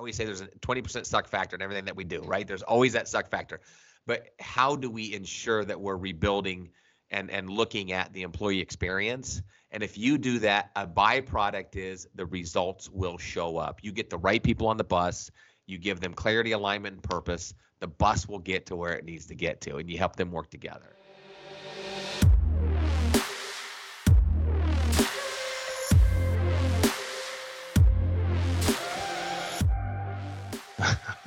always 0.00 0.16
say 0.16 0.24
there's 0.24 0.40
a 0.40 0.46
20% 0.46 1.04
suck 1.04 1.28
factor 1.28 1.56
in 1.56 1.62
everything 1.62 1.84
that 1.84 1.94
we 1.94 2.04
do, 2.04 2.22
right? 2.22 2.46
There's 2.46 2.62
always 2.62 2.94
that 2.94 3.06
suck 3.06 3.30
factor. 3.30 3.60
But 4.06 4.28
how 4.40 4.76
do 4.76 4.90
we 4.90 5.14
ensure 5.14 5.64
that 5.64 5.78
we're 5.78 5.96
rebuilding 5.96 6.70
and 7.10 7.30
and 7.30 7.50
looking 7.50 7.92
at 7.92 8.12
the 8.12 8.22
employee 8.22 8.60
experience? 8.60 9.42
And 9.70 9.82
if 9.82 9.98
you 9.98 10.16
do 10.16 10.38
that, 10.40 10.70
a 10.74 10.86
byproduct 10.86 11.76
is 11.76 12.08
the 12.14 12.26
results 12.26 12.88
will 12.90 13.18
show 13.18 13.58
up. 13.58 13.80
You 13.82 13.92
get 13.92 14.10
the 14.10 14.18
right 14.18 14.42
people 14.42 14.68
on 14.68 14.78
the 14.78 14.84
bus, 14.84 15.30
you 15.66 15.78
give 15.78 16.00
them 16.00 16.14
clarity, 16.14 16.52
alignment, 16.52 16.94
and 16.94 17.02
purpose. 17.02 17.54
The 17.80 17.86
bus 17.86 18.26
will 18.26 18.40
get 18.40 18.66
to 18.66 18.76
where 18.76 18.94
it 18.94 19.04
needs 19.04 19.26
to 19.26 19.34
get 19.34 19.60
to, 19.62 19.76
and 19.76 19.88
you 19.88 19.98
help 19.98 20.16
them 20.16 20.32
work 20.32 20.50
together. 20.50 20.96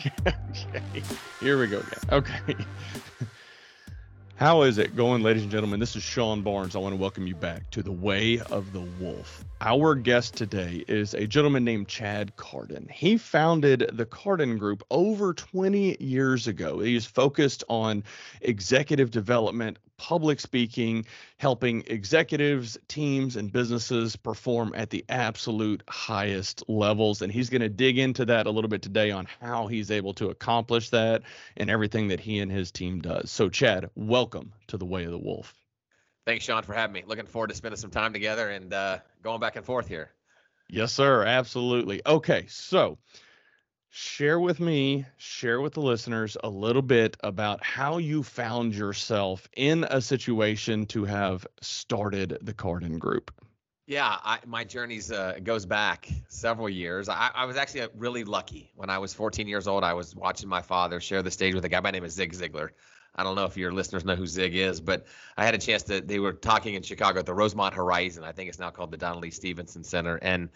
okay. 0.27 1.03
Here 1.39 1.59
we 1.59 1.67
go 1.67 1.80
again. 1.80 1.99
Okay. 2.12 2.55
How 4.35 4.63
is 4.63 4.77
it 4.77 4.95
going, 4.95 5.23
ladies 5.23 5.43
and 5.43 5.52
gentlemen? 5.52 5.79
This 5.79 5.95
is 5.95 6.03
Sean 6.03 6.41
Barnes. 6.41 6.76
I 6.76 6.79
want 6.79 6.93
to 6.93 6.99
welcome 6.99 7.27
you 7.27 7.35
back 7.35 7.70
to 7.71 7.84
the 7.84 7.91
Way 7.91 8.39
of 8.39 8.73
the 8.73 8.81
Wolf. 8.99 9.45
Our 9.66 9.95
guest 9.95 10.35
today 10.35 10.84
is 10.90 11.13
a 11.13 11.26
gentleman 11.26 11.63
named 11.63 11.88
Chad 11.88 12.35
Carden. 12.35 12.90
He 12.91 13.16
founded 13.16 13.91
the 13.94 14.05
Carden 14.05 14.58
Group 14.58 14.84
over 14.91 15.34
20 15.34 16.04
years 16.04 16.48
ago. 16.48 16.80
He's 16.80 17.05
focused 17.05 17.63
on 17.70 18.04
executive 18.41 19.09
development, 19.09 19.80
public 19.95 20.41
speaking, 20.41 21.05
helping 21.38 21.85
executives, 21.88 22.77
teams, 22.90 23.38
and 23.38 23.54
businesses 23.54 24.18
perform 24.18 24.73
at 24.76 24.90
the 24.90 25.05
absolute 25.07 25.82
highest 25.88 26.66
levels. 26.68 27.21
And 27.21 27.32
he's 27.32 27.49
going 27.49 27.62
to 27.62 27.70
dig 27.70 27.98
into 27.98 28.26
that 28.26 28.48
a 28.48 28.52
little 28.52 28.70
bit 28.70 28.82
today 28.82 29.12
on 29.12 29.30
how 29.40 29.68
he's 29.68 29.91
able 29.91 30.13
to 30.16 30.30
accomplish 30.30 30.90
that 30.90 31.21
and 31.55 31.70
everything 31.70 32.09
that 32.09 32.20
he 32.20 32.40
and 32.40 32.52
his 32.52 32.70
team 32.74 32.99
does. 32.99 33.32
So, 33.32 33.48
Chad, 33.48 33.90
welcome 33.96 34.52
to 34.68 34.76
the 34.76 34.85
Way 34.85 35.05
of 35.05 35.12
the 35.12 35.18
Wolf. 35.18 35.54
Thanks, 36.26 36.46
Sean, 36.46 36.63
for 36.63 36.74
having 36.74 36.93
me. 36.93 37.04
Looking 37.05 37.26
forward 37.26 37.49
to 37.49 37.55
spending 37.55 37.77
some 37.77 37.91
time 37.91 38.13
together 38.13 38.49
and 38.49 38.74
uh, 38.74 38.99
going 39.21 39.40
back 39.40 39.55
and 39.55 39.66
forth 39.66 39.88
here. 39.88 40.12
Yes, 40.70 40.93
sir. 40.93 41.24
Absolutely. 41.24 42.02
Okay. 42.05 42.46
So, 42.48 42.98
share 43.90 44.40
with 44.40 44.60
me, 44.60 45.05
share 45.18 45.60
with 45.60 45.74
the 45.74 45.82
listeners 45.82 46.38
a 46.41 46.49
little 46.49 46.82
bit 46.82 47.18
about 47.24 47.63
how 47.63 47.98
you 47.98 48.24
found 48.24 48.74
yourself 48.74 49.48
in 49.57 49.84
a 49.84 50.02
situation 50.02 50.85
to 50.88 51.04
have 51.04 51.46
started 51.62 52.37
the 52.41 52.54
Carden 52.54 52.99
Group. 52.99 53.32
Yeah, 53.85 54.15
I, 54.24 54.40
my 54.48 54.63
journey's 54.63 55.12
uh, 55.12 55.40
goes 55.43 55.65
back 55.65 56.08
several 56.30 56.70
years. 56.70 57.10
I, 57.10 57.32
I, 57.35 57.43
was 57.46 57.58
actually 57.58 57.82
uh, 57.82 57.90
really 57.98 58.24
lucky 58.24 58.71
when 58.76 58.90
I 58.90 58.99
was 58.99 59.13
14 59.13 59.46
years 59.46 59.68
old. 59.68 59.84
I 59.84 59.93
was 59.93 60.15
watching 60.15 60.48
my 60.48 60.62
father 60.62 61.02
share 61.02 61.21
the 61.21 61.32
stage 61.32 61.54
with 61.54 61.65
a 61.65 61.70
guy 61.70 61.82
by 61.82 61.90
the 61.91 61.98
name 61.98 62.05
of 62.05 62.12
Zig 62.12 62.32
Ziglar. 62.32 62.70
I 63.15 63.23
don't 63.23 63.35
know 63.35 63.45
if 63.45 63.57
your 63.57 63.71
listeners 63.71 64.06
know 64.06 64.16
who 64.16 64.25
Zig 64.25 64.56
is, 64.56 64.81
but 64.81 65.06
I 65.38 65.45
had 65.45 65.53
a 65.53 65.59
chance 65.59 65.83
to. 65.83 66.01
They 66.01 66.19
were 66.19 66.33
talking 66.33 66.73
in 66.73 66.81
Chicago 66.81 67.19
at 67.19 67.25
the 67.25 67.33
Rosemont 67.33 67.75
Horizon. 67.75 68.23
I 68.23 68.31
think 68.31 68.50
it's 68.50 68.59
now 68.59 68.72
called 68.72 68.91
the 68.91 69.16
Lee 69.16 69.29
Stevenson 69.29 69.83
Center, 69.83 70.17
and 70.22 70.50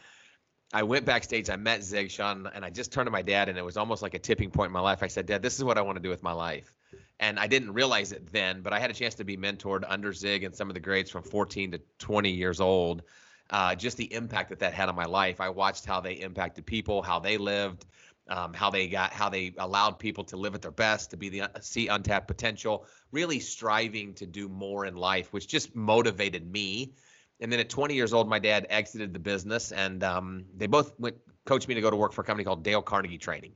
I 0.73 0.83
went 0.83 1.05
backstage. 1.05 1.49
I 1.49 1.55
met 1.55 1.83
Zig, 1.83 2.09
Sean, 2.09 2.49
and 2.53 2.65
I 2.65 2.69
just 2.69 2.91
turned 2.91 3.07
to 3.07 3.11
my 3.11 3.21
dad, 3.21 3.47
and 3.47 3.57
it 3.57 3.63
was 3.63 3.77
almost 3.77 4.01
like 4.01 4.15
a 4.15 4.19
tipping 4.19 4.49
point 4.49 4.67
in 4.67 4.73
my 4.73 4.79
life. 4.79 5.03
I 5.03 5.07
said, 5.07 5.27
"Dad, 5.27 5.41
this 5.41 5.57
is 5.57 5.63
what 5.63 5.77
I 5.77 5.81
want 5.81 5.97
to 5.97 6.01
do 6.01 6.09
with 6.09 6.23
my 6.23 6.33
life." 6.33 6.73
And 7.19 7.39
I 7.39 7.47
didn't 7.47 7.73
realize 7.73 8.11
it 8.11 8.31
then, 8.31 8.61
but 8.61 8.73
I 8.73 8.79
had 8.79 8.91
a 8.91 8.93
chance 8.93 9.15
to 9.15 9.23
be 9.23 9.37
mentored 9.37 9.83
under 9.87 10.13
Zig 10.13 10.43
and 10.43 10.55
some 10.55 10.69
of 10.69 10.73
the 10.73 10.79
grades 10.79 11.09
from 11.09 11.23
14 11.23 11.71
to 11.71 11.81
20 11.99 12.31
years 12.31 12.59
old. 12.59 13.03
Uh, 13.49 13.75
just 13.75 13.97
the 13.97 14.11
impact 14.13 14.49
that 14.49 14.59
that 14.59 14.73
had 14.73 14.89
on 14.89 14.95
my 14.95 15.05
life. 15.05 15.39
I 15.39 15.49
watched 15.49 15.85
how 15.85 16.01
they 16.01 16.13
impacted 16.13 16.65
people, 16.65 17.01
how 17.01 17.19
they 17.19 17.37
lived, 17.37 17.85
um, 18.29 18.53
how 18.53 18.69
they 18.69 18.87
got, 18.87 19.13
how 19.13 19.29
they 19.29 19.53
allowed 19.57 19.99
people 19.99 20.23
to 20.25 20.37
live 20.37 20.55
at 20.55 20.61
their 20.61 20.71
best, 20.71 21.11
to 21.11 21.17
be 21.17 21.29
the 21.29 21.49
see 21.61 21.87
untapped 21.87 22.27
potential, 22.27 22.85
really 23.11 23.39
striving 23.39 24.13
to 24.15 24.25
do 24.25 24.49
more 24.49 24.85
in 24.85 24.95
life, 24.95 25.33
which 25.33 25.47
just 25.47 25.75
motivated 25.75 26.51
me 26.51 26.93
and 27.39 27.51
then 27.51 27.59
at 27.59 27.69
20 27.69 27.93
years 27.93 28.13
old, 28.13 28.27
my 28.27 28.39
dad 28.39 28.65
exited 28.69 29.13
the 29.13 29.19
business, 29.19 29.71
and 29.71 30.03
um, 30.03 30.45
they 30.55 30.67
both 30.67 30.93
went 30.99 31.17
coached 31.45 31.67
me 31.67 31.75
to 31.75 31.81
go 31.81 31.89
to 31.89 31.95
work 31.95 32.11
for 32.11 32.21
a 32.21 32.23
company 32.23 32.43
called 32.43 32.63
Dale 32.63 32.81
Carnegie 32.81 33.17
Training, 33.17 33.53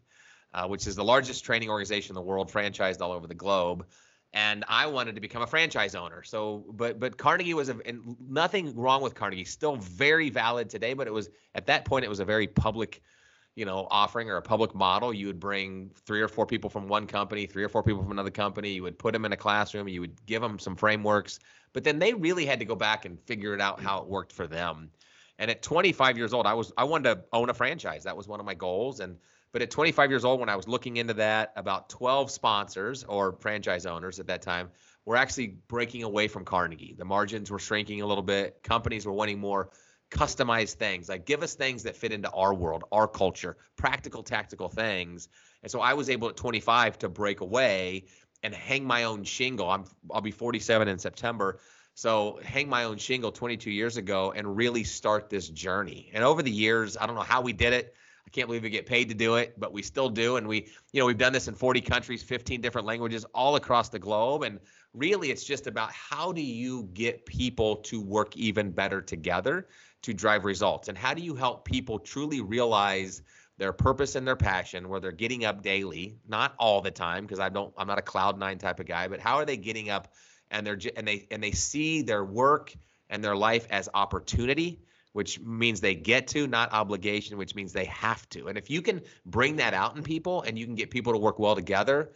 uh, 0.54 0.68
which 0.68 0.88
is 0.88 0.96
the 0.96 1.04
largest 1.04 1.44
training 1.44 1.70
organization 1.70 2.12
in 2.12 2.16
the 2.16 2.22
world, 2.22 2.50
franchised 2.52 3.02
all 3.02 3.12
over 3.12 3.28
the 3.28 3.36
globe. 3.36 3.86
And 4.34 4.64
I 4.70 4.86
wanted 4.88 5.16
to 5.16 5.22
become 5.22 5.42
a 5.42 5.48
franchise 5.48 5.94
owner. 5.94 6.24
So, 6.24 6.64
but 6.72 7.00
but 7.00 7.18
Carnegie 7.18 7.54
was 7.54 7.70
a 7.70 7.78
and 7.86 8.16
nothing 8.30 8.76
wrong 8.76 9.02
with 9.02 9.16
Carnegie, 9.16 9.46
still 9.46 9.76
very 9.76 10.30
valid 10.30 10.70
today. 10.70 10.94
But 10.94 11.08
it 11.08 11.14
was 11.14 11.30
at 11.56 11.66
that 11.66 11.84
point, 11.84 12.06
it 12.06 12.10
was 12.10 12.20
a 12.20 12.26
very 12.26 12.48
public 12.48 13.02
you 13.56 13.66
know 13.66 13.88
offering 13.92 14.30
or 14.30 14.38
a 14.38 14.42
public 14.42 14.74
model 14.74 15.14
you 15.14 15.28
would 15.28 15.40
bring 15.40 15.92
three 16.06 16.22
or 16.22 16.28
four 16.28 16.46
people 16.46 16.70
from 16.70 16.88
one 16.88 17.06
company 17.06 17.46
three 17.46 17.64
or 17.64 17.70
four 17.70 17.84
people 17.84 18.02
from 18.02 18.12
another 18.12 18.32
company 18.32 18.72
you 18.72 18.84
would 18.84 18.98
put 18.98 19.12
them 19.12 19.26
in 19.26 19.34
a 19.34 19.38
classroom 19.38 19.88
you 19.88 20.00
would 20.00 20.26
give 20.26 20.42
them 20.42 20.58
some 20.58 20.76
frameworks 20.76 21.40
but 21.74 21.84
then 21.84 22.00
they 22.00 22.14
really 22.14 22.46
had 22.46 22.60
to 22.60 22.66
go 22.66 22.76
back 22.76 23.06
and 23.06 23.20
figure 23.22 23.54
it 23.54 23.62
out 23.62 23.80
how 23.80 24.00
it 24.00 24.08
worked 24.08 24.32
for 24.32 24.48
them. 24.48 24.92
And 25.40 25.50
at 25.50 25.62
25 25.62 26.18
years 26.18 26.34
old 26.34 26.46
i 26.46 26.54
was 26.54 26.72
i 26.78 26.84
wanted 26.84 27.16
to 27.16 27.24
own 27.34 27.50
a 27.50 27.54
franchise. 27.54 28.04
That 28.04 28.18
was 28.18 28.28
one 28.28 28.40
of 28.40 28.46
my 28.46 28.54
goals 28.54 29.00
and 29.00 29.18
but 29.52 29.62
at 29.62 29.72
25 29.72 30.10
years 30.10 30.24
old 30.24 30.40
when 30.40 30.50
i 30.50 30.56
was 30.56 30.68
looking 30.68 30.98
into 30.98 31.16
that 31.16 31.52
about 31.56 31.90
12 31.90 32.30
sponsors 32.30 33.04
or 33.04 33.34
franchise 33.34 33.86
owners 33.86 34.20
at 34.20 34.28
that 34.28 34.42
time 34.42 34.70
were 35.06 35.16
actually 35.16 35.58
breaking 35.68 36.04
away 36.04 36.28
from 36.28 36.46
carnegie. 36.46 36.94
The 36.96 37.06
margins 37.06 37.50
were 37.50 37.58
shrinking 37.58 38.02
a 38.02 38.06
little 38.06 38.24
bit 38.24 38.62
companies 38.64 39.06
were 39.06 39.14
wanting 39.14 39.40
more 39.40 39.72
customize 40.12 40.74
things. 40.74 41.10
Like 41.10 41.26
give 41.26 41.42
us 41.42 41.56
things 41.56 41.84
that 41.84 41.96
fit 41.96 42.12
into 42.12 42.30
our 42.30 42.54
world 42.54 42.84
our 42.92 43.08
culture 43.08 43.58
practical 43.78 44.22
tactical 44.22 44.70
things. 44.70 45.30
And 45.64 45.72
so 45.72 45.80
i 45.80 45.94
was 45.94 46.10
able 46.10 46.30
at 46.30 46.36
25 46.36 47.00
to 47.00 47.10
break 47.10 47.42
away 47.42 48.06
and 48.44 48.54
hang 48.54 48.86
my 48.86 49.06
own 49.06 49.24
shingle. 49.24 49.70
I'm 49.70 49.86
i'll 50.12 50.22
be 50.22 50.32
47 50.32 50.88
in 50.88 51.00
september. 51.00 51.60
So 51.94 52.40
hang 52.44 52.70
my 52.70 52.84
own 52.84 52.98
shingle 52.98 53.32
22 53.32 53.72
years 53.72 53.98
ago 53.98 54.34
and 54.36 54.56
really 54.56 54.84
start 54.84 55.30
this 55.30 55.48
journey. 55.50 56.12
And 56.14 56.24
over 56.24 56.44
the 56.44 56.52
years 56.52 56.98
i 56.98 57.08
don't 57.08 57.16
know 57.16 57.22
how 57.22 57.42
we 57.42 57.54
did 57.54 57.74
it. 57.74 57.96
I 58.28 58.30
can't 58.30 58.48
believe 58.48 58.64
we 58.64 58.70
get 58.70 58.86
paid 58.86 59.08
to 59.10 59.16
do 59.16 59.36
it 59.36 59.58
but 59.58 59.72
we 59.72 59.82
still 59.82 60.10
do. 60.10 60.36
And 60.36 60.46
we 60.46 60.68
you 60.92 61.00
know 61.00 61.06
we've 61.06 61.18
done 61.18 61.34
this 61.34 61.48
in 61.48 61.56
40 61.56 61.80
countries 61.80 62.22
15 62.22 62.60
different 62.60 62.86
languages 62.86 63.26
all 63.34 63.56
across 63.56 63.88
the 63.88 64.00
globe. 64.00 64.44
And 64.44 64.60
really 64.94 65.32
it's 65.32 65.46
just 65.46 65.68
about 65.68 65.90
how 65.94 66.34
do 66.34 66.42
you 66.42 66.90
get 66.94 67.26
people 67.26 67.78
to 67.78 68.02
work 68.02 68.36
even 68.36 68.72
better 68.72 69.02
together 69.02 69.68
to 70.04 70.14
drive 70.14 70.46
results? 70.46 70.88
And 70.88 70.98
how 70.98 71.14
do 71.14 71.22
you 71.22 71.36
help 71.36 71.66
people 71.66 72.00
truly 72.00 72.42
realize 72.42 73.22
their 73.58 73.74
purpose 73.74 74.16
and 74.16 74.26
their 74.26 74.36
passion 74.36 74.90
where 74.90 75.00
they're 75.00 75.12
getting 75.12 75.46
up 75.46 75.62
daily, 75.62 76.18
not 76.28 76.54
all 76.58 76.82
the 76.82 76.92
time 76.92 77.26
because 77.26 77.40
I 77.40 77.50
don't 77.50 77.74
I'm 77.78 77.88
not 77.88 78.00
a 78.00 78.04
cloud 78.04 78.40
9 78.40 78.58
type 78.58 78.80
of 78.80 78.88
guy, 78.88 79.08
but 79.08 79.20
how 79.20 79.36
are 79.36 79.46
they 79.46 79.58
getting 79.58 79.90
up 79.90 80.14
and 80.50 80.66
they're 80.66 80.80
and 80.98 81.08
they 81.08 81.28
and 81.30 81.44
they 81.44 81.52
see 81.52 82.02
their 82.02 82.24
work 82.24 82.74
and 83.10 83.24
their 83.24 83.36
life 83.36 83.68
as 83.70 83.90
opportunity 83.94 84.82
which 85.14 85.40
means 85.42 85.82
they 85.82 85.96
get 85.96 86.28
to, 86.30 86.48
not 86.48 86.72
obligation, 86.72 87.38
which 87.38 87.56
means 87.56 87.74
they 87.74 87.86
have 87.86 88.28
to. 88.30 88.48
And 88.48 88.58
if 88.58 88.70
you 88.70 88.82
can 88.82 89.02
bring 89.26 89.58
that 89.58 89.74
out 89.74 89.96
in 89.96 90.04
people 90.04 90.42
and 90.44 90.58
you 90.58 90.66
can 90.66 90.76
get 90.76 90.90
people 90.90 91.14
to 91.14 91.20
work 91.20 91.38
well 91.38 91.56
together, 91.56 92.12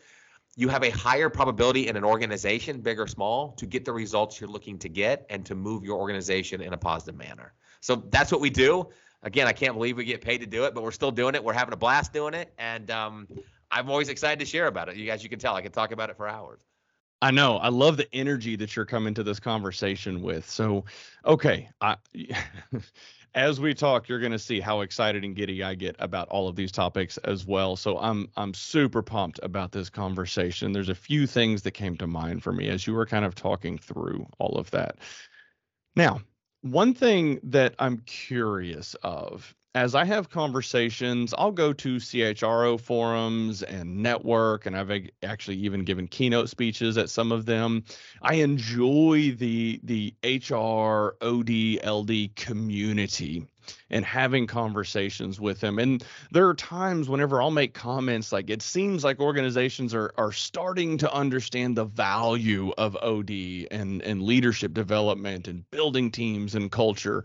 you 0.55 0.69
have 0.69 0.83
a 0.83 0.89
higher 0.89 1.29
probability 1.29 1.87
in 1.87 1.97
an 1.97 2.05
organization, 2.05 2.79
big 2.79 2.99
or 2.99 3.07
small, 3.07 3.51
to 3.53 3.65
get 3.65 3.83
the 3.83 3.91
results 3.91 4.39
you're 4.39 4.49
looking 4.49 4.79
to 4.79 4.89
get 4.89 5.25
and 5.29 5.45
to 5.45 5.55
move 5.55 5.83
your 5.83 5.99
organization 5.99 6.61
in 6.61 6.71
a 6.71 6.77
positive 6.77 7.17
manner. 7.17 7.53
So 7.85 7.97
that's 8.09 8.31
what 8.31 8.41
we 8.41 8.49
do. 8.49 8.89
Again, 9.21 9.45
I 9.45 9.53
can't 9.53 9.75
believe 9.75 9.95
we 9.95 10.05
get 10.05 10.19
paid 10.19 10.39
to 10.39 10.47
do 10.47 10.65
it, 10.65 10.73
but 10.73 10.83
we're 10.83 10.89
still 10.89 11.11
doing 11.11 11.35
it. 11.35 11.43
We're 11.43 11.53
having 11.53 11.71
a 11.71 11.77
blast 11.77 12.11
doing 12.11 12.33
it, 12.33 12.51
and 12.57 12.89
um, 12.89 13.27
I'm 13.69 13.91
always 13.91 14.09
excited 14.09 14.39
to 14.39 14.45
share 14.45 14.65
about 14.65 14.89
it. 14.89 14.95
You 14.95 15.05
guys, 15.05 15.21
you 15.21 15.29
can 15.29 15.37
tell 15.37 15.53
I 15.53 15.61
can 15.61 15.71
talk 15.71 15.91
about 15.91 16.09
it 16.09 16.17
for 16.17 16.27
hours. 16.27 16.61
I 17.21 17.29
know. 17.29 17.57
I 17.57 17.69
love 17.69 17.97
the 17.97 18.07
energy 18.11 18.55
that 18.55 18.75
you're 18.75 18.85
coming 18.85 19.13
to 19.13 19.23
this 19.23 19.39
conversation 19.39 20.23
with. 20.23 20.49
So, 20.49 20.85
okay, 21.25 21.69
I, 21.79 21.97
as 23.35 23.59
we 23.59 23.75
talk, 23.75 24.09
you're 24.09 24.19
going 24.19 24.31
to 24.31 24.39
see 24.39 24.59
how 24.59 24.81
excited 24.81 25.23
and 25.23 25.35
giddy 25.35 25.61
I 25.61 25.75
get 25.75 25.95
about 25.99 26.27
all 26.29 26.47
of 26.47 26.55
these 26.55 26.71
topics 26.71 27.17
as 27.19 27.45
well. 27.45 27.75
So 27.75 27.99
I'm 27.99 28.29
I'm 28.35 28.55
super 28.55 29.03
pumped 29.03 29.39
about 29.43 29.71
this 29.71 29.91
conversation. 29.91 30.71
There's 30.71 30.89
a 30.89 30.95
few 30.95 31.27
things 31.27 31.61
that 31.61 31.71
came 31.71 31.97
to 31.97 32.07
mind 32.07 32.41
for 32.41 32.51
me 32.51 32.67
as 32.67 32.87
you 32.87 32.95
were 32.95 33.05
kind 33.05 33.25
of 33.25 33.35
talking 33.35 33.77
through 33.77 34.25
all 34.39 34.57
of 34.57 34.71
that. 34.71 34.97
Now, 35.95 36.21
one 36.65 36.95
thing 36.95 37.39
that 37.43 37.75
I'm 37.77 37.99
curious 37.99 38.95
of 39.03 39.53
as 39.75 39.93
I 39.93 40.05
have 40.05 40.29
conversations, 40.29 41.33
I'll 41.37 41.51
go 41.51 41.73
to 41.73 41.97
CHRO 41.97 42.79
forums 42.79 43.61
and 43.61 43.97
network, 43.97 44.65
and 44.65 44.75
I've 44.75 44.89
actually 45.21 45.57
even 45.57 45.83
given 45.83 46.07
keynote 46.07 46.49
speeches 46.49 46.97
at 46.97 47.09
some 47.09 47.33
of 47.33 47.45
them. 47.45 47.83
I 48.21 48.35
enjoy 48.35 49.35
the 49.37 49.81
the 49.83 50.15
HR 50.23 51.17
OD 51.21 51.85
LD 51.85 52.35
community 52.35 53.45
and 53.89 54.05
having 54.05 54.47
conversations 54.47 55.39
with 55.39 55.59
them. 55.59 55.79
And 55.79 56.03
there 56.31 56.47
are 56.47 56.55
times 56.55 57.09
whenever 57.09 57.41
I'll 57.41 57.51
make 57.51 57.73
comments 57.73 58.31
like 58.31 58.49
it 58.49 58.61
seems 58.61 59.03
like 59.03 59.19
organizations 59.19 59.93
are 59.93 60.13
are 60.17 60.31
starting 60.31 60.97
to 60.99 61.13
understand 61.13 61.77
the 61.77 61.85
value 61.85 62.73
of 62.77 62.95
OD 62.97 63.31
and 63.71 64.01
and 64.01 64.21
leadership 64.21 64.73
development 64.73 65.47
and 65.47 65.69
building 65.71 66.11
teams 66.11 66.55
and 66.55 66.71
culture 66.71 67.23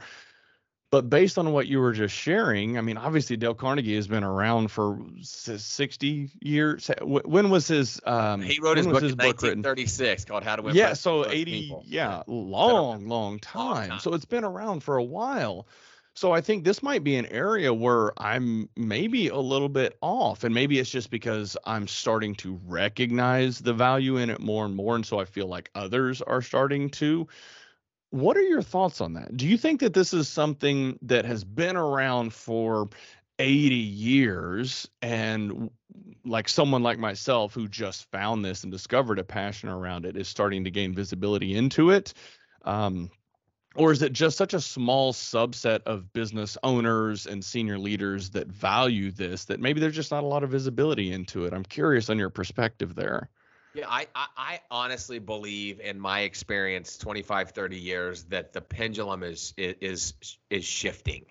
But 0.90 1.08
based 1.08 1.38
on 1.38 1.52
what 1.52 1.68
you 1.68 1.78
were 1.78 1.92
just 1.92 2.14
sharing, 2.14 2.76
I 2.76 2.80
mean, 2.80 2.96
obviously 2.96 3.36
Dale 3.36 3.54
Carnegie 3.54 3.94
has 3.94 4.08
been 4.08 4.24
around 4.24 4.72
for 4.72 4.98
60 5.22 6.30
years. 6.40 6.90
When 7.00 7.50
was 7.50 7.68
his? 7.68 8.00
Um, 8.04 8.42
he 8.42 8.58
wrote 8.60 8.76
his 8.76 8.88
book 8.88 9.02
his 9.02 9.12
in 9.12 9.18
1936 9.18 10.24
called 10.24 10.42
How 10.42 10.56
to 10.56 10.62
Win. 10.62 10.74
Yeah, 10.74 10.94
so 10.94 11.30
80. 11.30 11.44
People. 11.44 11.84
Yeah, 11.86 12.24
long, 12.26 13.06
long 13.06 13.38
time. 13.38 13.78
long 13.78 13.88
time. 13.88 14.00
So 14.00 14.14
it's 14.14 14.24
been 14.24 14.42
around 14.42 14.82
for 14.82 14.96
a 14.96 15.04
while. 15.04 15.68
So 16.14 16.32
I 16.32 16.40
think 16.40 16.64
this 16.64 16.82
might 16.82 17.04
be 17.04 17.16
an 17.16 17.26
area 17.26 17.72
where 17.72 18.12
I'm 18.20 18.68
maybe 18.76 19.28
a 19.28 19.38
little 19.38 19.68
bit 19.68 19.96
off, 20.02 20.44
and 20.44 20.54
maybe 20.54 20.78
it's 20.78 20.90
just 20.90 21.10
because 21.10 21.56
I'm 21.64 21.86
starting 21.88 22.34
to 22.36 22.60
recognize 22.66 23.60
the 23.60 23.72
value 23.72 24.16
in 24.16 24.28
it 24.28 24.40
more 24.40 24.64
and 24.66 24.74
more, 24.74 24.96
and 24.96 25.06
so 25.06 25.18
I 25.20 25.24
feel 25.24 25.46
like 25.46 25.70
others 25.74 26.20
are 26.22 26.42
starting 26.42 26.90
to. 26.90 27.26
What 28.10 28.36
are 28.36 28.42
your 28.42 28.62
thoughts 28.62 29.00
on 29.00 29.14
that? 29.14 29.36
Do 29.36 29.46
you 29.46 29.56
think 29.56 29.80
that 29.80 29.94
this 29.94 30.12
is 30.12 30.28
something 30.28 30.98
that 31.02 31.24
has 31.24 31.44
been 31.44 31.76
around 31.76 32.32
for 32.34 32.88
80 33.38 33.74
years 33.76 34.88
and 35.02 35.70
like 36.24 36.48
someone 36.48 36.82
like 36.82 36.98
myself 36.98 37.54
who 37.54 37.68
just 37.68 38.10
found 38.10 38.44
this 38.44 38.64
and 38.64 38.72
discovered 38.72 39.18
a 39.18 39.24
passion 39.24 39.68
around 39.68 40.04
it 40.04 40.16
is 40.16 40.28
starting 40.28 40.64
to 40.64 40.70
gain 40.70 40.94
visibility 40.94 41.54
into 41.54 41.90
it? 41.90 42.14
Um, 42.64 43.10
or 43.76 43.92
is 43.92 44.02
it 44.02 44.12
just 44.12 44.36
such 44.36 44.54
a 44.54 44.60
small 44.60 45.12
subset 45.12 45.82
of 45.84 46.12
business 46.12 46.58
owners 46.62 47.26
and 47.26 47.44
senior 47.44 47.78
leaders 47.78 48.30
that 48.30 48.48
value 48.48 49.10
this 49.10 49.44
that 49.44 49.60
maybe 49.60 49.80
there's 49.80 49.94
just 49.94 50.10
not 50.10 50.24
a 50.24 50.26
lot 50.26 50.42
of 50.42 50.50
visibility 50.50 51.12
into 51.12 51.44
it? 51.44 51.52
I'm 51.52 51.64
curious 51.64 52.10
on 52.10 52.18
your 52.18 52.30
perspective 52.30 52.94
there. 52.94 53.28
Yeah, 53.72 53.86
I, 53.88 54.08
I, 54.16 54.26
I, 54.36 54.60
honestly 54.68 55.20
believe 55.20 55.78
in 55.78 56.00
my 56.00 56.20
experience, 56.20 56.98
25, 56.98 57.50
30 57.50 57.76
years, 57.76 58.24
that 58.24 58.52
the 58.52 58.60
pendulum 58.60 59.22
is 59.22 59.54
is 59.56 60.14
is 60.48 60.64
shifting. 60.64 61.26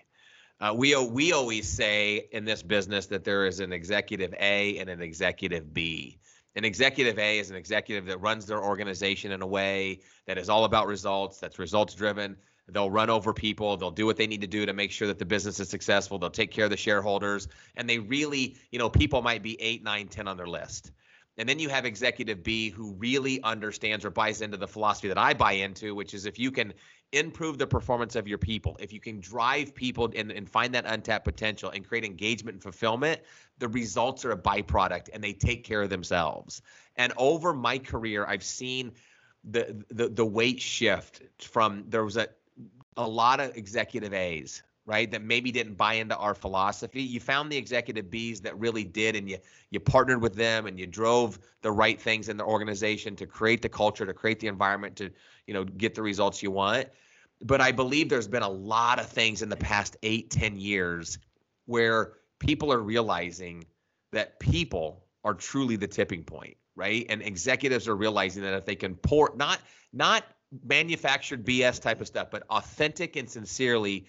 Uh, 0.61 0.73
we 0.75 0.95
we 0.95 1.33
always 1.33 1.67
say 1.67 2.29
in 2.31 2.45
this 2.45 2.63
business 2.63 3.07
that 3.07 3.25
there 3.25 3.45
is 3.45 3.59
an 3.59 3.73
executive 3.73 4.33
A 4.39 4.77
and 4.77 4.89
an 4.89 5.01
executive 5.01 5.73
B. 5.73 6.17
An 6.59 6.65
executive 6.65 7.17
A 7.17 7.39
is 7.39 7.49
an 7.49 7.55
executive 7.55 8.07
that 8.07 8.17
runs 8.17 8.45
their 8.45 8.61
organization 8.61 9.31
in 9.31 9.41
a 9.41 9.47
way 9.47 10.01
that 10.27 10.37
is 10.37 10.49
all 10.49 10.65
about 10.65 10.87
results, 10.87 11.39
that's 11.39 11.57
results 11.57 11.93
driven. 11.93 12.35
They'll 12.67 12.91
run 12.91 13.09
over 13.09 13.33
people. 13.33 13.77
They'll 13.77 13.91
do 13.91 14.05
what 14.05 14.17
they 14.17 14.27
need 14.27 14.41
to 14.41 14.47
do 14.47 14.65
to 14.65 14.73
make 14.73 14.91
sure 14.91 15.07
that 15.07 15.19
the 15.19 15.25
business 15.25 15.61
is 15.61 15.69
successful. 15.69 16.19
They'll 16.19 16.29
take 16.29 16.51
care 16.51 16.65
of 16.65 16.69
the 16.69 16.75
shareholders. 16.75 17.47
And 17.77 17.89
they 17.89 17.97
really, 17.97 18.57
you 18.71 18.77
know, 18.77 18.89
people 18.89 19.21
might 19.21 19.41
be 19.41 19.59
eight, 19.61 19.85
nine, 19.85 20.09
ten 20.09 20.27
on 20.27 20.35
their 20.35 20.47
list. 20.47 20.91
And 21.37 21.47
then 21.47 21.59
you 21.59 21.69
have 21.69 21.85
executive 21.85 22.43
B 22.43 22.69
who 22.69 22.91
really 22.95 23.41
understands 23.41 24.03
or 24.03 24.09
buys 24.09 24.41
into 24.41 24.57
the 24.57 24.67
philosophy 24.67 25.07
that 25.07 25.17
I 25.17 25.33
buy 25.35 25.53
into, 25.53 25.95
which 25.95 26.13
is 26.13 26.25
if 26.25 26.37
you 26.37 26.51
can 26.51 26.73
improve 27.11 27.57
the 27.57 27.67
performance 27.67 28.15
of 28.15 28.27
your 28.27 28.37
people, 28.37 28.77
if 28.79 28.93
you 28.93 28.99
can 28.99 29.19
drive 29.19 29.73
people 29.73 30.11
and, 30.15 30.31
and 30.31 30.47
find 30.47 30.73
that 30.75 30.85
untapped 30.85 31.25
potential 31.25 31.71
and 31.71 31.87
create 31.87 32.05
engagement 32.05 32.55
and 32.55 32.63
fulfillment, 32.63 33.21
the 33.57 33.67
results 33.67 34.25
are 34.25 34.31
a 34.31 34.37
byproduct 34.37 35.09
and 35.13 35.23
they 35.23 35.33
take 35.33 35.63
care 35.63 35.81
of 35.81 35.89
themselves. 35.89 36.61
And 36.97 37.13
over 37.17 37.53
my 37.53 37.79
career, 37.79 38.25
I've 38.27 38.43
seen 38.43 38.91
the 39.43 39.83
the, 39.89 40.09
the 40.09 40.25
weight 40.25 40.59
shift 40.59 41.21
from 41.41 41.85
there 41.87 42.03
was 42.03 42.17
a 42.17 42.27
a 42.97 43.07
lot 43.07 43.39
of 43.39 43.55
executive 43.55 44.13
A's 44.13 44.61
right 44.89 45.11
that 45.11 45.21
maybe 45.21 45.51
didn't 45.51 45.75
buy 45.75 45.93
into 45.93 46.17
our 46.17 46.33
philosophy 46.33 47.01
you 47.01 47.19
found 47.19 47.51
the 47.51 47.55
executive 47.55 48.09
b's 48.09 48.41
that 48.41 48.57
really 48.59 48.83
did 48.83 49.15
and 49.15 49.29
you 49.29 49.37
you 49.69 49.79
partnered 49.79 50.21
with 50.21 50.33
them 50.33 50.65
and 50.65 50.79
you 50.79 50.87
drove 50.87 51.37
the 51.61 51.71
right 51.71 52.01
things 52.01 52.27
in 52.27 52.37
the 52.37 52.43
organization 52.43 53.15
to 53.15 53.27
create 53.27 53.61
the 53.61 53.69
culture 53.69 54.05
to 54.05 54.13
create 54.13 54.39
the 54.39 54.47
environment 54.47 54.95
to 54.95 55.11
you 55.49 55.55
know 55.55 55.65
get 55.65 55.95
the 55.95 56.03
results 56.03 56.43
you 56.43 56.51
want. 56.51 56.87
But 57.41 57.59
i 57.59 57.71
believe 57.71 58.07
there's 58.07 58.27
been 58.27 58.43
a 58.43 58.49
lot 58.49 58.99
of 58.99 59.07
things 59.09 59.41
in 59.41 59.49
the 59.49 59.57
past 59.57 59.97
eight 60.03 60.29
ten 60.29 60.59
years 60.59 61.17
where 61.65 62.13
people 62.37 62.71
are 62.71 62.79
realizing 62.79 63.65
that 64.11 64.39
people 64.39 65.05
are 65.23 65.33
truly 65.33 65.75
the 65.75 65.87
tipping 65.87 66.23
point 66.23 66.55
right? 66.75 67.05
And 67.09 67.21
executives 67.21 67.89
are 67.89 67.95
realizing 67.95 68.41
that 68.43 68.53
if 68.53 68.65
they 68.65 68.75
can 68.75 68.95
pour 68.95 69.33
not 69.35 69.59
not 69.91 70.23
manufactured 70.63 71.45
bs 71.45 71.81
type 71.81 71.99
of 72.01 72.07
stuff 72.07 72.29
but 72.31 72.43
authentic 72.49 73.15
and 73.15 73.29
sincerely 73.29 74.05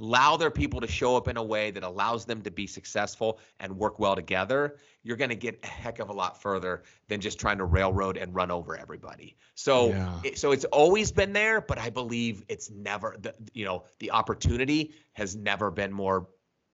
allow 0.00 0.36
their 0.36 0.50
people 0.50 0.80
to 0.80 0.86
show 0.86 1.16
up 1.16 1.28
in 1.28 1.36
a 1.36 1.42
way 1.42 1.70
that 1.70 1.82
allows 1.82 2.24
them 2.24 2.42
to 2.42 2.50
be 2.50 2.66
successful 2.66 3.38
and 3.60 3.76
work 3.76 3.98
well 3.98 4.16
together, 4.16 4.76
you're 5.02 5.16
going 5.16 5.30
to 5.30 5.36
get 5.36 5.58
a 5.62 5.66
heck 5.66 5.98
of 5.98 6.08
a 6.08 6.12
lot 6.12 6.40
further 6.40 6.82
than 7.08 7.20
just 7.20 7.38
trying 7.38 7.58
to 7.58 7.64
railroad 7.64 8.16
and 8.16 8.34
run 8.34 8.50
over 8.50 8.76
everybody. 8.76 9.36
So, 9.54 9.90
yeah. 9.90 10.20
it, 10.24 10.38
so 10.38 10.52
it's 10.52 10.64
always 10.66 11.12
been 11.12 11.32
there, 11.32 11.60
but 11.60 11.78
I 11.78 11.90
believe 11.90 12.42
it's 12.48 12.70
never 12.70 13.16
the 13.20 13.34
you 13.52 13.64
know 13.64 13.84
the 13.98 14.10
opportunity 14.12 14.94
has 15.12 15.36
never 15.36 15.70
been 15.70 15.92
more, 15.92 16.28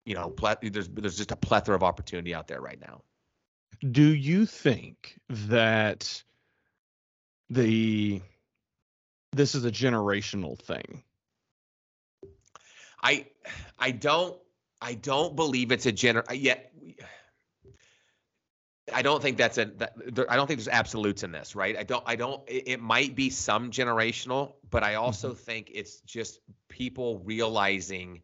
you 0.05 0.15
know, 0.15 0.31
ple- 0.31 0.57
there's 0.63 0.89
there's 0.89 1.17
just 1.17 1.33
a 1.33 1.37
plethora 1.37 1.77
of 1.77 1.83
opportunity 1.83 2.35
out 2.35 2.49
there 2.49 2.61
right 2.61 2.81
now. 2.81 3.03
Do 3.91 4.15
you 4.15 4.47
think 4.47 5.19
that 5.29 6.23
the 7.51 8.21
this 9.33 9.55
is 9.55 9.65
a 9.65 9.71
generational 9.71 10.59
thing? 10.59 11.05
I 13.05 13.27
I 13.79 13.91
don't 13.91 14.37
I 14.81 14.95
don't 14.95 15.37
believe 15.37 15.71
it's 15.71 15.87
a 15.87 15.93
gener 15.93 16.25
yet. 16.35 16.73
I 18.93 19.03
don't 19.03 19.23
think 19.23 19.39
that's 19.39 19.57
a. 19.57 19.65
That, 19.65 19.95
I 20.29 20.37
don't 20.37 20.47
think 20.47 20.59
there's 20.59 20.69
absolutes 20.69 21.23
in 21.23 21.33
this, 21.33 21.57
right? 21.57 21.77
I 21.77 21.85
don't. 21.85 22.03
I 22.07 22.17
don't. 22.17 22.43
It, 22.49 22.69
it 22.69 22.81
might 22.81 23.15
be 23.15 23.31
some 23.31 23.71
generational, 23.71 24.55
but 24.69 24.83
I 24.83 24.97
also 24.97 25.31
mm-hmm. 25.31 25.39
think 25.39 25.71
it's 25.73 26.01
just 26.01 26.41
people 26.69 27.21
realizing 27.25 28.23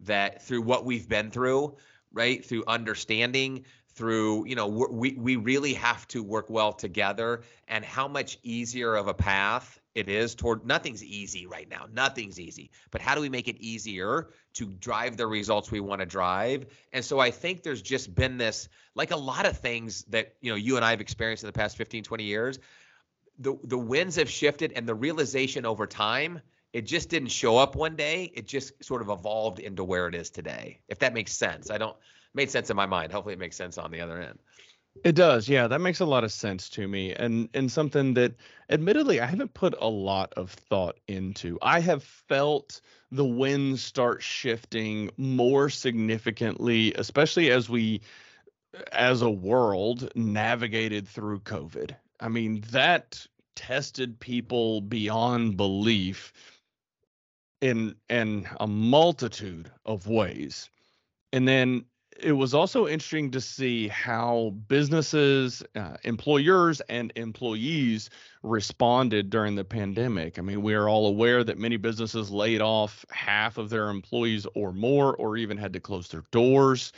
that 0.00 0.42
through 0.42 0.62
what 0.62 0.84
we've 0.84 1.08
been 1.08 1.30
through, 1.30 1.76
right? 2.12 2.44
Through 2.44 2.64
understanding, 2.66 3.64
through 3.94 4.46
you 4.46 4.54
know, 4.54 4.66
we 4.66 5.12
we 5.12 5.36
really 5.36 5.74
have 5.74 6.06
to 6.08 6.22
work 6.22 6.50
well 6.50 6.74
together, 6.74 7.42
and 7.66 7.82
how 7.82 8.06
much 8.06 8.38
easier 8.42 8.94
of 8.94 9.08
a 9.08 9.14
path 9.14 9.80
it 9.94 10.08
is 10.08 10.34
toward 10.34 10.64
nothing's 10.64 11.04
easy 11.04 11.46
right 11.46 11.68
now. 11.68 11.86
Nothing's 11.92 12.40
easy. 12.40 12.70
But 12.90 13.00
how 13.00 13.14
do 13.14 13.20
we 13.20 13.28
make 13.28 13.48
it 13.48 13.58
easier 13.58 14.28
to 14.54 14.66
drive 14.66 15.16
the 15.16 15.26
results 15.26 15.70
we 15.70 15.80
want 15.80 16.00
to 16.00 16.06
drive? 16.06 16.66
And 16.92 17.04
so 17.04 17.18
I 17.18 17.30
think 17.30 17.62
there's 17.62 17.82
just 17.82 18.14
been 18.14 18.38
this 18.38 18.68
like 18.94 19.10
a 19.10 19.16
lot 19.16 19.46
of 19.46 19.58
things 19.58 20.04
that, 20.04 20.34
you 20.40 20.50
know, 20.50 20.56
you 20.56 20.76
and 20.76 20.84
I 20.84 20.90
have 20.90 21.00
experienced 21.00 21.42
in 21.42 21.48
the 21.48 21.52
past 21.52 21.76
15, 21.76 22.04
20 22.04 22.24
years. 22.24 22.58
The 23.38 23.58
the 23.64 23.78
winds 23.78 24.16
have 24.16 24.30
shifted 24.30 24.72
and 24.76 24.86
the 24.86 24.94
realization 24.94 25.66
over 25.66 25.86
time, 25.86 26.40
it 26.72 26.82
just 26.82 27.10
didn't 27.10 27.28
show 27.28 27.58
up 27.58 27.76
one 27.76 27.96
day. 27.96 28.30
It 28.34 28.46
just 28.46 28.82
sort 28.82 29.02
of 29.02 29.10
evolved 29.10 29.58
into 29.58 29.84
where 29.84 30.08
it 30.08 30.14
is 30.14 30.30
today. 30.30 30.80
If 30.88 31.00
that 31.00 31.12
makes 31.12 31.32
sense. 31.32 31.70
I 31.70 31.78
don't 31.78 31.96
made 32.34 32.50
sense 32.50 32.70
in 32.70 32.76
my 32.76 32.86
mind. 32.86 33.12
Hopefully 33.12 33.34
it 33.34 33.38
makes 33.38 33.56
sense 33.56 33.76
on 33.78 33.90
the 33.90 34.00
other 34.00 34.20
end. 34.20 34.38
It 35.04 35.14
does. 35.14 35.48
Yeah, 35.48 35.66
that 35.68 35.80
makes 35.80 36.00
a 36.00 36.04
lot 36.04 36.22
of 36.22 36.32
sense 36.32 36.68
to 36.70 36.86
me 36.86 37.12
and 37.14 37.48
and 37.54 37.70
something 37.72 38.14
that 38.14 38.34
admittedly 38.68 39.20
I 39.20 39.26
haven't 39.26 39.54
put 39.54 39.74
a 39.80 39.88
lot 39.88 40.32
of 40.36 40.50
thought 40.50 40.98
into. 41.08 41.58
I 41.62 41.80
have 41.80 42.04
felt 42.04 42.80
the 43.10 43.24
winds 43.24 43.82
start 43.82 44.22
shifting 44.22 45.10
more 45.16 45.70
significantly 45.70 46.94
especially 46.94 47.50
as 47.50 47.68
we 47.68 48.00
as 48.92 49.22
a 49.22 49.30
world 49.30 50.10
navigated 50.14 51.08
through 51.08 51.40
COVID. 51.40 51.96
I 52.20 52.28
mean, 52.28 52.62
that 52.70 53.26
tested 53.56 54.20
people 54.20 54.80
beyond 54.80 55.56
belief 55.56 56.32
in 57.60 57.96
in 58.08 58.46
a 58.60 58.66
multitude 58.66 59.70
of 59.84 60.06
ways. 60.06 60.70
And 61.32 61.48
then 61.48 61.86
it 62.22 62.32
was 62.32 62.54
also 62.54 62.86
interesting 62.86 63.30
to 63.32 63.40
see 63.40 63.88
how 63.88 64.54
businesses, 64.68 65.62
uh, 65.74 65.96
employers, 66.04 66.80
and 66.88 67.12
employees 67.16 68.10
responded 68.42 69.28
during 69.28 69.54
the 69.56 69.64
pandemic. 69.64 70.38
I 70.38 70.42
mean, 70.42 70.62
we 70.62 70.74
are 70.74 70.88
all 70.88 71.06
aware 71.06 71.42
that 71.44 71.58
many 71.58 71.76
businesses 71.76 72.30
laid 72.30 72.60
off 72.60 73.04
half 73.10 73.58
of 73.58 73.70
their 73.70 73.90
employees 73.90 74.46
or 74.54 74.72
more, 74.72 75.16
or 75.16 75.36
even 75.36 75.56
had 75.56 75.72
to 75.72 75.80
close 75.80 76.08
their 76.08 76.24
doors. 76.30 76.92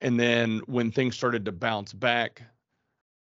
And 0.00 0.18
then 0.18 0.60
when 0.66 0.90
things 0.90 1.16
started 1.16 1.44
to 1.44 1.52
bounce 1.52 1.92
back, 1.92 2.42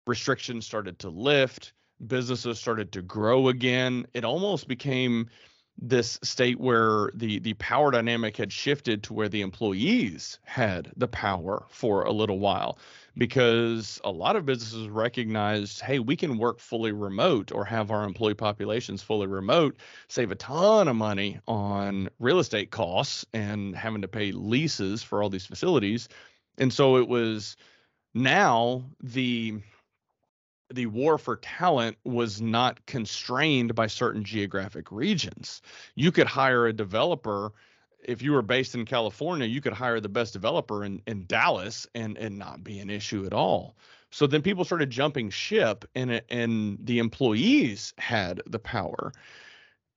restrictions 0.06 0.66
started 0.66 0.98
to 1.00 1.08
lift, 1.08 1.72
businesses 2.06 2.58
started 2.58 2.92
to 2.92 3.02
grow 3.02 3.48
again. 3.48 4.06
It 4.14 4.24
almost 4.24 4.68
became 4.68 5.28
this 5.78 6.18
state 6.22 6.60
where 6.60 7.10
the 7.14 7.38
the 7.40 7.54
power 7.54 7.90
dynamic 7.90 8.36
had 8.36 8.52
shifted 8.52 9.02
to 9.02 9.12
where 9.14 9.28
the 9.28 9.40
employees 9.40 10.38
had 10.44 10.92
the 10.96 11.08
power 11.08 11.64
for 11.68 12.04
a 12.04 12.12
little 12.12 12.38
while 12.38 12.78
because 13.16 14.00
a 14.04 14.10
lot 14.10 14.36
of 14.36 14.46
businesses 14.46 14.88
recognized 14.88 15.80
hey 15.80 15.98
we 15.98 16.14
can 16.14 16.38
work 16.38 16.60
fully 16.60 16.92
remote 16.92 17.50
or 17.52 17.64
have 17.64 17.90
our 17.90 18.04
employee 18.04 18.34
populations 18.34 19.02
fully 19.02 19.26
remote 19.26 19.76
save 20.08 20.30
a 20.30 20.36
ton 20.36 20.88
of 20.88 20.94
money 20.96 21.40
on 21.48 22.08
real 22.20 22.38
estate 22.38 22.70
costs 22.70 23.24
and 23.32 23.74
having 23.74 24.02
to 24.02 24.08
pay 24.08 24.32
leases 24.32 25.02
for 25.02 25.22
all 25.22 25.30
these 25.30 25.46
facilities. 25.46 26.08
And 26.58 26.72
so 26.72 26.96
it 26.96 27.08
was 27.08 27.56
now 28.14 28.84
the 29.02 29.60
the 30.74 30.86
war 30.86 31.18
for 31.18 31.36
talent 31.36 31.96
was 32.04 32.40
not 32.40 32.84
constrained 32.86 33.74
by 33.74 33.86
certain 33.86 34.24
geographic 34.24 34.90
regions. 34.90 35.62
You 35.94 36.12
could 36.12 36.26
hire 36.26 36.66
a 36.66 36.72
developer 36.72 37.52
if 38.04 38.22
you 38.22 38.32
were 38.32 38.42
based 38.42 38.74
in 38.74 38.84
California, 38.84 39.46
you 39.46 39.60
could 39.60 39.72
hire 39.72 40.00
the 40.00 40.08
best 40.08 40.32
developer 40.32 40.84
in, 40.84 41.02
in 41.06 41.24
Dallas 41.26 41.86
and 41.94 42.16
and 42.18 42.38
not 42.38 42.64
be 42.64 42.78
an 42.80 42.90
issue 42.90 43.24
at 43.26 43.32
all. 43.32 43.76
So 44.10 44.26
then 44.26 44.42
people 44.42 44.64
started 44.64 44.90
jumping 44.90 45.30
ship 45.30 45.84
and 45.94 46.22
and 46.28 46.78
the 46.82 46.98
employees 46.98 47.94
had 47.98 48.42
the 48.46 48.58
power. 48.58 49.12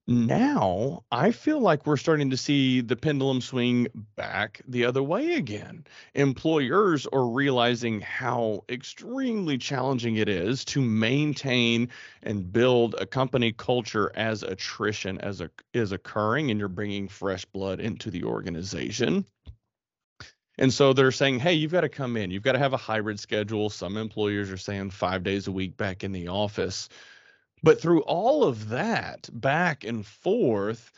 Mm. 0.09 0.27
Now, 0.27 1.03
I 1.11 1.31
feel 1.31 1.59
like 1.59 1.87
we're 1.87 1.97
starting 1.97 2.29
to 2.29 2.37
see 2.37 2.81
the 2.81 2.95
pendulum 2.95 3.41
swing 3.41 3.87
back 4.15 4.61
the 4.67 4.85
other 4.85 5.01
way 5.01 5.33
again. 5.33 5.85
Employers 6.13 7.07
are 7.07 7.25
realizing 7.25 8.01
how 8.01 8.63
extremely 8.69 9.57
challenging 9.57 10.17
it 10.17 10.29
is 10.29 10.63
to 10.65 10.81
maintain 10.81 11.89
and 12.21 12.51
build 12.51 12.95
a 12.99 13.05
company 13.07 13.51
culture 13.51 14.11
as 14.15 14.43
attrition 14.43 15.17
as 15.21 15.41
a, 15.41 15.49
is 15.73 15.91
occurring 15.91 16.51
and 16.51 16.59
you're 16.59 16.69
bringing 16.69 17.07
fresh 17.07 17.45
blood 17.45 17.79
into 17.79 18.11
the 18.11 18.23
organization. 18.23 19.25
And 20.57 20.73
so 20.73 20.93
they're 20.93 21.11
saying, 21.11 21.39
hey, 21.39 21.53
you've 21.53 21.71
got 21.71 21.81
to 21.81 21.89
come 21.89 22.15
in. 22.15 22.31
You've 22.31 22.43
got 22.43 22.53
to 22.53 22.59
have 22.59 22.73
a 22.73 22.77
hybrid 22.77 23.19
schedule. 23.19 23.69
Some 23.69 23.97
employers 23.97 24.51
are 24.51 24.57
saying 24.57 24.91
five 24.91 25.23
days 25.23 25.47
a 25.47 25.51
week 25.51 25.75
back 25.75 26.03
in 26.03 26.11
the 26.11 26.27
office. 26.27 26.89
But 27.65 27.81
through 27.81 28.01
all 28.01 28.43
of 28.43 28.69
that 28.69 29.27
back 29.33 29.83
and 29.83 30.05
forth, 30.05 30.91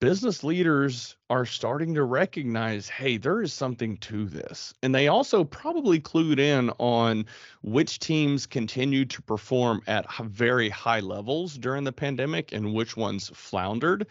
business 0.00 0.42
leaders 0.42 1.14
are 1.28 1.44
starting 1.44 1.92
to 1.92 2.04
recognize 2.04 2.88
hey, 2.88 3.18
there 3.18 3.42
is 3.42 3.52
something 3.52 3.98
to 3.98 4.24
this. 4.24 4.72
And 4.82 4.94
they 4.94 5.08
also 5.08 5.44
probably 5.44 6.00
clued 6.00 6.38
in 6.38 6.70
on 6.78 7.26
which 7.60 7.98
teams 7.98 8.46
continued 8.46 9.10
to 9.10 9.20
perform 9.20 9.82
at 9.86 10.10
very 10.16 10.70
high 10.70 11.00
levels 11.00 11.58
during 11.58 11.84
the 11.84 11.92
pandemic 11.92 12.50
and 12.50 12.72
which 12.72 12.96
ones 12.96 13.30
floundered. 13.34 14.06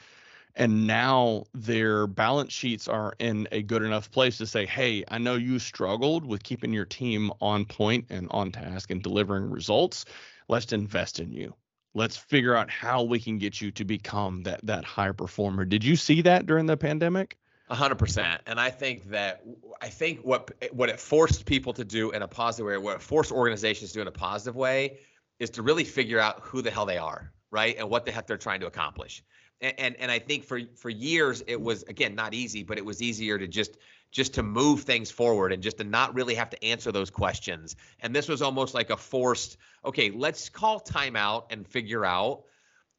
And 0.56 0.86
now 0.86 1.46
their 1.56 2.06
balance 2.06 2.54
sheets 2.54 2.88
are 2.88 3.16
in 3.18 3.48
a 3.52 3.64
good 3.64 3.82
enough 3.82 4.12
place 4.12 4.38
to 4.38 4.46
say, 4.46 4.68
hey, 4.68 5.04
I 5.08 5.18
know 5.18 5.34
you 5.34 5.58
struggled 5.58 6.24
with 6.24 6.44
keeping 6.44 6.72
your 6.72 6.86
team 6.86 7.32
on 7.42 7.66
point 7.66 8.06
and 8.12 8.28
on 8.30 8.52
task 8.52 8.92
and 8.92 9.02
delivering 9.02 9.50
results 9.50 10.06
let's 10.48 10.72
invest 10.74 11.20
in 11.20 11.32
you 11.32 11.54
let's 11.94 12.18
figure 12.18 12.56
out 12.56 12.70
how 12.70 13.04
we 13.04 13.20
can 13.20 13.38
get 13.38 13.60
you 13.60 13.72
to 13.72 13.84
become 13.86 14.44
that 14.44 14.60
that 14.64 14.84
high 14.84 15.12
performer 15.12 15.66
did 15.66 15.84
you 15.84 15.96
see 15.96 16.22
that 16.22 16.46
during 16.46 16.66
the 16.66 16.78
pandemic 16.78 17.38
hundred 17.76 17.96
percent. 17.96 18.42
And 18.46 18.60
I 18.60 18.70
think 18.70 19.10
that 19.10 19.44
I 19.82 19.90
think 19.90 20.22
what 20.22 20.52
what 20.72 20.90
it 20.90 21.00
forced 21.00 21.46
people 21.46 21.74
to 21.74 21.84
do 21.84 22.12
in 22.12 22.22
a 22.22 22.28
positive 22.28 22.68
way, 22.68 22.78
what 22.78 22.96
it 22.96 23.02
forced 23.02 23.32
organizations 23.32 23.92
to 23.92 23.96
do 23.96 24.02
in 24.02 24.08
a 24.08 24.12
positive 24.12 24.56
way, 24.56 25.00
is 25.40 25.50
to 25.52 25.62
really 25.62 25.84
figure 25.84 26.20
out 26.20 26.40
who 26.42 26.62
the 26.62 26.72
hell 26.72 26.86
they 26.86 26.98
are, 26.98 27.32
right, 27.52 27.76
and 27.78 27.90
what 27.90 28.06
the 28.06 28.12
heck 28.12 28.28
they're 28.28 28.38
trying 28.38 28.62
to 28.62 28.68
accomplish. 28.68 29.24
And 29.60 29.74
and, 29.78 29.96
and 29.98 30.12
I 30.12 30.20
think 30.20 30.46
for 30.46 30.62
for 30.76 30.90
years 30.90 31.44
it 31.48 31.60
was 31.60 31.84
again 31.84 32.16
not 32.16 32.34
easy, 32.34 32.64
but 32.64 32.78
it 32.78 32.86
was 32.86 33.02
easier 33.02 33.38
to 33.38 33.48
just 33.48 33.78
just 34.12 34.34
to 34.34 34.44
move 34.44 34.82
things 34.82 35.12
forward 35.12 35.52
and 35.54 35.62
just 35.62 35.78
to 35.78 35.84
not 35.84 36.14
really 36.16 36.36
have 36.36 36.50
to 36.50 36.64
answer 36.64 36.92
those 36.92 37.10
questions. 37.10 37.76
And 38.00 38.16
this 38.16 38.28
was 38.28 38.42
almost 38.42 38.74
like 38.74 38.90
a 38.90 38.98
forced, 38.98 39.58
okay, 39.86 40.12
let's 40.12 40.50
call 40.50 40.80
timeout 40.80 41.46
and 41.52 41.68
figure 41.68 42.06
out 42.06 42.44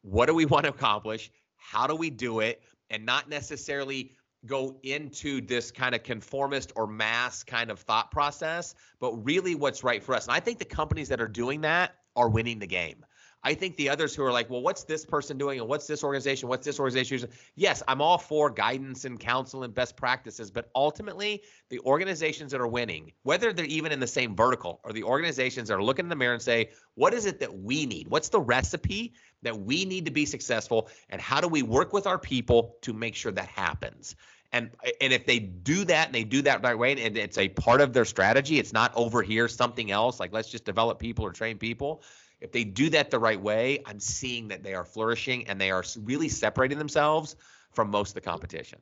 what 0.02 0.26
do 0.26 0.34
we 0.34 0.44
want 0.44 0.64
to 0.64 0.70
accomplish? 0.70 1.30
How 1.56 1.86
do 1.86 1.94
we 1.94 2.10
do 2.10 2.40
it? 2.40 2.62
And 2.90 3.04
not 3.04 3.28
necessarily 3.28 4.12
go 4.46 4.78
into 4.82 5.40
this 5.40 5.70
kind 5.70 5.94
of 5.94 6.02
conformist 6.02 6.72
or 6.76 6.86
mass 6.86 7.42
kind 7.42 7.70
of 7.70 7.80
thought 7.80 8.10
process, 8.10 8.74
but 9.00 9.12
really 9.24 9.54
what's 9.54 9.82
right 9.82 10.02
for 10.02 10.14
us. 10.14 10.26
And 10.26 10.34
I 10.34 10.40
think 10.40 10.58
the 10.58 10.64
companies 10.64 11.08
that 11.08 11.20
are 11.20 11.28
doing 11.28 11.62
that 11.62 11.96
are 12.14 12.28
winning 12.28 12.58
the 12.58 12.66
game. 12.66 13.04
I 13.44 13.54
think 13.54 13.76
the 13.76 13.88
others 13.88 14.14
who 14.14 14.24
are 14.24 14.32
like, 14.32 14.50
well, 14.50 14.62
what's 14.62 14.84
this 14.84 15.06
person 15.06 15.38
doing 15.38 15.60
and 15.60 15.68
what's 15.68 15.86
this 15.86 16.02
organization? 16.02 16.48
What's 16.48 16.66
this 16.66 16.80
organization? 16.80 17.28
Yes, 17.54 17.82
I'm 17.86 18.02
all 18.02 18.18
for 18.18 18.50
guidance 18.50 19.04
and 19.04 19.18
counsel 19.18 19.62
and 19.62 19.72
best 19.72 19.96
practices, 19.96 20.50
but 20.50 20.70
ultimately, 20.74 21.42
the 21.68 21.78
organizations 21.80 22.50
that 22.50 22.60
are 22.60 22.66
winning, 22.66 23.12
whether 23.22 23.52
they're 23.52 23.64
even 23.66 23.92
in 23.92 24.00
the 24.00 24.08
same 24.08 24.34
vertical, 24.34 24.80
or 24.82 24.92
the 24.92 25.04
organizations 25.04 25.68
that 25.68 25.74
are 25.74 25.82
looking 25.82 26.06
in 26.06 26.08
the 26.08 26.16
mirror 26.16 26.34
and 26.34 26.42
say, 26.42 26.70
what 26.94 27.14
is 27.14 27.26
it 27.26 27.38
that 27.40 27.56
we 27.56 27.86
need? 27.86 28.08
What's 28.08 28.28
the 28.28 28.40
recipe 28.40 29.14
that 29.42 29.58
we 29.58 29.84
need 29.84 30.06
to 30.06 30.10
be 30.10 30.26
successful? 30.26 30.88
And 31.08 31.20
how 31.20 31.40
do 31.40 31.46
we 31.46 31.62
work 31.62 31.92
with 31.92 32.08
our 32.08 32.18
people 32.18 32.76
to 32.82 32.92
make 32.92 33.14
sure 33.14 33.30
that 33.32 33.48
happens? 33.48 34.16
And 34.50 34.70
and 35.00 35.12
if 35.12 35.26
they 35.26 35.38
do 35.38 35.84
that 35.84 36.06
and 36.06 36.14
they 36.14 36.24
do 36.24 36.42
that 36.42 36.64
right 36.64 36.76
way, 36.76 36.92
and 36.92 37.16
it's 37.18 37.36
a 37.36 37.48
part 37.48 37.80
of 37.82 37.92
their 37.92 38.06
strategy, 38.06 38.58
it's 38.58 38.72
not 38.72 38.92
over 38.96 39.22
here 39.22 39.46
something 39.46 39.90
else 39.90 40.18
like 40.18 40.32
let's 40.32 40.50
just 40.50 40.64
develop 40.64 40.98
people 40.98 41.24
or 41.24 41.32
train 41.32 41.58
people 41.58 42.02
if 42.40 42.52
they 42.52 42.64
do 42.64 42.90
that 42.90 43.10
the 43.10 43.18
right 43.18 43.40
way, 43.40 43.82
I'm 43.86 44.00
seeing 44.00 44.48
that 44.48 44.62
they 44.62 44.74
are 44.74 44.84
flourishing 44.84 45.48
and 45.48 45.60
they 45.60 45.70
are 45.70 45.84
really 46.02 46.28
separating 46.28 46.78
themselves 46.78 47.36
from 47.72 47.90
most 47.90 48.10
of 48.10 48.14
the 48.14 48.20
competition. 48.20 48.78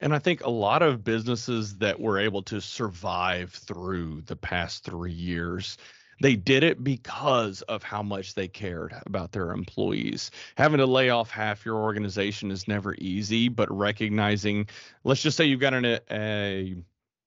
And 0.00 0.14
I 0.14 0.18
think 0.18 0.44
a 0.44 0.50
lot 0.50 0.82
of 0.82 1.04
businesses 1.04 1.76
that 1.78 2.00
were 2.00 2.18
able 2.18 2.42
to 2.44 2.60
survive 2.60 3.52
through 3.52 4.22
the 4.22 4.36
past 4.36 4.84
three 4.84 5.12
years, 5.12 5.76
they 6.22 6.36
did 6.36 6.62
it 6.64 6.82
because 6.82 7.62
of 7.62 7.82
how 7.82 8.02
much 8.02 8.34
they 8.34 8.48
cared 8.48 8.94
about 9.06 9.32
their 9.32 9.52
employees. 9.52 10.30
Having 10.56 10.78
to 10.78 10.86
lay 10.86 11.10
off 11.10 11.30
half 11.30 11.64
your 11.64 11.76
organization 11.76 12.50
is 12.50 12.66
never 12.66 12.94
easy, 12.98 13.48
but 13.48 13.70
recognizing, 13.70 14.68
let's 15.04 15.22
just 15.22 15.36
say 15.36 15.44
you've 15.44 15.60
got 15.60 15.74
an, 15.74 16.00
a 16.10 16.76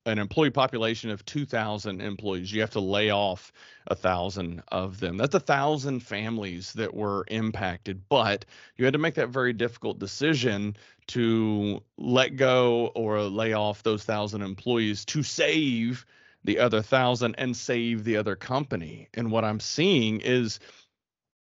an 0.05 0.19
employee 0.19 0.49
population 0.49 1.09
of 1.09 1.23
2,000 1.25 2.01
employees, 2.01 2.51
you 2.51 2.61
have 2.61 2.71
to 2.71 2.79
lay 2.79 3.09
off 3.09 3.53
a 3.87 3.95
thousand 3.95 4.61
of 4.69 4.99
them. 4.99 5.17
That's 5.17 5.35
a 5.35 5.39
thousand 5.39 6.01
families 6.01 6.73
that 6.73 6.93
were 6.93 7.25
impacted, 7.29 8.07
but 8.09 8.45
you 8.75 8.85
had 8.85 8.93
to 8.93 8.99
make 8.99 9.15
that 9.15 9.29
very 9.29 9.53
difficult 9.53 9.99
decision 9.99 10.75
to 11.07 11.81
let 11.97 12.35
go 12.35 12.87
or 12.95 13.21
lay 13.21 13.53
off 13.53 13.83
those 13.83 14.03
thousand 14.03 14.41
employees 14.41 15.05
to 15.05 15.23
save 15.23 16.05
the 16.43 16.59
other 16.59 16.81
thousand 16.81 17.35
and 17.37 17.55
save 17.55 18.03
the 18.03 18.17
other 18.17 18.35
company. 18.35 19.07
And 19.13 19.31
what 19.31 19.45
I'm 19.45 19.59
seeing 19.59 20.19
is 20.19 20.59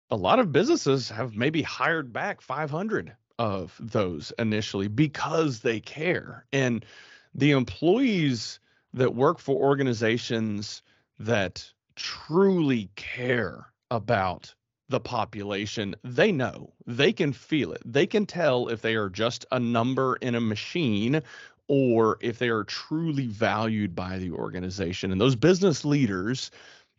a 0.10 0.16
lot 0.16 0.40
of 0.40 0.54
businesses 0.54 1.10
have 1.10 1.36
maybe 1.36 1.62
hired 1.62 2.14
back 2.14 2.40
500 2.40 3.14
of 3.40 3.76
those 3.80 4.32
initially 4.40 4.88
because 4.88 5.60
they 5.60 5.80
care. 5.82 6.46
And 6.54 6.86
the 7.38 7.52
employees 7.52 8.60
that 8.94 9.16
work 9.16 9.40
for 9.40 9.56
organizations 9.56 10.82
that 11.20 11.72
truly 11.96 12.90
care 12.96 13.72
about 13.92 14.54
the 14.90 15.00
population, 15.00 15.96
they 16.04 16.32
know, 16.32 16.74
they 16.86 17.14
can 17.14 17.34
feel 17.34 17.74
it. 17.74 17.82
They 17.86 18.08
can 18.08 18.26
tell 18.26 18.70
if 18.70 18.82
they 18.82 18.96
are 18.96 19.10
just 19.10 19.46
a 19.52 19.60
number 19.60 20.16
in 20.18 20.36
a 20.36 20.42
machine 20.42 21.22
or 21.68 22.18
if 22.22 22.40
they 22.40 22.50
are 22.50 22.64
truly 22.64 23.28
valued 23.28 23.94
by 23.94 24.18
the 24.18 24.32
organization. 24.32 25.12
And 25.12 25.20
those 25.20 25.36
business 25.36 25.84
leaders 25.84 26.52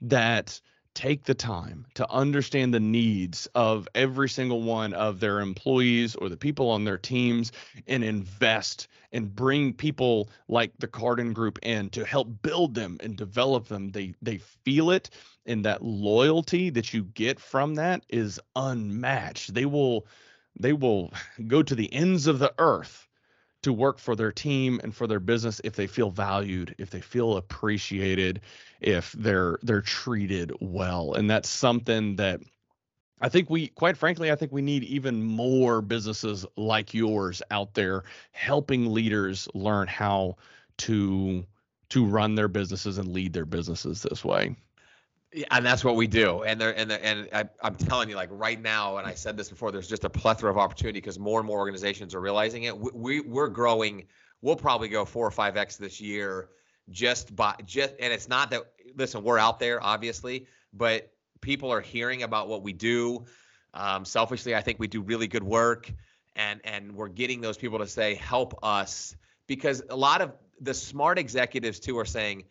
that 0.02 0.60
take 0.98 1.22
the 1.22 1.34
time 1.34 1.86
to 1.94 2.10
understand 2.10 2.74
the 2.74 2.80
needs 2.80 3.46
of 3.54 3.86
every 3.94 4.28
single 4.28 4.62
one 4.62 4.92
of 4.94 5.20
their 5.20 5.38
employees 5.38 6.16
or 6.16 6.28
the 6.28 6.36
people 6.36 6.68
on 6.68 6.82
their 6.82 6.98
teams 6.98 7.52
and 7.86 8.02
invest 8.02 8.88
and 9.12 9.32
bring 9.32 9.72
people 9.72 10.28
like 10.48 10.72
the 10.80 10.88
Carden 10.88 11.32
group 11.32 11.60
in 11.62 11.88
to 11.90 12.04
help 12.04 12.42
build 12.42 12.74
them 12.74 12.96
and 12.98 13.16
develop 13.16 13.68
them. 13.68 13.92
They 13.92 14.12
they 14.20 14.38
feel 14.38 14.90
it 14.90 15.10
and 15.46 15.64
that 15.64 15.84
loyalty 15.84 16.68
that 16.70 16.92
you 16.92 17.04
get 17.04 17.38
from 17.38 17.76
that 17.76 18.04
is 18.08 18.40
unmatched. 18.56 19.54
They 19.54 19.66
will 19.66 20.04
they 20.58 20.72
will 20.72 21.12
go 21.46 21.62
to 21.62 21.76
the 21.76 21.92
ends 21.92 22.26
of 22.26 22.40
the 22.40 22.52
earth 22.58 23.07
to 23.62 23.72
work 23.72 23.98
for 23.98 24.14
their 24.14 24.32
team 24.32 24.80
and 24.82 24.94
for 24.94 25.06
their 25.06 25.20
business 25.20 25.60
if 25.64 25.74
they 25.74 25.86
feel 25.86 26.10
valued, 26.10 26.74
if 26.78 26.90
they 26.90 27.00
feel 27.00 27.36
appreciated, 27.36 28.40
if 28.80 29.12
they're 29.12 29.58
they're 29.62 29.80
treated 29.80 30.52
well. 30.60 31.14
And 31.14 31.28
that's 31.30 31.48
something 31.48 32.16
that 32.16 32.40
I 33.20 33.28
think 33.28 33.50
we 33.50 33.68
quite 33.68 33.96
frankly 33.96 34.30
I 34.30 34.36
think 34.36 34.52
we 34.52 34.62
need 34.62 34.84
even 34.84 35.22
more 35.22 35.82
businesses 35.82 36.46
like 36.56 36.94
yours 36.94 37.42
out 37.50 37.74
there 37.74 38.04
helping 38.32 38.92
leaders 38.92 39.48
learn 39.54 39.88
how 39.88 40.36
to 40.78 41.44
to 41.90 42.04
run 42.04 42.34
their 42.34 42.48
businesses 42.48 42.98
and 42.98 43.08
lead 43.08 43.32
their 43.32 43.46
businesses 43.46 44.02
this 44.02 44.24
way. 44.24 44.54
And 45.50 45.64
that's 45.64 45.84
what 45.84 45.96
we 45.96 46.06
do. 46.06 46.42
And 46.42 46.58
there, 46.58 46.76
and 46.76 46.90
and 46.90 47.28
I, 47.34 47.44
I'm 47.62 47.74
telling 47.74 48.08
you, 48.08 48.16
like 48.16 48.30
right 48.32 48.60
now, 48.60 48.96
and 48.96 49.06
I 49.06 49.12
said 49.12 49.36
this 49.36 49.50
before, 49.50 49.70
there's 49.70 49.88
just 49.88 50.04
a 50.04 50.10
plethora 50.10 50.50
of 50.50 50.56
opportunity 50.56 51.00
because 51.00 51.18
more 51.18 51.38
and 51.38 51.46
more 51.46 51.58
organizations 51.58 52.14
are 52.14 52.20
realizing 52.20 52.62
it. 52.62 52.78
We, 52.78 52.90
we 52.94 53.20
we're 53.20 53.48
growing. 53.48 54.06
We'll 54.40 54.56
probably 54.56 54.88
go 54.88 55.04
four 55.04 55.26
or 55.26 55.30
five 55.30 55.58
x 55.58 55.76
this 55.76 56.00
year, 56.00 56.48
just 56.88 57.36
by 57.36 57.56
just. 57.66 57.92
And 58.00 58.10
it's 58.10 58.28
not 58.28 58.50
that. 58.52 58.72
Listen, 58.96 59.22
we're 59.22 59.38
out 59.38 59.58
there, 59.58 59.82
obviously, 59.82 60.46
but 60.72 61.12
people 61.42 61.70
are 61.72 61.82
hearing 61.82 62.22
about 62.22 62.48
what 62.48 62.62
we 62.62 62.72
do. 62.72 63.26
Um, 63.74 64.06
selfishly, 64.06 64.54
I 64.54 64.62
think 64.62 64.78
we 64.78 64.86
do 64.86 65.02
really 65.02 65.28
good 65.28 65.44
work, 65.44 65.92
and 66.36 66.62
and 66.64 66.94
we're 66.94 67.08
getting 67.08 67.42
those 67.42 67.58
people 67.58 67.80
to 67.80 67.86
say, 67.86 68.14
help 68.14 68.58
us, 68.62 69.14
because 69.46 69.82
a 69.90 69.96
lot 69.96 70.22
of 70.22 70.32
the 70.62 70.72
smart 70.72 71.18
executives 71.18 71.80
too 71.80 71.98
are 71.98 72.06
saying, 72.06 72.44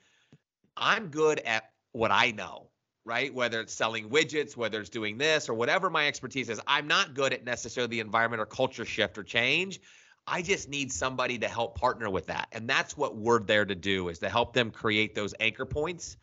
I'm 0.77 1.07
good 1.07 1.39
at 1.39 1.71
what 1.97 2.11
I 2.11 2.31
know, 2.31 2.69
right? 3.05 3.33
Whether 3.33 3.61
it's 3.61 3.73
selling 3.73 4.09
widgets, 4.09 4.55
whether 4.55 4.79
it's 4.79 4.89
doing 4.89 5.17
this 5.17 5.49
or 5.49 5.53
whatever 5.53 5.89
my 5.89 6.07
expertise 6.07 6.49
is, 6.49 6.61
I'm 6.67 6.87
not 6.87 7.13
good 7.13 7.33
at 7.33 7.43
necessarily 7.43 7.89
the 7.89 7.99
environment 7.99 8.41
or 8.41 8.45
culture 8.45 8.85
shift 8.85 9.17
or 9.17 9.23
change. 9.23 9.79
I 10.25 10.41
just 10.41 10.69
need 10.69 10.91
somebody 10.91 11.39
to 11.39 11.47
help 11.47 11.77
partner 11.77 12.09
with 12.09 12.27
that. 12.27 12.49
And 12.51 12.69
that's 12.69 12.97
what 12.97 13.15
we're 13.15 13.39
there 13.39 13.65
to 13.65 13.75
do 13.75 14.09
is 14.09 14.19
to 14.19 14.29
help 14.29 14.53
them 14.53 14.71
create 14.71 15.15
those 15.15 15.33
anchor 15.39 15.65
points 15.65 16.17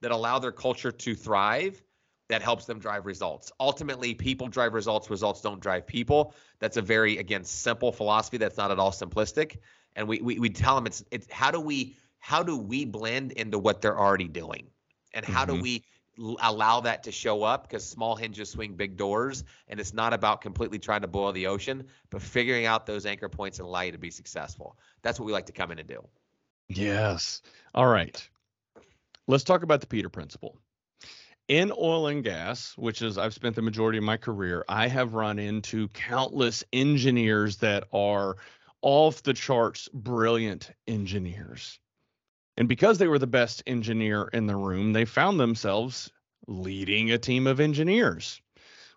that 0.00 0.10
allow 0.10 0.38
their 0.38 0.52
culture 0.52 0.90
to 0.90 1.14
thrive 1.14 1.80
that 2.28 2.42
helps 2.42 2.64
them 2.64 2.78
drive 2.78 3.06
results. 3.06 3.52
Ultimately, 3.60 4.14
people 4.14 4.48
drive 4.48 4.72
results, 4.72 5.10
results 5.10 5.42
don't 5.42 5.60
drive 5.60 5.86
people. 5.86 6.34
That's 6.60 6.76
a 6.76 6.82
very 6.82 7.18
again 7.18 7.44
simple 7.44 7.92
philosophy 7.92 8.38
that's 8.38 8.56
not 8.56 8.70
at 8.70 8.78
all 8.78 8.92
simplistic. 8.92 9.58
And 9.94 10.08
we 10.08 10.20
we, 10.20 10.38
we 10.38 10.48
tell 10.48 10.76
them 10.76 10.86
it's 10.86 11.04
it's 11.10 11.30
how 11.30 11.50
do 11.50 11.60
we 11.60 11.96
how 12.20 12.42
do 12.42 12.56
we 12.56 12.84
blend 12.84 13.32
into 13.32 13.58
what 13.58 13.82
they're 13.82 13.98
already 13.98 14.28
doing? 14.28 14.68
And 15.12 15.24
how 15.24 15.44
mm-hmm. 15.44 15.56
do 15.56 15.62
we 15.62 15.84
allow 16.40 16.80
that 16.80 17.02
to 17.04 17.12
show 17.12 17.42
up? 17.42 17.68
Because 17.68 17.84
small 17.84 18.16
hinges 18.16 18.50
swing 18.50 18.74
big 18.74 18.96
doors 18.96 19.44
and 19.68 19.80
it's 19.80 19.94
not 19.94 20.12
about 20.12 20.40
completely 20.40 20.78
trying 20.78 21.02
to 21.02 21.08
boil 21.08 21.32
the 21.32 21.46
ocean 21.46 21.86
but 22.10 22.20
figuring 22.22 22.66
out 22.66 22.86
those 22.86 23.06
anchor 23.06 23.28
points 23.28 23.58
and 23.58 23.66
allow 23.66 23.80
you 23.80 23.92
to 23.92 23.98
be 23.98 24.10
successful. 24.10 24.76
That's 25.02 25.18
what 25.18 25.26
we 25.26 25.32
like 25.32 25.46
to 25.46 25.52
come 25.52 25.70
in 25.70 25.78
and 25.78 25.88
do. 25.88 26.06
Yes. 26.68 27.42
All 27.74 27.86
right. 27.86 28.28
Let's 29.26 29.44
talk 29.44 29.62
about 29.62 29.80
the 29.80 29.86
peter 29.86 30.08
principle. 30.08 30.58
In 31.48 31.72
oil 31.72 32.06
and 32.06 32.22
gas 32.22 32.74
which 32.76 33.02
is 33.02 33.18
i've 33.18 33.34
spent 33.34 33.56
the 33.56 33.62
majority 33.62 33.98
of 33.98 34.04
my 34.04 34.16
career 34.16 34.64
i 34.68 34.86
have 34.86 35.14
run 35.14 35.40
into 35.40 35.88
countless 35.88 36.62
engineers 36.72 37.56
that 37.56 37.84
are 37.92 38.36
off 38.82 39.24
the 39.24 39.34
charts 39.34 39.88
brilliant 39.92 40.70
engineers 40.86 41.80
and 42.56 42.68
because 42.68 42.98
they 42.98 43.08
were 43.08 43.18
the 43.18 43.26
best 43.26 43.62
engineer 43.66 44.28
in 44.32 44.46
the 44.46 44.56
room, 44.56 44.92
they 44.92 45.04
found 45.04 45.38
themselves 45.38 46.10
leading 46.46 47.10
a 47.10 47.18
team 47.18 47.46
of 47.46 47.60
engineers. 47.60 48.40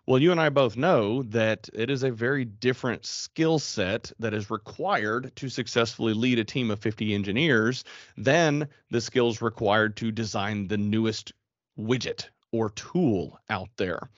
Well, 0.06 0.20
you 0.20 0.32
and 0.32 0.40
I 0.40 0.50
both 0.50 0.76
know 0.76 1.22
that 1.24 1.70
it 1.72 1.88
is 1.88 2.02
a 2.02 2.10
very 2.10 2.44
different 2.44 3.06
skill 3.06 3.58
set 3.58 4.12
that 4.18 4.34
is 4.34 4.50
required 4.50 5.34
to 5.36 5.48
successfully 5.48 6.12
lead 6.12 6.38
a 6.38 6.44
team 6.44 6.70
of 6.70 6.78
50 6.80 7.14
engineers 7.14 7.84
than 8.18 8.68
the 8.90 9.00
skills 9.00 9.40
required 9.40 9.96
to 9.96 10.12
design 10.12 10.68
the 10.68 10.76
newest 10.76 11.32
widget 11.78 12.28
or 12.52 12.68
tool 12.70 13.40
out 13.48 13.70
there. 13.78 14.10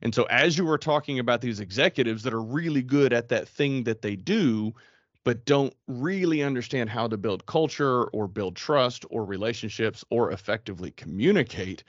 And 0.00 0.14
so, 0.14 0.24
as 0.24 0.56
you 0.56 0.64
were 0.64 0.78
talking 0.78 1.18
about 1.18 1.40
these 1.40 1.60
executives 1.60 2.22
that 2.22 2.34
are 2.34 2.42
really 2.42 2.82
good 2.82 3.12
at 3.12 3.28
that 3.30 3.48
thing 3.48 3.84
that 3.84 4.02
they 4.02 4.14
do, 4.14 4.74
but 5.24 5.44
don't 5.44 5.74
really 5.86 6.42
understand 6.42 6.90
how 6.90 7.06
to 7.06 7.16
build 7.16 7.46
culture 7.46 8.04
or 8.04 8.26
build 8.26 8.56
trust 8.56 9.04
or 9.10 9.24
relationships 9.24 10.04
or 10.10 10.32
effectively 10.32 10.90
communicate, 10.92 11.84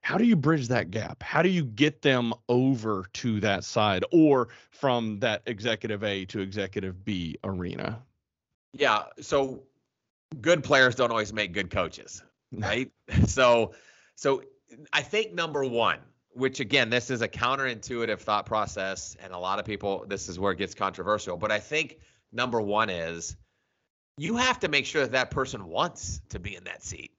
how 0.00 0.16
do 0.16 0.24
you 0.24 0.36
bridge 0.36 0.68
that 0.68 0.90
gap? 0.90 1.22
How 1.22 1.42
do 1.42 1.48
you 1.48 1.64
get 1.64 2.02
them 2.02 2.32
over 2.48 3.06
to 3.14 3.40
that 3.40 3.64
side 3.64 4.04
or 4.12 4.48
from 4.70 5.18
that 5.20 5.42
executive 5.46 6.02
A 6.04 6.24
to 6.26 6.40
executive 6.40 7.04
B 7.04 7.36
arena? 7.44 8.02
Yeah. 8.72 9.04
So 9.20 9.64
good 10.40 10.62
players 10.62 10.94
don't 10.94 11.10
always 11.10 11.32
make 11.32 11.52
good 11.52 11.70
coaches, 11.70 12.22
right? 12.52 12.90
so, 13.26 13.74
so 14.14 14.42
I 14.92 15.02
think 15.02 15.34
number 15.34 15.64
one, 15.64 15.98
which 16.30 16.60
again, 16.60 16.88
this 16.88 17.10
is 17.10 17.20
a 17.20 17.28
counterintuitive 17.28 18.20
thought 18.20 18.46
process, 18.46 19.16
and 19.22 19.32
a 19.32 19.38
lot 19.38 19.58
of 19.58 19.64
people, 19.64 20.04
this 20.06 20.28
is 20.28 20.38
where 20.38 20.52
it 20.52 20.58
gets 20.58 20.74
controversial, 20.74 21.36
but 21.36 21.50
I 21.50 21.58
think 21.58 21.98
number 22.32 22.60
one 22.60 22.90
is 22.90 23.36
you 24.16 24.36
have 24.36 24.60
to 24.60 24.68
make 24.68 24.86
sure 24.86 25.02
that 25.02 25.12
that 25.12 25.30
person 25.30 25.66
wants 25.66 26.20
to 26.30 26.38
be 26.38 26.56
in 26.56 26.64
that 26.64 26.82
seat. 26.82 27.12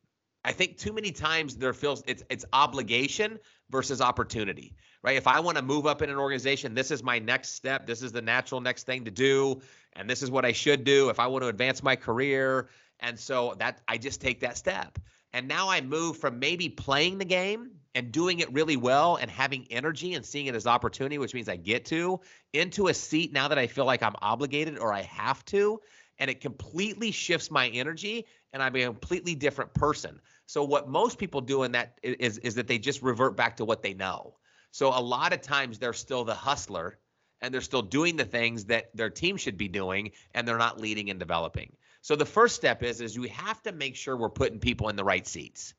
I 0.44 0.52
think 0.52 0.78
too 0.78 0.94
many 0.94 1.12
times 1.12 1.58
there 1.58 1.74
feels 1.74 2.04
it's 2.08 2.24
it's 2.30 2.46
obligation 2.54 3.40
versus 3.70 4.02
opportunity, 4.02 4.74
right? 5.04 5.18
If 5.18 5.28
I 5.28 5.40
want 5.42 5.58
to 5.58 5.64
move 5.64 5.86
up 5.86 6.02
in 6.02 6.10
an 6.10 6.18
organization, 6.18 6.74
this 6.74 6.92
is 6.92 7.04
my 7.04 7.20
next 7.20 7.56
step. 7.56 7.86
This 7.86 8.02
is 8.02 8.12
the 8.12 8.22
natural 8.22 8.62
next 8.62 8.86
thing 8.86 9.06
to 9.06 9.12
do, 9.12 9.62
and 9.94 10.10
this 10.10 10.24
is 10.24 10.32
what 10.32 10.46
I 10.46 10.54
should 10.54 10.84
do 10.84 11.10
if 11.10 11.20
I 11.20 11.28
want 11.28 11.44
to 11.44 11.50
advance 11.50 11.84
my 11.84 11.96
career. 11.96 12.70
And 13.02 13.20
so 13.20 13.56
that 13.60 13.82
I 13.88 13.98
just 13.98 14.22
take 14.22 14.40
that 14.42 14.58
step. 14.58 14.98
And 15.34 15.48
now 15.48 15.70
I 15.70 15.82
move 15.82 16.18
from 16.18 16.40
maybe 16.40 16.70
playing 16.70 17.18
the 17.18 17.26
game 17.26 17.72
and 17.96 18.12
doing 18.12 18.40
it 18.40 18.52
really 18.54 18.78
well 18.78 19.16
and 19.16 19.30
having 19.30 19.66
energy 19.70 20.14
and 20.14 20.26
seeing 20.26 20.46
it 20.46 20.56
as 20.56 20.68
opportunity, 20.68 21.18
which 21.18 21.34
means 21.34 21.50
I 21.50 21.56
get 21.56 21.86
to, 21.86 22.20
into 22.54 22.88
a 22.88 22.94
seat 22.94 23.34
now 23.34 23.48
that 23.48 23.58
I 23.58 23.68
feel 23.68 23.86
like 23.86 24.04
I'm 24.04 24.16
obligated 24.22 24.78
or 24.78 24.94
I 24.94 25.02
have 25.04 25.44
to. 25.46 25.82
And 26.20 26.30
it 26.30 26.42
completely 26.42 27.12
shifts 27.12 27.50
my 27.50 27.68
energy 27.70 28.26
and 28.54 28.62
I'm 28.62 28.76
a 28.76 28.86
completely 28.86 29.36
different 29.36 29.74
person. 29.74 30.20
So 30.46 30.64
what 30.64 30.90
most 30.90 31.18
people 31.18 31.42
do 31.42 31.64
in 31.64 31.72
that 31.74 31.98
is 32.04 32.40
is 32.40 32.56
that 32.56 32.68
they 32.68 32.78
just 32.78 33.02
revert 33.02 33.38
back 33.38 33.58
to 33.58 33.66
what 33.66 33.82
they 33.82 33.94
know. 33.94 34.36
So 34.72 34.90
a 34.90 35.00
lot 35.00 35.34
of 35.34 35.42
times 35.42 35.80
they're 35.80 35.94
still 35.94 36.26
the 36.26 36.36
hustler 36.36 36.98
and 37.42 37.54
they're 37.54 37.62
still 37.62 37.82
doing 37.82 38.18
the 38.18 38.26
things 38.26 38.66
that 38.66 38.96
their 38.96 39.10
team 39.10 39.38
should 39.38 39.58
be 39.58 39.68
doing 39.68 40.12
and 40.34 40.48
they're 40.48 40.58
not 40.58 40.80
leading 40.80 41.10
and 41.10 41.20
developing. 41.20 41.76
So 42.02 42.16
the 42.16 42.26
first 42.26 42.56
step 42.56 42.84
is 42.84 43.02
is 43.02 43.18
we 43.18 43.30
have 43.30 43.62
to 43.64 43.72
make 43.72 43.96
sure 43.96 44.16
we're 44.16 44.30
putting 44.30 44.60
people 44.60 44.90
in 44.90 44.96
the 44.96 45.04
right 45.04 45.26
seats 45.26 45.74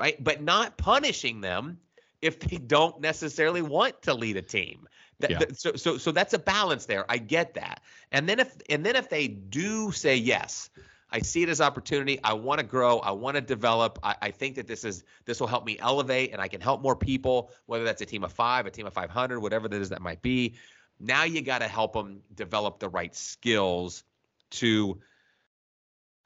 right? 0.00 0.22
But 0.22 0.42
not 0.42 0.78
punishing 0.78 1.42
them 1.42 1.78
if 2.22 2.40
they 2.40 2.56
don't 2.56 3.00
necessarily 3.00 3.62
want 3.62 4.02
to 4.02 4.14
lead 4.14 4.38
a 4.38 4.42
team. 4.42 4.88
That, 5.20 5.30
yeah. 5.30 5.38
that, 5.40 5.60
so 5.60 5.76
so 5.76 5.98
so 5.98 6.10
that's 6.10 6.32
a 6.32 6.38
balance 6.38 6.86
there. 6.86 7.04
I 7.08 7.18
get 7.18 7.54
that. 7.54 7.82
And 8.10 8.26
then 8.26 8.40
if 8.40 8.56
and 8.70 8.84
then 8.84 8.96
if 8.96 9.10
they 9.10 9.28
do 9.28 9.92
say 9.92 10.16
yes, 10.16 10.70
I 11.12 11.20
see 11.20 11.42
it 11.42 11.50
as 11.50 11.60
opportunity. 11.60 12.18
I 12.24 12.32
want 12.32 12.60
to 12.60 12.66
grow. 12.66 12.98
I 12.98 13.10
want 13.10 13.34
to 13.34 13.42
develop. 13.42 13.98
I, 14.02 14.16
I, 14.22 14.30
think 14.30 14.56
that 14.56 14.66
this 14.66 14.82
is 14.84 15.04
this 15.26 15.38
will 15.38 15.46
help 15.46 15.66
me 15.66 15.76
elevate, 15.78 16.32
and 16.32 16.40
I 16.40 16.48
can 16.48 16.62
help 16.62 16.80
more 16.80 16.96
people. 16.96 17.50
Whether 17.66 17.84
that's 17.84 18.00
a 18.00 18.06
team 18.06 18.24
of 18.24 18.32
five, 18.32 18.64
a 18.64 18.70
team 18.70 18.86
of 18.86 18.94
500, 18.94 19.40
whatever 19.40 19.68
that 19.68 19.80
is 19.80 19.90
that 19.90 20.00
might 20.00 20.22
be. 20.22 20.54
Now 20.98 21.24
you 21.24 21.42
got 21.42 21.58
to 21.58 21.68
help 21.68 21.92
them 21.92 22.22
develop 22.34 22.78
the 22.78 22.88
right 22.88 23.14
skills 23.14 24.04
to 24.52 25.00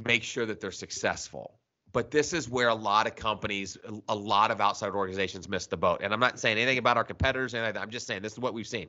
make 0.04 0.22
sure 0.22 0.46
that 0.46 0.60
they're 0.60 0.70
successful. 0.70 1.58
But 1.94 2.10
this 2.10 2.32
is 2.32 2.48
where 2.48 2.68
a 2.68 2.74
lot 2.74 3.06
of 3.06 3.14
companies, 3.14 3.78
a 4.08 4.14
lot 4.14 4.50
of 4.50 4.60
outside 4.60 4.90
organizations 4.90 5.48
miss 5.48 5.66
the 5.66 5.76
boat. 5.76 6.00
And 6.02 6.12
I'm 6.12 6.18
not 6.18 6.40
saying 6.40 6.58
anything 6.58 6.78
about 6.78 6.96
our 6.96 7.04
competitors, 7.04 7.54
and 7.54 7.78
I'm 7.78 7.88
just 7.88 8.08
saying 8.08 8.20
this 8.20 8.32
is 8.32 8.40
what 8.40 8.52
we've 8.52 8.66
seen. 8.66 8.88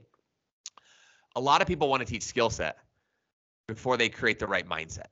A 1.35 1.39
lot 1.39 1.61
of 1.61 1.67
people 1.67 1.87
want 1.87 1.99
to 1.99 2.05
teach 2.05 2.23
skill 2.23 2.49
set 2.49 2.79
before 3.67 3.95
they 3.95 4.09
create 4.09 4.39
the 4.39 4.47
right 4.47 4.67
mindset. 4.67 5.05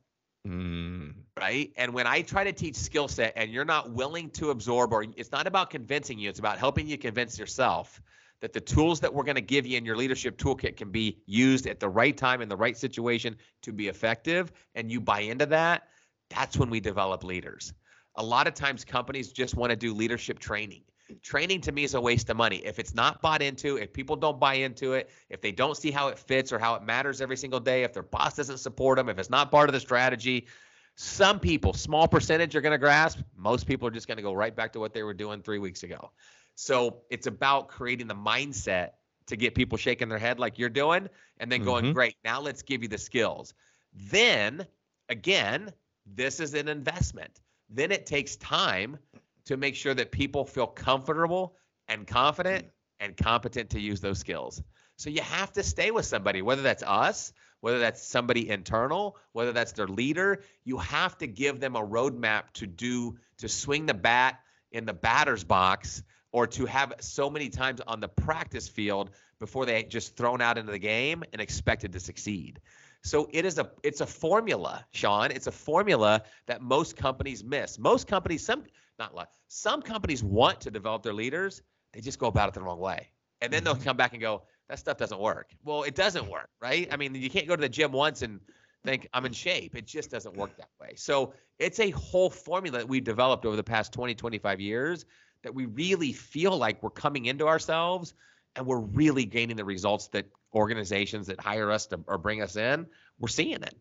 Mm. 0.48 1.14
Right. 1.40 1.72
And 1.78 1.94
when 1.94 2.08
I 2.08 2.24
try 2.24 2.44
to 2.44 2.52
teach 2.52 2.76
skill 2.78 3.08
set 3.08 3.34
and 3.36 3.52
you're 3.52 3.64
not 3.64 3.92
willing 3.92 4.32
to 4.32 4.50
absorb, 4.50 4.92
or 4.92 5.06
it's 5.16 5.32
not 5.32 5.46
about 5.46 5.70
convincing 5.70 6.18
you, 6.18 6.30
it's 6.30 6.40
about 6.40 6.58
helping 6.58 6.88
you 6.88 6.98
convince 6.98 7.38
yourself 7.38 8.02
that 8.42 8.54
the 8.54 8.60
tools 8.60 9.02
that 9.02 9.14
we're 9.14 9.24
going 9.24 9.36
to 9.36 9.42
give 9.42 9.68
you 9.68 9.78
in 9.78 9.86
your 9.86 9.96
leadership 9.96 10.40
toolkit 10.40 10.78
can 10.78 10.90
be 10.90 11.22
used 11.28 11.68
at 11.68 11.80
the 11.80 11.88
right 11.88 12.18
time 12.18 12.42
in 12.42 12.50
the 12.50 12.58
right 12.58 12.76
situation 12.76 13.38
to 13.62 13.72
be 13.72 13.88
effective, 13.88 14.52
and 14.74 14.92
you 14.92 15.00
buy 15.00 15.20
into 15.20 15.46
that, 15.46 15.90
that's 16.30 16.58
when 16.58 16.72
we 16.72 16.80
develop 16.80 17.24
leaders 17.24 17.72
a 18.16 18.24
lot 18.24 18.48
of 18.48 18.54
times 18.54 18.86
companies 18.86 19.32
just 19.32 19.56
want 19.56 19.70
to 19.72 19.76
do 19.76 19.94
leadership 19.94 20.40
training. 20.40 20.82
Training 21.22 21.62
to 21.62 21.72
me 21.72 21.84
is 21.84 21.94
a 21.94 22.02
waste 22.02 22.30
of 22.30 22.38
money. 22.38 22.58
If 22.58 22.80
it's 22.80 22.96
not 22.96 23.22
bought 23.22 23.42
into, 23.42 23.78
if 23.78 23.94
people 23.94 24.16
don't 24.16 24.40
buy 24.40 24.56
into 24.56 24.94
it, 24.94 25.10
if 25.30 25.42
they 25.42 25.52
don't 25.52 25.76
see 25.76 25.92
how 25.92 26.08
it 26.08 26.18
fits 26.18 26.52
or 26.52 26.58
how 26.58 26.76
it 26.76 26.84
matters 26.84 27.22
every 27.22 27.38
single 27.38 27.60
day, 27.60 27.84
if 27.84 27.94
their 27.94 28.04
boss 28.04 28.36
doesn't 28.36 28.58
support 28.58 28.98
them, 28.98 29.10
if 29.10 29.20
it's 29.20 29.30
not 29.30 29.52
part 29.52 29.70
of 29.70 29.74
the 29.74 29.80
strategy, 29.80 30.48
some 30.96 31.40
people, 31.40 31.74
small 31.74 32.08
percentage, 32.08 32.56
are 32.56 32.62
going 32.62 32.72
to 32.72 32.78
grasp. 32.78 33.20
Most 33.36 33.68
people 33.68 33.88
are 33.88 33.92
just 33.92 34.08
going 34.08 34.18
to 34.18 34.24
go 34.24 34.34
right 34.34 34.56
back 34.56 34.74
to 34.74 34.80
what 34.80 34.94
they 34.94 35.04
were 35.04 35.14
doing 35.14 35.42
three 35.42 35.60
weeks 35.60 35.84
ago. 35.84 36.12
So 36.56 37.02
it's 37.10 37.28
about 37.28 37.68
creating 37.68 38.08
the 38.08 38.16
mindset 38.16 38.92
to 39.28 39.36
get 39.36 39.56
people 39.56 39.78
shaking 39.78 40.10
their 40.10 40.20
head 40.20 40.40
like 40.40 40.60
you're 40.60 40.70
doing 40.70 41.10
and 41.40 41.52
then 41.52 41.64
going, 41.64 41.86
mm-hmm. 41.86 41.94
great, 41.94 42.16
now 42.24 42.42
let's 42.42 42.62
give 42.62 42.84
you 42.84 42.90
the 42.90 42.98
skills. 42.98 43.54
Then 43.94 44.66
again, 45.10 45.72
this 46.06 46.40
is 46.40 46.54
an 46.54 46.68
investment. 46.68 47.40
Then 47.74 47.92
it 47.92 48.06
takes 48.06 48.36
time 48.36 48.98
to 49.46 49.58
make 49.58 49.76
sure 49.76 49.94
that 49.94 50.12
people 50.12 50.46
feel 50.46 50.68
comfortable 50.68 51.58
and 51.88 52.08
confident 52.08 52.66
mm. 52.66 52.70
and 53.00 53.18
competent 53.18 53.72
to 53.72 53.80
use 53.80 54.00
those 54.00 54.20
skills. 54.20 54.62
So 54.96 55.10
you 55.10 55.22
have 55.22 55.52
to 55.54 55.64
stay 55.64 55.92
with 55.92 56.06
somebody, 56.06 56.42
whether 56.42 56.62
that's 56.62 56.84
us, 56.84 57.34
whether 57.62 57.80
that's 57.80 58.02
somebody 58.06 58.48
internal, 58.50 59.18
whether 59.32 59.52
that's 59.52 59.72
their 59.72 59.88
leader. 59.88 60.44
You 60.64 60.78
have 60.78 61.18
to 61.18 61.28
give 61.28 61.60
them 61.60 61.76
a 61.76 61.86
roadmap 61.86 62.52
to 62.54 62.68
do 62.68 63.18
to 63.40 63.50
swing 63.50 63.88
the 63.88 63.94
bat 63.94 64.40
in 64.72 64.86
the 64.86 64.94
batter's 64.94 65.44
box 65.44 66.04
or 66.32 66.48
to 66.48 66.66
have 66.66 66.94
so 67.00 67.30
many 67.30 67.50
times 67.50 67.82
on 67.86 68.00
the 68.00 68.08
practice 68.08 68.68
field 68.68 69.10
before 69.40 69.66
they 69.66 69.84
just 69.84 70.16
thrown 70.16 70.42
out 70.42 70.58
into 70.58 70.72
the 70.72 70.80
game 70.80 71.24
and 71.34 71.42
expected 71.42 71.94
to 71.94 72.00
succeed. 72.00 72.60
So 73.04 73.30
it 73.34 73.46
is 73.46 73.60
a 73.60 73.70
it's 73.84 74.02
a 74.02 74.06
formula, 74.06 74.86
Sean. 74.92 75.30
It's 75.30 75.48
a 75.48 75.52
formula 75.52 76.24
that 76.48 76.62
most 76.62 76.96
companies 76.96 77.44
miss. 77.44 77.78
Most 77.78 78.08
companies, 78.08 78.46
some 78.46 78.64
not 78.98 79.14
lot, 79.14 79.30
some 79.50 79.82
companies 79.82 80.24
want 80.24 80.62
to 80.62 80.72
develop 80.72 81.04
their 81.04 81.14
leaders. 81.14 81.62
They 81.92 82.00
just 82.00 82.18
go 82.18 82.28
about 82.28 82.48
it 82.48 82.54
the 82.54 82.62
wrong 82.62 82.80
way, 82.80 83.10
and 83.42 83.52
then 83.52 83.64
they'll 83.64 83.76
mm-hmm. 83.76 83.84
come 83.84 83.98
back 83.98 84.14
and 84.14 84.22
go, 84.22 84.44
"That 84.70 84.80
stuff 84.80 84.98
doesn't 84.98 85.20
work." 85.20 85.52
Well, 85.66 85.84
it 85.84 85.96
doesn't 85.96 86.28
work, 86.30 86.50
right? 86.62 86.88
I 86.92 86.98
mean, 86.98 87.14
you 87.14 87.30
can't 87.30 87.48
go 87.48 87.56
to 87.56 87.62
the 87.62 87.70
gym 87.70 87.92
once 87.92 88.22
and 88.22 88.40
think 88.86 89.08
I'm 89.14 89.26
in 89.26 89.34
shape. 89.34 89.76
It 89.76 89.86
just 89.86 90.10
doesn't 90.10 90.36
work 90.36 90.56
that 90.58 90.70
way. 90.80 90.94
So 90.96 91.34
it's 91.60 91.80
a 91.80 91.90
whole 91.92 92.30
formula 92.30 92.80
that 92.80 92.88
we've 92.88 93.04
developed 93.04 93.46
over 93.46 93.56
the 93.56 93.64
past 93.64 93.94
20, 93.94 94.14
25 94.16 94.60
years 94.60 95.06
that 95.44 95.54
we 95.54 95.66
really 95.66 96.12
feel 96.12 96.58
like 96.58 96.82
we're 96.84 96.90
coming 96.90 97.26
into 97.26 97.48
ourselves 97.48 98.14
and 98.56 98.66
we're 98.66 98.80
really 98.80 99.26
gaining 99.26 99.56
the 99.56 99.66
results 99.66 100.08
that 100.10 100.26
organizations 100.54 101.28
that 101.28 101.40
hire 101.40 101.72
us 101.72 101.88
to 101.88 102.00
or 102.08 102.18
bring 102.18 102.42
us 102.42 102.56
in 102.56 102.88
we're 103.20 103.28
seeing 103.28 103.64
it. 103.64 103.76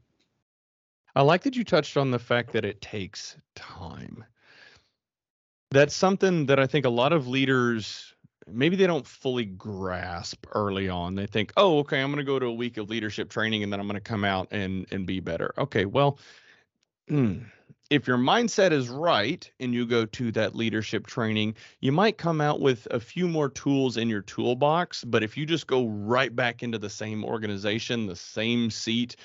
I 1.15 1.23
like 1.23 1.43
that 1.43 1.57
you 1.57 1.65
touched 1.65 1.97
on 1.97 2.11
the 2.11 2.19
fact 2.19 2.53
that 2.53 2.65
it 2.65 2.81
takes 2.81 3.37
time. 3.55 4.25
That's 5.71 5.95
something 5.95 6.47
that 6.47 6.59
I 6.59 6.67
think 6.67 6.87
a 6.87 6.91
lot 6.91 7.13
of 7.13 7.29
leaders 7.29 8.15
maybe 8.47 8.77
they 8.77 8.87
don't 8.87 9.07
fully 9.07 9.45
grasp 9.45 10.47
early 10.53 10.89
on. 10.89 11.15
They 11.15 11.27
think, 11.27 11.53
"Oh, 11.57 11.79
okay, 11.81 12.01
I'm 12.01 12.11
going 12.11 12.19
to 12.19 12.25
go 12.25 12.39
to 12.39 12.47
a 12.47 12.53
week 12.53 12.77
of 12.77 12.91
leadership 12.91 13.31
training 13.31 13.63
and 13.63 13.73
then 13.73 13.81
I'm 13.81 13.87
going 13.87 13.95
to 13.95 14.01
come 14.01 14.25
out 14.25 14.49
and 14.51 14.87
and 14.91 15.07
be 15.07 15.21
better." 15.21 15.53
Okay, 15.59 15.85
well, 15.85 16.19
mm, 17.11 17.45
if 17.93 18.07
your 18.07 18.17
mindset 18.17 18.73
is 18.73 18.89
right 18.89 19.51
and 19.61 19.75
you 19.75 19.85
go 19.85 20.07
to 20.07 20.33
that 20.33 20.55
leadership 20.55 21.07
training, 21.07 21.55
you 21.81 21.93
might 21.93 22.17
come 22.17 22.41
out 22.41 22.59
with 22.59 22.89
a 22.91 22.99
few 22.99 23.29
more 23.29 23.51
tools 23.51 23.99
in 23.99 24.09
your 24.09 24.23
toolbox. 24.23 25.05
But 25.05 25.23
if 25.23 25.37
you 25.37 25.45
just 25.45 25.67
go 25.67 25.87
right 25.87 26.35
back 26.35 26.63
into 26.63 26.79
the 26.79 26.89
same 26.89 27.23
organization, 27.23 28.07
the 28.07 28.17
same 28.17 28.71
seat, 28.71 29.17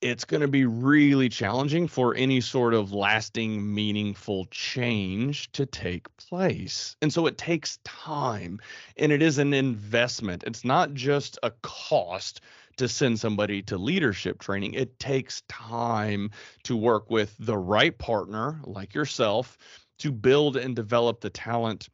it's 0.00 0.24
going 0.24 0.40
to 0.40 0.48
be 0.48 0.64
really 0.64 1.28
challenging 1.28 1.86
for 1.86 2.14
any 2.14 2.40
sort 2.40 2.72
of 2.72 2.92
lasting, 2.92 3.74
meaningful 3.74 4.46
change 4.46 5.52
to 5.52 5.66
take 5.66 6.06
place. 6.16 6.96
And 7.02 7.12
so 7.12 7.26
it 7.26 7.36
takes 7.36 7.78
time 7.84 8.58
and 8.96 9.12
it 9.12 9.20
is 9.20 9.36
an 9.36 9.52
investment. 9.52 10.44
It's 10.46 10.64
not 10.64 10.94
just 10.94 11.38
a 11.42 11.50
cost 11.60 12.40
to 12.76 12.88
send 12.88 13.18
somebody 13.18 13.62
to 13.62 13.78
leadership 13.78 14.38
training. 14.38 14.74
It 14.74 14.98
takes 14.98 15.42
time 15.48 16.30
to 16.64 16.76
work 16.76 17.10
with 17.10 17.34
the 17.38 17.56
right 17.56 17.96
partner 17.96 18.60
like 18.64 18.94
yourself 18.94 19.56
to 19.98 20.12
build 20.12 20.56
and 20.56 20.76
develop 20.76 21.20
the 21.20 21.30
talent. 21.30 21.88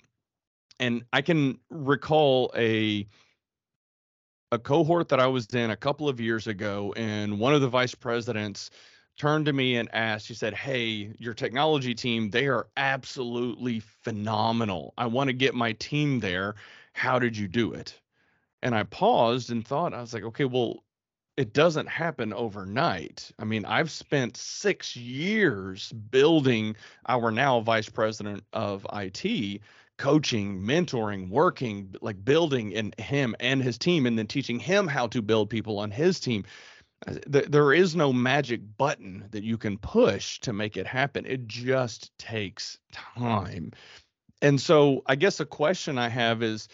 And 0.80 1.04
I 1.12 1.22
can 1.22 1.58
recall 1.70 2.52
a 2.56 3.06
a 4.50 4.58
cohort 4.58 5.08
that 5.08 5.18
I 5.18 5.26
was 5.28 5.46
in 5.54 5.70
a 5.70 5.76
couple 5.76 6.10
of 6.10 6.20
years 6.20 6.46
ago, 6.46 6.92
and 6.94 7.40
one 7.40 7.54
of 7.54 7.62
the 7.62 7.68
vice 7.68 7.94
presidents 7.94 8.70
turned 9.18 9.46
to 9.46 9.52
me 9.52 9.76
and 9.76 9.88
asked, 9.94 10.28
he 10.28 10.34
said, 10.34 10.52
Hey, 10.52 11.14
your 11.18 11.32
technology 11.32 11.94
team, 11.94 12.28
they 12.28 12.48
are 12.48 12.68
absolutely 12.76 13.80
phenomenal. 13.80 14.92
I 14.98 15.06
want 15.06 15.28
to 15.28 15.32
get 15.32 15.54
my 15.54 15.72
team 15.72 16.20
there. 16.20 16.54
How 16.92 17.18
did 17.18 17.36
you 17.36 17.48
do 17.48 17.72
it? 17.72 17.98
And 18.62 18.74
I 18.74 18.84
paused 18.84 19.50
and 19.50 19.66
thought, 19.66 19.92
I 19.92 20.00
was 20.00 20.14
like, 20.14 20.24
okay, 20.24 20.44
well, 20.44 20.84
it 21.36 21.52
doesn't 21.52 21.88
happen 21.88 22.32
overnight. 22.32 23.32
I 23.38 23.44
mean, 23.44 23.64
I've 23.64 23.90
spent 23.90 24.36
six 24.36 24.94
years 24.94 25.90
building 25.92 26.76
our 27.08 27.30
now 27.30 27.60
vice 27.60 27.88
president 27.88 28.44
of 28.52 28.86
IT, 28.92 29.60
coaching, 29.98 30.60
mentoring, 30.60 31.30
working, 31.30 31.94
like 32.02 32.24
building 32.24 32.72
in 32.72 32.92
him 32.98 33.34
and 33.40 33.62
his 33.62 33.78
team, 33.78 34.06
and 34.06 34.18
then 34.18 34.26
teaching 34.26 34.58
him 34.58 34.86
how 34.86 35.06
to 35.08 35.22
build 35.22 35.48
people 35.48 35.78
on 35.78 35.90
his 35.90 36.20
team. 36.20 36.44
There 37.26 37.72
is 37.72 37.96
no 37.96 38.12
magic 38.12 38.60
button 38.76 39.24
that 39.32 39.42
you 39.42 39.58
can 39.58 39.78
push 39.78 40.38
to 40.40 40.52
make 40.52 40.76
it 40.76 40.86
happen. 40.86 41.26
It 41.26 41.48
just 41.48 42.16
takes 42.16 42.78
time. 42.92 43.72
And 44.40 44.60
so, 44.60 45.02
I 45.06 45.16
guess 45.16 45.40
a 45.40 45.46
question 45.46 45.98
I 45.98 46.08
have 46.08 46.42
is 46.42 46.68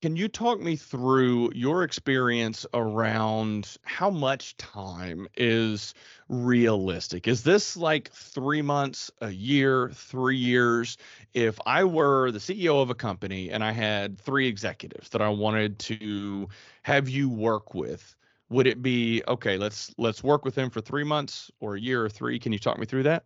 can 0.00 0.16
you 0.16 0.28
talk 0.28 0.60
me 0.60 0.76
through 0.76 1.52
your 1.54 1.82
experience 1.82 2.64
around 2.72 3.76
how 3.82 4.08
much 4.08 4.56
time 4.56 5.28
is 5.36 5.94
realistic? 6.28 7.28
Is 7.28 7.42
this 7.42 7.76
like 7.76 8.10
three 8.12 8.62
months, 8.62 9.10
a 9.20 9.30
year, 9.30 9.90
three 9.92 10.38
years? 10.38 10.96
If 11.34 11.58
I 11.66 11.84
were 11.84 12.30
the 12.30 12.38
CEO 12.38 12.80
of 12.80 12.88
a 12.88 12.94
company 12.94 13.50
and 13.50 13.62
I 13.62 13.72
had 13.72 14.18
three 14.18 14.48
executives 14.48 15.10
that 15.10 15.20
I 15.20 15.28
wanted 15.28 15.78
to 15.80 16.48
have 16.82 17.10
you 17.10 17.28
work 17.28 17.74
with, 17.74 18.16
would 18.48 18.66
it 18.66 18.82
be 18.82 19.22
okay? 19.28 19.58
Let's 19.58 19.94
let's 19.98 20.24
work 20.24 20.46
with 20.46 20.54
them 20.54 20.70
for 20.70 20.80
three 20.80 21.04
months 21.04 21.50
or 21.60 21.74
a 21.74 21.80
year 21.80 22.02
or 22.02 22.08
three. 22.08 22.38
Can 22.38 22.52
you 22.52 22.58
talk 22.58 22.78
me 22.78 22.86
through 22.86 23.02
that? 23.02 23.24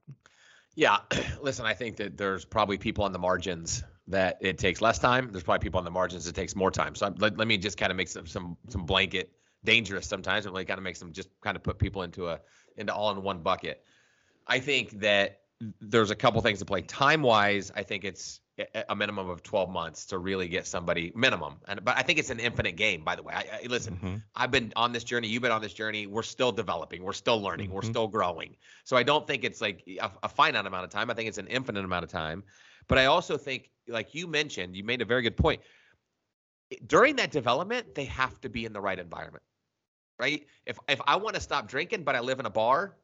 Yeah, 0.75 0.99
listen, 1.41 1.67
I 1.67 1.75
think 1.75 1.99
that 1.99 2.17
there's 2.17 2.45
probably 2.45 2.79
people 2.79 3.05
on 3.05 3.13
the 3.13 3.21
margins 3.21 3.85
that 4.09 4.39
it 4.41 4.59
takes 4.59 4.81
less 4.81 4.99
time. 4.99 5.31
There's 5.31 5.45
probably 5.45 5.63
people 5.63 5.79
on 5.79 5.85
the 5.85 5.91
margins 5.91 6.27
it 6.27 6.35
takes 6.35 6.55
more 6.55 6.71
time. 6.71 6.95
So 6.95 7.15
let, 7.19 7.39
let 7.39 7.49
me 7.49 7.57
just 7.57 7.79
kind 7.79 7.91
of 7.91 7.97
make 7.97 8.09
some 8.09 8.27
some 8.27 8.57
some 8.69 8.85
blanket 8.85 9.33
dangerous 9.65 10.07
sometimes, 10.07 10.47
and 10.47 10.55
really 10.55 10.65
kind 10.65 10.79
of 10.79 10.85
make 10.85 10.99
them 10.99 11.13
just 11.13 11.29
kind 11.41 11.57
of 11.57 11.63
put 11.63 11.79
people 11.79 12.03
into 12.03 12.29
a 12.29 12.41
into 12.77 12.95
all 12.95 13.11
in 13.11 13.23
one 13.23 13.43
bucket. 13.43 13.83
I 14.47 14.61
think 14.61 15.01
that 15.01 15.41
there's 15.81 16.11
a 16.11 16.17
couple 16.17 16.41
things 16.43 16.59
to 16.59 16.65
play. 16.65 16.83
Time 16.83 17.23
wise, 17.23 17.73
I 17.75 17.83
think 17.83 18.05
it's 18.05 18.41
a 18.89 18.95
minimum 18.95 19.29
of 19.31 19.43
12 19.43 19.69
months 19.69 20.07
to 20.07 20.19
really 20.19 20.47
get 20.49 20.67
somebody 20.67 21.13
minimum. 21.17 21.57
And 21.67 21.85
but 21.85 21.97
I 21.97 22.03
think 22.03 22.19
it's 22.19 22.31
an 22.31 22.39
infinite 22.39 22.77
game. 22.77 23.03
By 23.03 23.17
the 23.17 23.23
way, 23.23 23.35
I, 23.35 23.41
I 23.41 23.67
listen. 23.67 23.95
Mm-hmm. 23.95 24.17
I've 24.37 24.51
been 24.51 24.73
on 24.77 24.93
this 24.93 25.03
journey. 25.03 25.29
You've 25.29 25.43
been 25.43 25.51
on 25.51 25.63
this 25.63 25.73
journey. 25.73 26.07
We're 26.07 26.23
still 26.23 26.53
developing. 26.53 27.03
We're 27.03 27.15
still 27.15 27.41
learning. 27.41 27.67
Mm-hmm. 27.67 27.77
We're 27.77 27.83
still 27.83 28.07
growing. 28.07 28.57
So 28.85 28.97
I 28.97 29.03
don't 29.03 29.27
think 29.27 29.45
it's 29.45 29.61
like 29.61 29.83
a, 30.01 30.11
a 30.23 30.29
finite 30.29 30.67
amount 30.67 30.85
of 30.85 30.91
time. 30.91 31.11
I 31.11 31.15
think 31.15 31.29
it's 31.29 31.39
an 31.39 31.49
infinite 31.49 31.85
amount 31.85 32.05
of 32.05 32.11
time. 32.11 32.45
But 32.89 32.99
I 32.99 33.07
also 33.07 33.37
think, 33.37 33.71
like 33.89 34.15
you 34.15 34.27
mentioned, 34.27 34.77
you 34.77 34.85
made 34.85 35.03
a 35.03 35.05
very 35.05 35.23
good 35.23 35.37
point. 35.37 35.61
During 36.87 37.17
that 37.17 37.31
development, 37.31 37.95
they 37.95 38.05
have 38.07 38.41
to 38.41 38.49
be 38.49 38.65
in 38.65 38.73
the 38.73 38.81
right 38.81 38.99
environment, 38.99 39.45
right? 40.19 40.47
If 40.67 40.79
if 40.89 41.01
I 41.07 41.17
want 41.17 41.35
to 41.35 41.41
stop 41.41 41.69
drinking, 41.69 42.05
but 42.05 42.15
I 42.15 42.21
live 42.21 42.41
in 42.41 42.47
a 42.47 42.51
bar, 42.51 42.97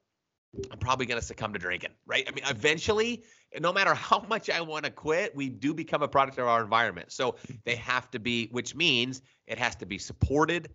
I'm 0.70 0.78
probably 0.78 1.06
going 1.06 1.20
to 1.20 1.26
succumb 1.26 1.52
to 1.52 1.58
drinking, 1.58 1.90
right? 2.06 2.24
I 2.26 2.32
mean, 2.32 2.44
eventually, 2.48 3.22
no 3.58 3.72
matter 3.72 3.94
how 4.08 4.24
much 4.28 4.50
I 4.50 4.60
want 4.60 4.84
to 4.84 4.90
quit, 4.90 5.34
we 5.34 5.48
do 5.48 5.74
become 5.74 6.02
a 6.02 6.08
product 6.08 6.38
of 6.38 6.46
our 6.46 6.62
environment. 6.62 7.12
So 7.12 7.36
they 7.64 7.76
have 7.76 8.10
to 8.12 8.18
be, 8.18 8.48
which 8.50 8.74
means 8.74 9.22
it 9.46 9.58
has 9.58 9.76
to 9.76 9.86
be 9.86 9.98
supported, 9.98 10.70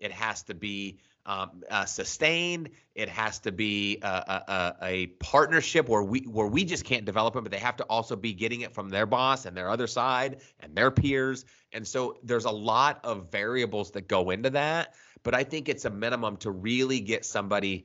it 0.00 0.12
has 0.12 0.42
to 0.44 0.54
be 0.54 0.98
um, 1.26 1.62
uh, 1.70 1.84
sustained. 1.84 2.70
It 2.94 3.08
has 3.08 3.38
to 3.40 3.52
be 3.52 3.98
a, 4.02 4.06
a, 4.06 4.76
a, 4.82 5.06
partnership 5.18 5.88
where 5.88 6.02
we 6.02 6.20
where 6.20 6.46
we 6.46 6.64
just 6.64 6.84
can't 6.84 7.04
develop 7.04 7.36
it, 7.36 7.42
but 7.42 7.52
they 7.52 7.58
have 7.58 7.76
to 7.76 7.84
also 7.84 8.16
be 8.16 8.32
getting 8.32 8.62
it 8.62 8.74
from 8.74 8.88
their 8.88 9.06
boss 9.06 9.46
and 9.46 9.56
their 9.56 9.70
other 9.70 9.86
side 9.86 10.40
and 10.60 10.74
their 10.74 10.90
peers. 10.90 11.44
And 11.72 11.86
so 11.86 12.16
there's 12.22 12.46
a 12.46 12.50
lot 12.50 13.00
of 13.04 13.30
variables 13.30 13.90
that 13.92 14.08
go 14.08 14.30
into 14.30 14.50
that. 14.50 14.94
But 15.22 15.34
I 15.34 15.44
think 15.44 15.68
it's 15.68 15.84
a 15.84 15.90
minimum 15.90 16.36
to 16.38 16.50
really 16.50 17.00
get 17.00 17.24
somebody 17.24 17.84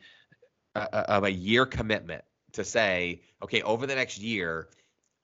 of 0.76 1.24
a, 1.24 1.28
a 1.28 1.30
year 1.30 1.66
commitment 1.66 2.24
to 2.54 2.64
say, 2.64 3.22
okay, 3.44 3.62
over 3.62 3.86
the 3.86 3.96
next 3.96 4.20
year, 4.20 4.70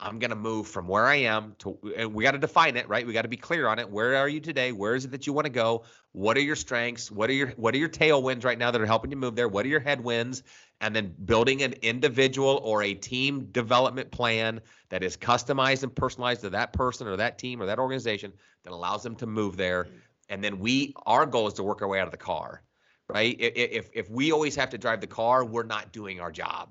I'm 0.02 0.18
going 0.18 0.32
to 0.32 0.36
move 0.36 0.68
from 0.68 0.88
where 0.88 1.06
I 1.06 1.16
am 1.16 1.56
to, 1.60 1.78
and 1.96 2.14
we 2.14 2.24
got 2.24 2.32
to 2.32 2.40
define 2.40 2.76
it, 2.76 2.90
right? 2.90 3.06
We 3.06 3.14
got 3.14 3.22
to 3.22 3.28
be 3.28 3.38
clear 3.38 3.68
on 3.68 3.78
it. 3.78 3.90
Where 3.90 4.16
are 4.16 4.28
you 4.28 4.40
today? 4.40 4.72
Where 4.72 4.96
is 4.96 5.06
it 5.06 5.12
that 5.12 5.28
you 5.28 5.34
want 5.34 5.46
to 5.46 5.52
go? 5.52 5.84
What 6.12 6.36
are 6.38 6.42
your 6.42 6.56
strengths? 6.56 7.12
What 7.12 7.30
are 7.30 7.34
your 7.34 7.50
what 7.50 7.76
are 7.76 7.78
your 7.78 7.90
tailwinds 7.90 8.44
right 8.44 8.58
now 8.58 8.72
that 8.72 8.82
are 8.82 8.86
helping 8.86 9.12
you 9.12 9.18
move 9.18 9.36
there? 9.36 9.48
What 9.48 9.66
are 9.66 9.70
your 9.70 9.80
headwinds? 9.80 10.42
And 10.82 10.96
then 10.96 11.14
building 11.24 11.62
an 11.62 11.74
individual 11.84 12.60
or 12.64 12.82
a 12.82 12.96
team 12.96 13.46
development 13.52 14.10
plan 14.10 14.62
that 14.90 15.04
is 15.04 15.16
customized 15.16 15.84
and 15.84 15.96
personalized 15.96 16.42
to 16.42 16.50
that 16.50 16.74
person 16.74 17.08
or 17.08 17.18
that 17.18 17.38
team 17.38 17.62
or 17.62 17.68
that 17.68 17.78
organization 17.78 18.34
that 18.64 18.74
allows 18.74 19.04
them 19.04 19.16
to 19.18 19.28
move 19.28 19.56
there. 19.56 19.88
And 20.30 20.44
then 20.44 20.58
we, 20.60 20.96
our 21.06 21.28
goal 21.28 21.48
is 21.48 21.54
to 21.56 21.64
work 21.64 21.84
our 21.84 21.88
way 21.88 22.00
out 22.00 22.08
of 22.08 22.12
the 22.12 22.18
car, 22.18 22.64
right? 23.08 23.36
If 23.40 23.92
if 23.94 24.10
we 24.10 24.32
always 24.32 24.56
have 24.56 24.72
to 24.72 24.80
drive 24.80 25.02
the 25.02 25.08
car, 25.08 25.46
we're 25.46 25.64
not 25.64 25.92
doing 25.92 26.20
our 26.20 26.32
job 26.32 26.70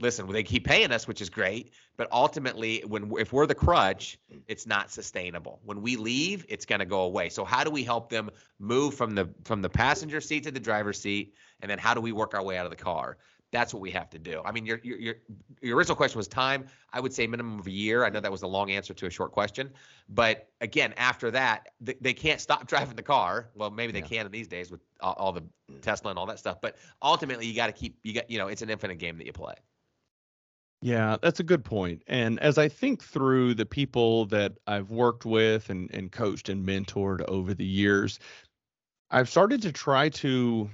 listen, 0.00 0.30
they 0.30 0.42
keep 0.42 0.64
paying 0.64 0.92
us, 0.92 1.08
which 1.08 1.20
is 1.20 1.28
great, 1.28 1.72
but 1.96 2.08
ultimately, 2.12 2.82
when 2.86 3.10
if 3.18 3.32
we're 3.32 3.46
the 3.46 3.54
crutch, 3.54 4.18
it's 4.46 4.66
not 4.66 4.90
sustainable. 4.90 5.60
When 5.64 5.82
we 5.82 5.96
leave, 5.96 6.46
it's 6.48 6.64
going 6.64 6.78
to 6.78 6.86
go 6.86 7.00
away. 7.00 7.28
So 7.28 7.44
how 7.44 7.64
do 7.64 7.70
we 7.70 7.82
help 7.82 8.08
them 8.08 8.30
move 8.58 8.94
from 8.94 9.14
the 9.14 9.28
from 9.44 9.62
the 9.62 9.68
passenger 9.68 10.20
seat 10.20 10.44
to 10.44 10.50
the 10.50 10.60
driver's 10.60 11.00
seat, 11.00 11.34
and 11.60 11.70
then 11.70 11.78
how 11.78 11.94
do 11.94 12.00
we 12.00 12.12
work 12.12 12.34
our 12.34 12.42
way 12.42 12.56
out 12.56 12.66
of 12.66 12.70
the 12.70 12.76
car? 12.76 13.18
That's 13.50 13.72
what 13.72 13.80
we 13.80 13.90
have 13.92 14.10
to 14.10 14.18
do. 14.18 14.42
I 14.44 14.52
mean, 14.52 14.66
your 14.66 14.78
your 14.82 14.98
your, 14.98 15.14
your 15.62 15.76
original 15.76 15.96
question 15.96 16.18
was 16.18 16.28
time. 16.28 16.66
I 16.92 17.00
would 17.00 17.12
say 17.12 17.26
minimum 17.26 17.58
of 17.58 17.66
a 17.66 17.70
year. 17.70 18.04
I 18.04 18.10
know 18.10 18.20
that 18.20 18.30
was 18.30 18.42
a 18.42 18.46
long 18.46 18.70
answer 18.70 18.94
to 18.94 19.06
a 19.06 19.10
short 19.10 19.32
question, 19.32 19.70
but 20.10 20.48
again, 20.60 20.92
after 20.96 21.30
that, 21.30 21.70
they, 21.80 21.94
they 22.00 22.12
can't 22.12 22.40
stop 22.40 22.66
driving 22.68 22.94
the 22.94 23.02
car. 23.02 23.48
Well, 23.54 23.70
maybe 23.70 23.92
they 23.92 24.00
yeah. 24.00 24.06
can 24.06 24.26
in 24.26 24.32
these 24.32 24.48
days 24.48 24.70
with 24.70 24.80
all, 25.00 25.14
all 25.14 25.32
the 25.32 25.42
Tesla 25.80 26.10
and 26.10 26.18
all 26.18 26.26
that 26.26 26.38
stuff. 26.38 26.60
But 26.60 26.76
ultimately, 27.02 27.46
you 27.46 27.54
got 27.54 27.68
to 27.68 27.72
keep 27.72 27.98
you 28.02 28.12
got 28.12 28.30
you 28.30 28.38
know 28.38 28.48
it's 28.48 28.62
an 28.62 28.70
infinite 28.70 28.98
game 28.98 29.16
that 29.16 29.26
you 29.26 29.32
play. 29.32 29.54
Yeah, 30.80 31.16
that's 31.20 31.40
a 31.40 31.44
good 31.44 31.64
point. 31.64 32.02
And 32.06 32.38
as 32.40 32.56
I 32.56 32.68
think 32.68 33.02
through 33.02 33.54
the 33.54 33.66
people 33.66 34.26
that 34.26 34.54
I've 34.66 34.90
worked 34.90 35.24
with 35.24 35.70
and, 35.70 35.90
and 35.92 36.12
coached 36.12 36.48
and 36.48 36.66
mentored 36.66 37.22
over 37.28 37.52
the 37.52 37.64
years, 37.64 38.20
I've 39.10 39.28
started 39.28 39.62
to 39.62 39.72
try 39.72 40.08
to 40.10 40.70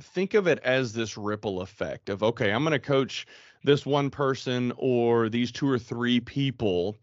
think 0.00 0.34
of 0.34 0.46
it 0.46 0.58
as 0.60 0.92
this 0.92 1.16
ripple 1.18 1.60
effect 1.60 2.08
of, 2.08 2.22
okay, 2.22 2.50
I'm 2.52 2.62
going 2.64 2.72
to 2.72 2.78
coach 2.78 3.26
this 3.64 3.84
one 3.84 4.10
person 4.10 4.72
or 4.76 5.28
these 5.28 5.52
two 5.52 5.68
or 5.68 5.78
three 5.78 6.20
people. 6.20 6.96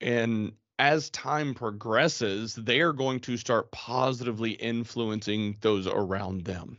And 0.00 0.52
as 0.78 1.10
time 1.10 1.54
progresses, 1.54 2.54
they 2.54 2.80
are 2.80 2.92
going 2.92 3.20
to 3.20 3.36
start 3.36 3.70
positively 3.72 4.52
influencing 4.52 5.56
those 5.60 5.86
around 5.86 6.44
them. 6.44 6.78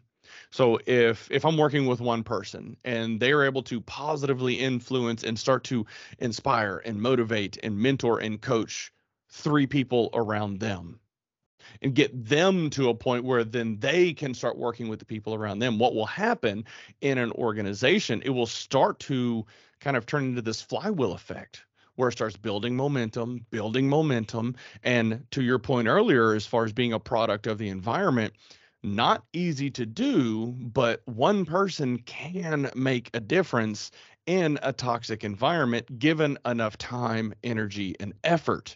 So 0.52 0.80
if 0.86 1.30
if 1.32 1.46
I'm 1.46 1.58
working 1.58 1.86
with 1.86 2.02
one 2.02 2.24
person 2.24 2.78
and 2.84 3.20
they 3.20 3.32
are 3.32 3.44
able 3.44 3.64
to 3.64 3.82
positively 3.82 4.56
influence 4.56 5.24
and 5.24 5.38
start 5.38 5.64
to 5.66 5.86
inspire 6.20 6.82
and 6.86 7.02
motivate 7.02 7.58
and 7.64 7.78
mentor 7.78 8.20
and 8.20 8.42
coach 8.42 8.92
three 9.30 9.68
people 9.68 10.10
around 10.14 10.60
them, 10.60 11.00
and 11.82 11.96
get 11.96 12.26
them 12.26 12.70
to 12.72 12.90
a 12.90 12.96
point 12.96 13.24
where 13.24 13.44
then 13.44 13.78
they 13.80 14.14
can 14.14 14.34
start 14.34 14.58
working 14.58 14.88
with 14.88 15.00
the 15.00 15.06
people 15.06 15.34
around 15.34 15.60
them. 15.60 15.80
What 15.80 15.96
will 15.96 16.06
happen 16.06 16.66
in 17.02 17.18
an 17.18 17.32
organization? 17.32 18.22
It 18.24 18.30
will 18.30 18.46
start 18.46 19.00
to 19.02 19.46
kind 19.80 19.98
of 19.98 20.06
turn 20.06 20.26
into 20.26 20.42
this 20.42 20.62
flywheel 20.62 21.14
effect 21.14 21.66
where 21.96 22.10
it 22.10 22.14
starts 22.14 22.38
building 22.38 22.76
momentum, 22.76 23.46
building 23.52 23.88
momentum. 23.88 24.56
And 24.84 25.26
to 25.32 25.44
your 25.44 25.60
point 25.60 25.88
earlier, 25.88 26.34
as 26.34 26.46
far 26.46 26.66
as 26.66 26.74
being 26.74 26.94
a 26.94 27.00
product 27.00 27.48
of 27.48 27.58
the 27.58 27.70
environment, 27.70 28.34
not 28.84 29.24
easy 29.34 29.72
to 29.72 29.86
do, 29.86 30.56
but 30.60 31.02
one 31.06 31.46
person 31.46 31.98
can 32.00 32.70
make 32.76 33.10
a 33.14 33.20
difference 33.20 33.92
in 34.26 34.60
a 34.62 34.74
toxic 34.74 35.24
environment 35.24 36.00
given 36.00 36.38
enough 36.46 36.78
time, 36.78 37.34
energy, 37.44 37.96
and 38.00 38.14
effort. 38.24 38.76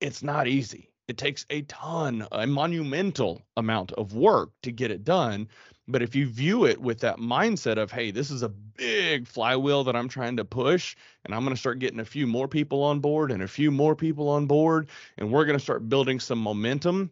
It's 0.00 0.22
not 0.22 0.46
easy. 0.46 0.90
It 1.08 1.16
takes 1.16 1.46
a 1.48 1.62
ton, 1.62 2.26
a 2.32 2.46
monumental 2.46 3.42
amount 3.56 3.92
of 3.92 4.12
work 4.12 4.50
to 4.62 4.70
get 4.70 4.90
it 4.90 5.04
done. 5.04 5.48
But 5.90 6.02
if 6.02 6.14
you 6.14 6.26
view 6.26 6.66
it 6.66 6.78
with 6.78 7.00
that 7.00 7.16
mindset 7.16 7.78
of, 7.78 7.90
hey, 7.90 8.10
this 8.10 8.30
is 8.30 8.42
a 8.42 8.50
big 8.50 9.26
flywheel 9.26 9.84
that 9.84 9.96
I'm 9.96 10.08
trying 10.08 10.36
to 10.36 10.44
push, 10.44 10.94
and 11.24 11.34
I'm 11.34 11.44
going 11.44 11.54
to 11.54 11.60
start 11.60 11.78
getting 11.78 12.00
a 12.00 12.04
few 12.04 12.26
more 12.26 12.46
people 12.46 12.82
on 12.82 13.00
board 13.00 13.32
and 13.32 13.42
a 13.42 13.48
few 13.48 13.70
more 13.70 13.96
people 13.96 14.28
on 14.28 14.44
board, 14.44 14.90
and 15.16 15.32
we're 15.32 15.46
going 15.46 15.58
to 15.58 15.64
start 15.64 15.88
building 15.88 16.20
some 16.20 16.38
momentum, 16.38 17.10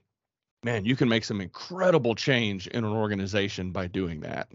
man, 0.63 0.85
you 0.85 0.97
can 0.97 1.09
make 1.09 1.25
some 1.25 1.41
incredible 1.41 2.15
change 2.15 2.67
in 2.69 2.85
an 2.85 2.93
organization 2.93 3.71
by 3.71 3.87
doing 3.87 4.21
that. 4.21 4.49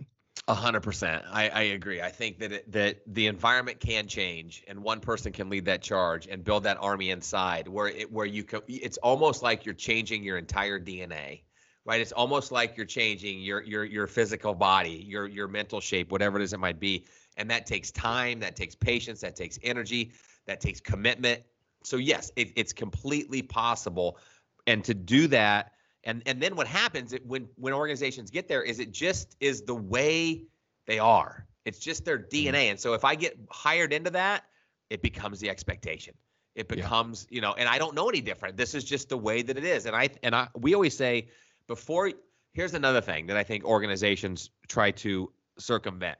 A 0.47 0.55
hundred 0.55 0.81
percent. 0.81 1.23
I, 1.29 1.49
I 1.49 1.61
agree. 1.61 2.01
I 2.01 2.09
think 2.09 2.39
that 2.39 2.51
it, 2.51 2.71
that 2.71 3.01
the 3.07 3.27
environment 3.27 3.79
can 3.79 4.07
change, 4.07 4.63
and 4.67 4.81
one 4.81 4.99
person 4.99 5.31
can 5.31 5.49
lead 5.49 5.65
that 5.65 5.81
charge 5.81 6.27
and 6.27 6.43
build 6.43 6.63
that 6.63 6.77
army 6.81 7.11
inside, 7.11 7.67
where 7.67 7.87
it 7.87 8.11
where 8.11 8.25
you 8.25 8.43
can. 8.43 8.61
It's 8.67 8.97
almost 8.97 9.43
like 9.43 9.65
you're 9.65 9.75
changing 9.75 10.23
your 10.23 10.37
entire 10.37 10.79
DNA, 10.79 11.41
right? 11.85 12.01
It's 12.01 12.11
almost 12.11 12.51
like 12.51 12.75
you're 12.75 12.87
changing 12.87 13.41
your 13.41 13.61
your 13.61 13.83
your 13.83 14.07
physical 14.07 14.55
body, 14.55 15.05
your 15.07 15.27
your 15.27 15.47
mental 15.47 15.79
shape, 15.79 16.11
whatever 16.11 16.39
it 16.39 16.43
is 16.43 16.53
it 16.53 16.59
might 16.59 16.79
be, 16.79 17.05
and 17.37 17.49
that 17.51 17.67
takes 17.67 17.91
time, 17.91 18.39
that 18.39 18.55
takes 18.55 18.73
patience, 18.73 19.21
that 19.21 19.35
takes 19.35 19.59
energy, 19.61 20.11
that 20.47 20.59
takes 20.59 20.79
commitment. 20.79 21.43
So 21.83 21.97
yes, 21.97 22.31
it, 22.35 22.51
it's 22.55 22.73
completely 22.73 23.43
possible, 23.43 24.17
and 24.65 24.83
to 24.85 24.95
do 24.95 25.27
that 25.27 25.73
and 26.03 26.23
and 26.25 26.41
then 26.41 26.55
what 26.55 26.67
happens 26.67 27.13
it, 27.13 27.25
when 27.25 27.47
when 27.55 27.73
organizations 27.73 28.31
get 28.31 28.47
there 28.47 28.63
is 28.63 28.79
it 28.79 28.91
just 28.91 29.35
is 29.39 29.61
the 29.61 29.75
way 29.75 30.43
they 30.87 30.99
are. 30.99 31.45
It's 31.65 31.79
just 31.79 32.05
their 32.05 32.19
mm-hmm. 32.19 32.55
DNA. 32.55 32.71
And 32.71 32.79
so 32.79 32.93
if 32.93 33.05
I 33.05 33.15
get 33.15 33.37
hired 33.49 33.93
into 33.93 34.09
that, 34.11 34.45
it 34.89 35.01
becomes 35.01 35.39
the 35.39 35.49
expectation. 35.49 36.15
It 36.55 36.67
becomes, 36.67 37.27
yeah. 37.29 37.35
you 37.35 37.41
know, 37.41 37.53
and 37.53 37.69
I 37.69 37.77
don't 37.77 37.95
know 37.95 38.09
any 38.09 38.19
different. 38.19 38.57
This 38.57 38.75
is 38.75 38.83
just 38.83 39.09
the 39.09 39.17
way 39.17 39.41
that 39.41 39.57
it 39.57 39.63
is. 39.63 39.85
And 39.85 39.95
I 39.95 40.09
and 40.23 40.35
I 40.35 40.47
we 40.55 40.73
always 40.73 40.95
say 40.95 41.29
before 41.67 42.11
here's 42.53 42.73
another 42.73 43.01
thing 43.01 43.27
that 43.27 43.37
I 43.37 43.43
think 43.43 43.63
organizations 43.63 44.49
try 44.67 44.91
to 44.91 45.31
circumvent. 45.57 46.17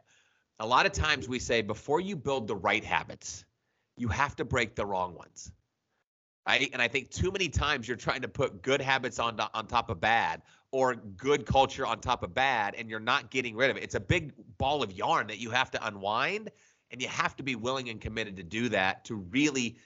A 0.60 0.65
lot 0.65 0.86
of 0.86 0.91
times 0.91 1.28
we 1.28 1.39
say 1.39 1.62
before 1.62 2.00
you 2.00 2.15
build 2.15 2.48
the 2.48 2.56
right 2.56 2.84
habits, 2.84 3.46
you 3.98 4.08
have 4.08 4.36
to 4.36 4.46
break 4.46 4.76
the 4.76 4.86
wrong 4.86 5.15
ones 5.15 5.52
And 6.47 6.82
I 6.82 6.88
think 6.88 7.12
too 7.12 7.32
many 7.32 7.49
times 7.49 7.88
you're 7.88 7.97
trying 7.97 8.21
to 8.21 8.27
put 8.27 8.62
good 8.62 8.82
habits 8.82 9.19
on 9.19 9.39
on 9.54 9.67
top 9.67 9.89
of 9.89 10.01
bad 10.01 10.41
or 10.71 10.95
good 10.95 11.45
culture 11.45 11.86
on 11.86 11.99
top 11.99 12.23
of 12.23 12.34
bad 12.34 12.75
and 12.75 12.89
you're 12.89 12.99
not 12.99 13.30
getting 13.30 13.56
rid 13.56 13.69
of 13.69 13.77
it. 13.77 13.84
It's 13.84 13.95
a 13.95 13.99
big 13.99 14.34
ball 14.58 14.84
of 14.84 14.91
yarn 14.91 15.27
that 15.27 15.38
you 15.38 15.51
have 15.51 15.69
to 15.71 15.86
unwind 15.86 16.49
and 16.91 17.01
you 17.01 17.08
have 17.10 17.36
to 17.38 17.43
be 17.43 17.56
willing 17.56 17.89
and 17.89 17.99
committed 17.99 18.38
to 18.38 18.43
do 18.43 18.69
that 18.69 19.06
to 19.06 19.15
really 19.15 19.77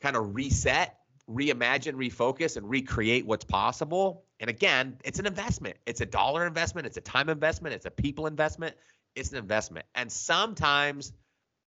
kind 0.00 0.16
of 0.16 0.34
reset, 0.34 0.98
reimagine, 1.28 1.94
refocus 1.94 2.56
and 2.56 2.68
recreate 2.68 3.26
what's 3.26 3.44
possible. 3.44 4.24
And 4.40 4.48
again, 4.50 4.98
it's 5.04 5.18
an 5.18 5.26
investment. 5.26 5.76
It's 5.86 6.00
a 6.00 6.06
dollar 6.06 6.46
investment, 6.46 6.86
it's 6.86 6.96
a 6.96 7.02
time 7.02 7.28
investment, 7.28 7.74
it's 7.74 7.86
a 7.86 7.90
people 7.90 8.26
investment, 8.26 8.76
it's 9.14 9.32
an 9.32 9.38
investment. 9.38 9.86
And 9.94 10.10
sometimes 10.10 11.12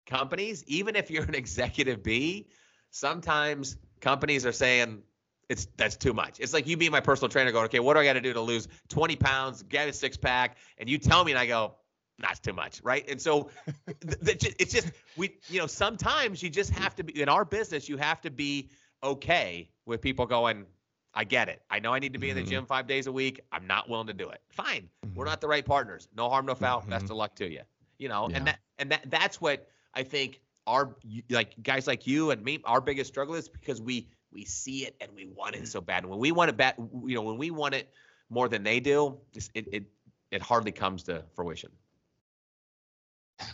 companies, 0.06 0.64
even 0.66 0.96
if 0.96 1.10
you're 1.10 1.24
an 1.24 1.34
executive 1.34 2.02
B, 2.02 2.48
sometimes 2.90 3.76
companies 4.02 4.44
are 4.44 4.52
saying 4.52 5.02
it's 5.48 5.66
that's 5.76 5.96
too 5.96 6.12
much. 6.12 6.40
It's 6.40 6.52
like 6.52 6.66
you 6.66 6.76
being 6.76 6.92
my 6.92 7.00
personal 7.00 7.30
trainer 7.30 7.52
going, 7.52 7.64
okay, 7.66 7.80
what 7.80 7.94
do 7.94 8.00
I 8.00 8.04
got 8.04 8.14
to 8.14 8.20
do 8.20 8.34
to 8.34 8.40
lose 8.40 8.68
20 8.88 9.16
pounds, 9.16 9.62
get 9.62 9.88
a 9.88 9.92
six 9.92 10.16
pack, 10.16 10.58
and 10.76 10.88
you 10.88 10.98
tell 10.98 11.24
me, 11.24 11.32
and 11.32 11.38
I 11.38 11.46
go, 11.46 11.76
that's 12.18 12.40
too 12.40 12.52
much, 12.52 12.80
right? 12.82 13.08
And 13.08 13.20
so 13.20 13.50
it's 13.86 14.72
just 14.72 14.90
we, 15.16 15.36
you 15.48 15.58
know, 15.58 15.66
sometimes 15.66 16.42
you 16.42 16.50
just 16.50 16.70
have 16.70 16.94
to 16.96 17.04
be 17.04 17.20
in 17.20 17.28
our 17.28 17.44
business. 17.44 17.88
You 17.88 17.96
have 17.96 18.20
to 18.22 18.30
be 18.30 18.70
okay 19.02 19.70
with 19.86 20.00
people 20.00 20.26
going. 20.26 20.66
I 21.14 21.24
get 21.24 21.50
it. 21.50 21.60
I 21.70 21.78
know 21.80 21.92
I 21.92 21.98
need 21.98 22.14
to 22.14 22.18
be 22.18 22.28
mm-hmm. 22.28 22.38
in 22.38 22.44
the 22.44 22.50
mm-hmm. 22.50 22.60
gym 22.60 22.66
five 22.66 22.86
days 22.86 23.06
a 23.06 23.12
week. 23.12 23.40
I'm 23.52 23.66
not 23.66 23.88
willing 23.88 24.06
to 24.06 24.14
do 24.14 24.30
it. 24.30 24.40
Fine. 24.48 24.88
Mm-hmm. 25.04 25.14
We're 25.14 25.26
not 25.26 25.42
the 25.42 25.48
right 25.48 25.64
partners. 25.64 26.08
No 26.16 26.30
harm, 26.30 26.46
no 26.46 26.54
foul. 26.54 26.80
Mm-hmm. 26.80 26.90
Best 26.90 27.04
of 27.04 27.12
luck 27.12 27.34
to 27.36 27.50
you. 27.50 27.60
You 27.98 28.08
know, 28.08 28.28
yeah. 28.30 28.36
and 28.36 28.46
that 28.46 28.58
and 28.78 28.90
that 28.92 29.10
that's 29.10 29.40
what 29.40 29.68
I 29.94 30.02
think 30.02 30.40
our 30.66 30.96
like 31.30 31.54
guys 31.62 31.86
like 31.86 32.06
you 32.06 32.30
and 32.30 32.42
me, 32.42 32.60
our 32.64 32.80
biggest 32.80 33.08
struggle 33.08 33.34
is 33.34 33.48
because 33.48 33.80
we 33.80 34.08
we 34.32 34.44
see 34.44 34.86
it 34.86 34.96
and 35.00 35.10
we 35.14 35.26
want 35.26 35.54
it 35.54 35.58
mm-hmm. 35.58 35.66
so 35.66 35.80
bad. 35.80 36.06
When 36.06 36.18
we 36.18 36.32
want 36.32 36.50
it 36.50 36.56
bad, 36.56 36.74
you 36.78 37.14
know, 37.14 37.22
when 37.22 37.38
we 37.38 37.50
want 37.50 37.74
it 37.74 37.90
more 38.30 38.48
than 38.48 38.62
they 38.62 38.80
do, 38.80 39.18
it 39.54 39.68
it 39.72 39.84
it 40.30 40.42
hardly 40.42 40.72
comes 40.72 41.04
to 41.04 41.24
fruition. 41.34 41.70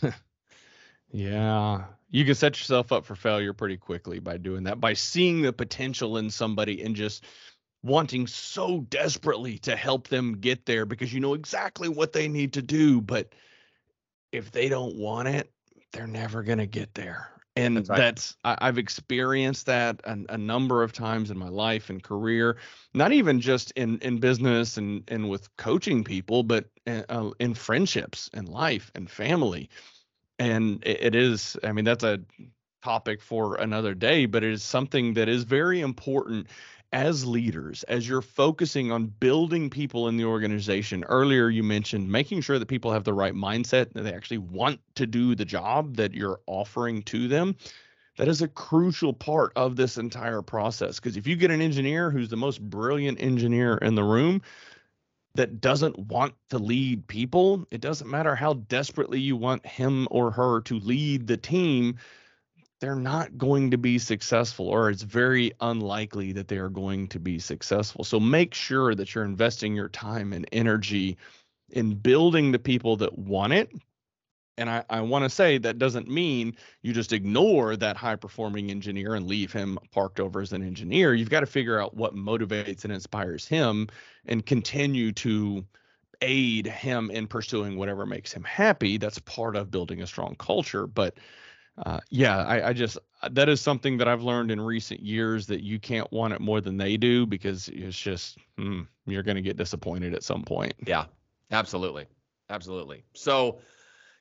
yeah, 1.11 1.85
you 2.09 2.25
can 2.25 2.35
set 2.35 2.59
yourself 2.59 2.91
up 2.91 3.05
for 3.05 3.15
failure 3.15 3.53
pretty 3.53 3.77
quickly 3.77 4.19
by 4.19 4.37
doing 4.37 4.63
that. 4.63 4.79
By 4.79 4.93
seeing 4.93 5.41
the 5.41 5.53
potential 5.53 6.17
in 6.17 6.29
somebody 6.29 6.81
and 6.83 6.95
just 6.95 7.25
wanting 7.81 8.27
so 8.27 8.81
desperately 8.81 9.57
to 9.59 9.75
help 9.75 10.07
them 10.07 10.37
get 10.39 10.65
there 10.65 10.85
because 10.85 11.13
you 11.13 11.19
know 11.19 11.33
exactly 11.33 11.87
what 11.87 12.13
they 12.13 12.27
need 12.27 12.53
to 12.53 12.61
do, 12.61 13.01
but 13.01 13.33
if 14.31 14.51
they 14.51 14.69
don't 14.69 14.95
want 14.95 15.27
it, 15.27 15.51
they're 15.91 16.07
never 16.07 16.43
going 16.43 16.59
to 16.59 16.67
get 16.67 16.93
there. 16.93 17.31
And 17.55 17.77
that's, 17.77 17.89
that's 17.89 18.37
I, 18.43 18.65
have 18.65 18.77
experienced 18.77 19.65
that 19.65 19.99
a, 20.05 20.17
a, 20.29 20.37
number 20.37 20.81
of 20.81 20.93
times 20.93 21.29
in 21.29 21.37
my 21.37 21.49
life 21.49 21.89
and 21.89 22.01
career, 22.01 22.57
not 22.93 23.11
even 23.11 23.41
just 23.41 23.71
in 23.71 23.97
in 23.99 24.19
business 24.19 24.77
and 24.77 25.03
and 25.09 25.29
with 25.29 25.55
coaching 25.57 26.03
people, 26.03 26.43
but 26.43 26.65
in, 26.85 27.03
uh, 27.09 27.31
in 27.39 27.53
friendships 27.53 28.29
and 28.33 28.47
life 28.47 28.91
and 28.95 29.09
family. 29.09 29.69
And 30.37 30.81
it, 30.85 31.01
it 31.01 31.15
is, 31.15 31.57
I 31.63 31.73
mean, 31.73 31.83
that's 31.83 32.03
a 32.03 32.21
topic 32.81 33.21
for 33.21 33.55
another 33.55 33.93
day, 33.93 34.25
but 34.25 34.43
it 34.43 34.53
is 34.53 34.63
something 34.63 35.13
that 35.15 35.27
is 35.27 35.43
very 35.43 35.81
important 35.81 36.47
as 36.91 37.25
leaders, 37.25 37.83
as 37.83 38.07
you're 38.07 38.21
focusing 38.21 38.91
on 38.91 39.07
building 39.07 39.69
people 39.69 40.07
in 40.07 40.17
the 40.17 40.25
organization, 40.25 41.03
earlier 41.05 41.49
you 41.49 41.63
mentioned 41.63 42.11
making 42.11 42.41
sure 42.41 42.57
that 42.57 42.67
people 42.67 42.91
have 42.91 43.03
the 43.03 43.13
right 43.13 43.33
mindset, 43.33 43.93
that 43.93 44.03
they 44.03 44.13
actually 44.13 44.39
want 44.39 44.79
to 44.95 45.05
do 45.05 45.35
the 45.35 45.45
job 45.45 45.95
that 45.97 46.13
you're 46.13 46.39
offering 46.47 47.03
to 47.03 47.27
them. 47.27 47.55
That 48.17 48.27
is 48.27 48.41
a 48.41 48.47
crucial 48.47 49.13
part 49.13 49.53
of 49.55 49.75
this 49.75 49.97
entire 49.97 50.41
process. 50.41 50.99
Because 50.99 51.15
if 51.15 51.27
you 51.27 51.35
get 51.35 51.51
an 51.51 51.61
engineer 51.61 52.09
who's 52.09 52.29
the 52.29 52.35
most 52.35 52.61
brilliant 52.61 53.21
engineer 53.21 53.77
in 53.77 53.95
the 53.95 54.03
room 54.03 54.41
that 55.35 55.61
doesn't 55.61 55.97
want 55.97 56.33
to 56.49 56.57
lead 56.57 57.07
people, 57.07 57.65
it 57.71 57.81
doesn't 57.81 58.09
matter 58.09 58.35
how 58.35 58.53
desperately 58.53 59.19
you 59.19 59.37
want 59.37 59.65
him 59.65 60.07
or 60.11 60.31
her 60.31 60.59
to 60.61 60.79
lead 60.79 61.27
the 61.27 61.37
team 61.37 61.97
they're 62.79 62.95
not 62.95 63.37
going 63.37 63.71
to 63.71 63.77
be 63.77 63.99
successful, 63.99 64.67
or 64.67 64.89
it's 64.89 65.01
very 65.01 65.51
unlikely 65.59 66.31
that 66.33 66.47
they 66.47 66.57
are 66.57 66.69
going 66.69 67.07
to 67.09 67.19
be 67.19 67.37
successful. 67.37 68.03
So 68.03 68.19
make 68.19 68.53
sure 68.53 68.95
that 68.95 69.13
you're 69.13 69.25
investing 69.25 69.75
your 69.75 69.89
time 69.89 70.31
and 70.31 70.47
energy 70.51 71.17
in 71.69 71.95
building 71.95 72.51
the 72.51 72.59
people 72.59 72.95
that 72.97 73.17
want 73.17 73.53
it. 73.53 73.71
And 74.57 74.69
I, 74.69 74.83
I 74.89 75.01
want 75.01 75.23
to 75.23 75.29
say 75.29 75.57
that 75.57 75.77
doesn't 75.77 76.09
mean 76.09 76.55
you 76.81 76.91
just 76.91 77.13
ignore 77.13 77.77
that 77.77 77.95
high 77.95 78.17
performing 78.17 78.71
engineer 78.71 79.15
and 79.15 79.25
leave 79.25 79.53
him 79.53 79.79
parked 79.91 80.19
over 80.19 80.41
as 80.41 80.51
an 80.51 80.63
engineer. 80.63 81.13
You've 81.13 81.29
got 81.29 81.41
to 81.41 81.45
figure 81.45 81.81
out 81.81 81.95
what 81.95 82.15
motivates 82.15 82.83
and 82.83 82.91
inspires 82.91 83.47
him 83.47 83.87
and 84.25 84.45
continue 84.45 85.13
to 85.13 85.65
aid 86.21 86.67
him 86.67 87.09
in 87.11 87.27
pursuing 87.27 87.77
whatever 87.77 88.05
makes 88.05 88.33
him 88.33 88.43
happy. 88.43 88.97
That's 88.97 89.19
part 89.19 89.55
of 89.55 89.71
building 89.71 90.01
a 90.01 90.07
strong 90.07 90.35
culture. 90.37 90.87
But 90.87 91.17
uh, 91.85 91.99
yeah, 92.09 92.37
I, 92.37 92.69
I, 92.69 92.73
just 92.73 92.97
that 93.31 93.47
is 93.47 93.61
something 93.61 93.97
that 93.97 94.07
I've 94.07 94.21
learned 94.21 94.51
in 94.51 94.59
recent 94.59 95.01
years 95.01 95.47
that 95.47 95.63
you 95.63 95.79
can't 95.79 96.11
want 96.11 96.33
it 96.33 96.41
more 96.41 96.61
than 96.61 96.77
they 96.77 96.97
do 96.97 97.25
because 97.25 97.69
it's 97.69 97.97
just 97.97 98.37
hmm, 98.57 98.81
you're 99.05 99.23
going 99.23 99.35
to 99.35 99.41
get 99.41 99.57
disappointed 99.57 100.13
at 100.13 100.23
some 100.23 100.43
point. 100.43 100.73
Yeah, 100.85 101.05
absolutely, 101.51 102.07
absolutely. 102.49 103.03
So, 103.13 103.59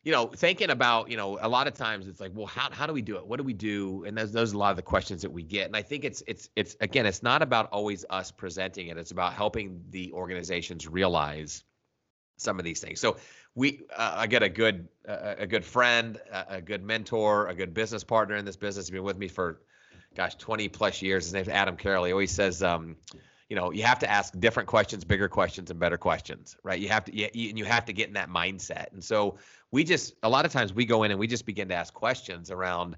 you 0.04 0.12
know, 0.12 0.28
thinking 0.28 0.70
about 0.70 1.10
you 1.10 1.16
know 1.16 1.38
a 1.40 1.48
lot 1.48 1.66
of 1.66 1.74
times 1.74 2.06
it's 2.06 2.20
like, 2.20 2.32
well, 2.34 2.46
how 2.46 2.70
how 2.70 2.86
do 2.86 2.92
we 2.92 3.02
do 3.02 3.16
it? 3.16 3.26
What 3.26 3.38
do 3.38 3.44
we 3.44 3.54
do? 3.54 4.04
And 4.04 4.16
those 4.16 4.32
those 4.32 4.52
are 4.52 4.56
a 4.56 4.58
lot 4.58 4.70
of 4.70 4.76
the 4.76 4.82
questions 4.82 5.22
that 5.22 5.30
we 5.30 5.42
get. 5.42 5.66
And 5.66 5.76
I 5.76 5.82
think 5.82 6.04
it's 6.04 6.22
it's 6.26 6.48
it's 6.54 6.76
again, 6.80 7.06
it's 7.06 7.22
not 7.22 7.42
about 7.42 7.70
always 7.70 8.04
us 8.08 8.30
presenting 8.30 8.88
it. 8.88 8.98
It's 8.98 9.10
about 9.10 9.32
helping 9.32 9.82
the 9.90 10.12
organizations 10.12 10.86
realize 10.86 11.64
some 12.36 12.58
of 12.58 12.64
these 12.64 12.80
things. 12.80 13.00
So 13.00 13.16
we 13.58 13.80
uh, 13.94 14.14
I 14.16 14.26
get 14.28 14.44
a 14.44 14.48
good 14.48 14.86
uh, 15.06 15.34
a 15.38 15.46
good 15.46 15.64
friend, 15.64 16.20
a, 16.30 16.60
good 16.60 16.84
mentor, 16.84 17.48
a 17.48 17.54
good 17.54 17.74
business 17.74 18.04
partner 18.04 18.36
in 18.36 18.44
this 18.44 18.56
business. 18.56 18.86
He's 18.86 18.92
been 18.92 19.02
with 19.02 19.18
me 19.18 19.26
for 19.26 19.60
gosh 20.14 20.36
20 20.36 20.68
plus 20.68 21.02
years. 21.02 21.24
His 21.24 21.34
name's 21.34 21.48
Adam 21.48 21.76
Carroll. 21.76 22.04
He 22.04 22.12
always 22.12 22.30
says, 22.30 22.62
um, 22.62 22.96
you 23.48 23.56
know 23.56 23.72
you 23.72 23.82
have 23.82 23.98
to 23.98 24.08
ask 24.08 24.38
different 24.38 24.68
questions 24.68 25.04
bigger 25.04 25.26
questions 25.26 25.70
and 25.70 25.80
better 25.80 25.96
questions 25.96 26.54
right 26.64 26.80
you 26.80 26.88
have 26.90 27.02
to 27.06 27.16
you, 27.16 27.30
you 27.32 27.64
have 27.64 27.86
to 27.86 27.94
get 27.94 28.06
in 28.06 28.12
that 28.12 28.28
mindset 28.28 28.92
and 28.92 29.02
so 29.02 29.38
we 29.70 29.84
just 29.84 30.12
a 30.22 30.28
lot 30.28 30.44
of 30.44 30.52
times 30.52 30.74
we 30.74 30.84
go 30.84 31.04
in 31.04 31.10
and 31.10 31.18
we 31.18 31.26
just 31.26 31.46
begin 31.46 31.66
to 31.66 31.74
ask 31.74 31.94
questions 31.94 32.50
around 32.50 32.94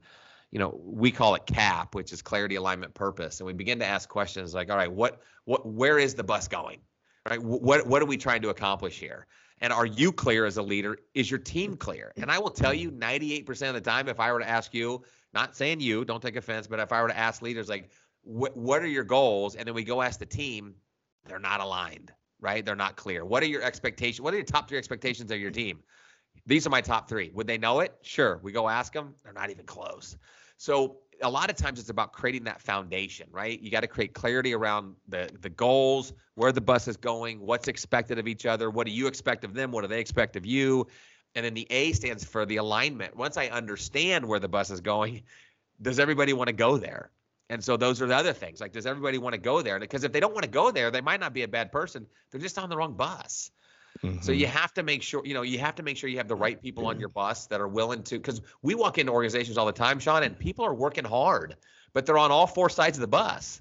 you 0.51 0.59
know 0.59 0.77
we 0.83 1.13
call 1.13 1.37
it 1.37 1.47
cap 1.47 1.95
which 1.95 2.13
is 2.13 2.21
clarity 2.21 2.57
alignment 2.57 2.93
purpose 2.95 3.39
and 3.39 3.47
we 3.47 3.53
begin 3.53 3.79
to 3.79 3.87
ask 3.87 4.09
questions 4.09 4.53
like 4.53 4.71
all 4.71 4.77
right 4.77 4.91
what 4.91 5.23
what 5.45 5.65
where 5.65 6.01
is 6.01 6.17
the 6.17 6.25
bus 6.25 6.49
going 6.49 6.81
right 7.29 7.41
what 7.41 7.87
what 7.87 8.03
are 8.03 8.07
we 8.07 8.17
trying 8.17 8.43
to 8.43 8.49
accomplish 8.49 8.99
here 8.99 9.29
and 9.61 9.73
are 9.73 9.87
you 9.87 10.13
clear 10.13 10.47
as 10.47 10.57
a 10.57 10.63
leader? 10.63 10.99
Is 11.15 11.31
your 11.31 11.41
team 11.41 11.77
clear? 11.77 12.13
Mm-hmm. 12.13 12.23
And 12.23 12.31
i 12.31 12.39
will 12.39 12.51
tell 12.51 12.75
you 12.75 12.91
98% 12.91 13.69
of 13.69 13.75
the 13.75 13.81
time 13.81 14.09
if 14.09 14.21
i 14.21 14.33
were 14.33 14.41
to 14.41 14.49
ask 14.49 14.75
you 14.75 15.03
not 15.33 15.57
saying 15.57 15.81
you 15.81 16.05
don't 16.05 16.23
take 16.23 16.37
offense 16.37 16.67
but 16.67 16.81
if 16.81 16.93
i 16.93 17.03
were 17.03 17.09
to 17.09 17.19
ask 17.19 17.43
leaders 17.43 17.69
like 17.69 17.91
what 18.23 18.57
what 18.57 18.83
are 18.83 18.87
your 18.87 19.05
goals? 19.05 19.55
And 19.55 19.67
then 19.67 19.75
we 19.75 19.83
go 19.83 20.03
ask 20.03 20.19
the 20.19 20.27
team 20.27 20.75
they're 21.27 21.39
not 21.39 21.61
aligned 21.61 22.13
right? 22.41 22.65
They're 22.65 22.77
not 22.77 22.97
clear. 22.97 23.25
What 23.25 23.43
are 23.43 23.47
your 23.47 23.63
expectations? 23.63 24.21
What 24.21 24.35
are 24.35 24.39
your 24.39 24.47
top 24.47 24.69
three 24.69 24.79
expectations 24.79 25.31
of 25.31 25.39
your 25.39 25.51
mm-hmm. 25.51 25.61
team? 25.61 25.81
These 26.47 26.67
are 26.67 26.71
my 26.71 26.81
top 26.81 27.09
three. 27.09 27.31
Would 27.35 27.47
they 27.47 27.59
know 27.59 27.81
it? 27.81 27.95
Sure. 28.03 28.41
We 28.43 28.53
go 28.53 28.69
ask 28.69 28.93
them 28.93 29.15
they're 29.23 29.33
not 29.33 29.51
even 29.51 29.67
close. 29.67 30.17
So 30.57 30.99
a 31.23 31.29
lot 31.29 31.51
of 31.51 31.57
times 31.57 31.79
it's 31.79 31.91
about 31.91 32.13
creating 32.13 32.45
that 32.45 32.61
foundation 32.61 33.27
right 33.31 33.61
you 33.61 33.71
got 33.71 33.81
to 33.81 33.87
create 33.87 34.15
clarity 34.15 34.55
around 34.55 34.95
the 35.09 35.31
the 35.41 35.51
goals 35.51 36.13
where 36.35 36.53
the 36.53 36.61
bus 36.61 36.89
is 36.89 36.97
going 36.97 37.41
what's 37.41 37.69
expected 37.69 38.19
of 38.19 38.27
each 38.27 38.47
other 38.47 38.71
what 38.71 38.87
do 38.87 38.93
you 38.93 39.07
expect 39.07 39.45
of 39.45 39.55
them 39.55 39.71
what 39.71 39.83
do 39.83 39.89
they 39.89 40.01
expect 40.01 40.37
of 40.37 40.47
you 40.47 40.87
and 41.35 41.45
then 41.45 41.55
the 41.55 41.67
a 41.71 41.93
stands 41.93 42.25
for 42.25 42.47
the 42.47 42.57
alignment 42.57 43.17
once 43.17 43.37
i 43.37 43.47
understand 43.49 44.27
where 44.27 44.41
the 44.41 44.49
bus 44.49 44.71
is 44.71 44.81
going 44.81 45.23
does 45.83 45.99
everybody 45.99 46.33
want 46.33 46.49
to 46.49 46.55
go 46.55 46.77
there 46.77 47.11
and 47.51 47.63
so 47.63 47.77
those 47.77 48.01
are 48.01 48.07
the 48.07 48.15
other 48.15 48.33
things. 48.33 48.61
Like, 48.61 48.73
does 48.73 48.87
everybody 48.87 49.19
want 49.19 49.35
to 49.35 49.41
go 49.41 49.61
there? 49.61 49.81
Because 49.81 50.05
if 50.05 50.13
they 50.13 50.21
don't 50.21 50.33
want 50.33 50.45
to 50.45 50.51
go 50.51 50.71
there, 50.71 50.93
they 50.93 51.01
might 51.01 51.19
not 51.19 51.35
be 51.35 51.43
a 51.43 51.49
bad 51.49 51.73
person. 51.73 52.07
They're 52.31 52.41
just 52.41 52.57
on 52.57 52.69
the 52.69 52.77
wrong 52.77 52.95
bus. 52.95 53.51
Mm-hmm. 54.03 54.23
So 54.23 54.33
you 54.33 54.47
mm-hmm. 54.47 54.57
have 54.57 54.73
to 54.75 54.83
make 54.83 55.03
sure, 55.03 55.25
you 55.25 55.35
know, 55.35 55.43
you 55.43 55.59
have 55.59 55.75
to 55.77 55.83
make 55.83 55.97
sure 55.97 56.09
you 56.09 56.19
have 56.19 56.29
the 56.29 56.37
right 56.37 56.61
people 56.61 56.87
on 56.87 56.99
your 56.99 57.11
bus 57.11 57.47
that 57.47 57.61
are 57.61 57.69
willing 57.69 58.03
to. 58.05 58.17
Because 58.17 58.41
we 58.63 58.75
walk 58.75 58.99
into 58.99 59.13
organizations 59.13 59.59
all 59.59 59.67
the 59.67 59.73
time, 59.73 59.99
Sean, 59.99 60.23
and 60.23 60.39
people 60.39 60.65
are 60.65 60.75
working 60.75 61.05
hard, 61.05 61.57
but 61.93 62.07
they're 62.07 62.19
on 62.19 62.31
all 62.31 62.47
four 62.47 62.71
sides 62.71 62.97
of 62.97 63.03
the 63.03 63.09
bus, 63.09 63.61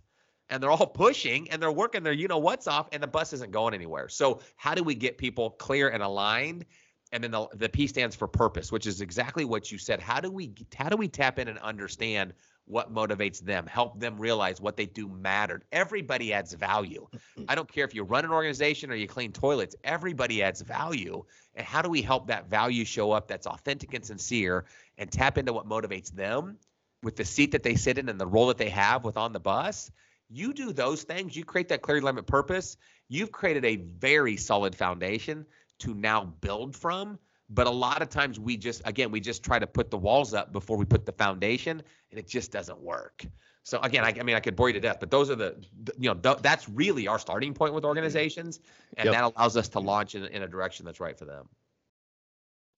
and 0.49 0.63
they're 0.63 0.71
all 0.71 0.87
pushing 0.87 1.49
and 1.51 1.61
they're 1.61 1.71
working 1.71 2.03
their, 2.03 2.13
you 2.13 2.27
know, 2.27 2.37
what's 2.37 2.67
off, 2.67 2.87
and 2.91 3.03
the 3.03 3.07
bus 3.07 3.33
isn't 3.33 3.51
going 3.51 3.73
anywhere. 3.73 4.07
So 4.07 4.41
how 4.55 4.75
do 4.75 4.83
we 4.83 4.95
get 4.95 5.17
people 5.17 5.51
clear 5.51 5.89
and 5.89 6.01
aligned? 6.01 6.65
and 7.11 7.23
then 7.23 7.31
the, 7.31 7.47
the 7.55 7.69
P 7.69 7.87
stands 7.87 8.15
for 8.15 8.27
purpose, 8.27 8.71
which 8.71 8.85
is 8.85 9.01
exactly 9.01 9.45
what 9.45 9.71
you 9.71 9.77
said. 9.77 9.99
How 9.99 10.19
do 10.19 10.31
we 10.31 10.53
how 10.75 10.89
do 10.89 10.97
we 10.97 11.07
tap 11.07 11.39
in 11.39 11.47
and 11.47 11.57
understand 11.59 12.33
what 12.69 12.93
motivates 12.93 13.39
them, 13.39 13.65
help 13.65 13.99
them 13.99 14.19
realize 14.19 14.61
what 14.61 14.77
they 14.77 14.85
do 14.85 15.07
mattered. 15.07 15.63
Everybody 15.71 16.31
adds 16.33 16.53
value. 16.53 17.07
I 17.47 17.55
don't 17.55 17.71
care 17.71 17.83
if 17.83 17.95
you 17.95 18.03
run 18.03 18.25
an 18.25 18.31
organization 18.31 18.91
or 18.91 18.95
you 18.95 19.07
clean 19.07 19.31
toilets, 19.31 19.75
everybody 19.83 20.43
adds 20.43 20.61
value. 20.61 21.25
And 21.55 21.65
how 21.65 21.81
do 21.81 21.89
we 21.89 22.03
help 22.03 22.27
that 22.27 22.47
value 22.47 22.85
show 22.85 23.11
up 23.11 23.27
that's 23.27 23.47
authentic 23.47 23.95
and 23.95 24.05
sincere 24.05 24.65
and 24.99 25.11
tap 25.11 25.39
into 25.39 25.51
what 25.51 25.67
motivates 25.67 26.11
them 26.11 26.59
with 27.01 27.15
the 27.15 27.25
seat 27.25 27.51
that 27.53 27.63
they 27.63 27.73
sit 27.73 27.97
in 27.97 28.07
and 28.07 28.21
the 28.21 28.27
role 28.27 28.47
that 28.47 28.59
they 28.59 28.69
have 28.69 29.03
with 29.03 29.17
on 29.17 29.33
the 29.33 29.39
bus? 29.39 29.89
You 30.29 30.53
do 30.53 30.71
those 30.71 31.01
things, 31.01 31.35
you 31.35 31.43
create 31.43 31.69
that 31.69 31.81
clarity 31.81 32.05
limit 32.05 32.27
purpose, 32.27 32.77
you've 33.07 33.31
created 33.31 33.65
a 33.65 33.77
very 33.77 34.37
solid 34.37 34.75
foundation 34.75 35.43
to 35.79 35.95
now 35.95 36.25
build 36.41 36.75
from 36.75 37.17
but 37.49 37.67
a 37.67 37.71
lot 37.71 38.01
of 38.01 38.09
times 38.09 38.39
we 38.39 38.57
just, 38.57 38.81
again, 38.85 39.11
we 39.11 39.19
just 39.19 39.43
try 39.43 39.59
to 39.59 39.67
put 39.67 39.89
the 39.89 39.97
walls 39.97 40.33
up 40.33 40.51
before 40.51 40.77
we 40.77 40.85
put 40.85 41.05
the 41.05 41.11
foundation, 41.11 41.81
and 42.11 42.19
it 42.19 42.27
just 42.27 42.51
doesn't 42.51 42.79
work. 42.79 43.25
So 43.63 43.79
again, 43.81 44.03
I, 44.03 44.13
I 44.19 44.23
mean, 44.23 44.35
I 44.35 44.39
could 44.39 44.55
bore 44.55 44.69
you 44.69 44.73
to 44.73 44.79
death, 44.79 44.97
but 44.99 45.11
those 45.11 45.29
are 45.29 45.35
the, 45.35 45.55
the 45.83 45.93
you 45.97 46.09
know, 46.09 46.15
th- 46.15 46.41
that's 46.41 46.69
really 46.69 47.07
our 47.07 47.19
starting 47.19 47.53
point 47.53 47.73
with 47.73 47.85
organizations, 47.85 48.59
and 48.97 49.05
yep. 49.05 49.13
that 49.13 49.23
allows 49.23 49.57
us 49.57 49.69
to 49.69 49.79
launch 49.79 50.15
in, 50.15 50.25
in 50.25 50.43
a 50.43 50.47
direction 50.47 50.85
that's 50.85 50.99
right 50.99 51.17
for 51.17 51.25
them. 51.25 51.49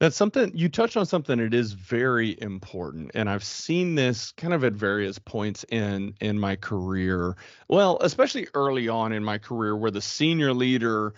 That's 0.02 0.16
something 0.16 0.52
you 0.56 0.68
touched 0.68 0.98
on 0.98 1.06
something 1.06 1.40
it 1.40 1.54
is 1.54 1.74
very 1.74 2.36
important 2.42 3.12
and 3.14 3.30
I've 3.30 3.44
seen 3.44 3.94
this 3.94 4.32
kind 4.32 4.52
of 4.52 4.64
at 4.64 4.74
various 4.74 5.20
points 5.20 5.64
in 5.70 6.16
in 6.20 6.40
my 6.40 6.56
career. 6.56 7.36
Well, 7.68 8.00
especially 8.02 8.48
early 8.56 8.90
on 8.90 9.12
in 9.12 9.24
my 9.24 9.38
career 9.38 9.76
where 9.76 9.92
the 9.92 10.02
senior 10.02 10.56
leader 10.56 11.14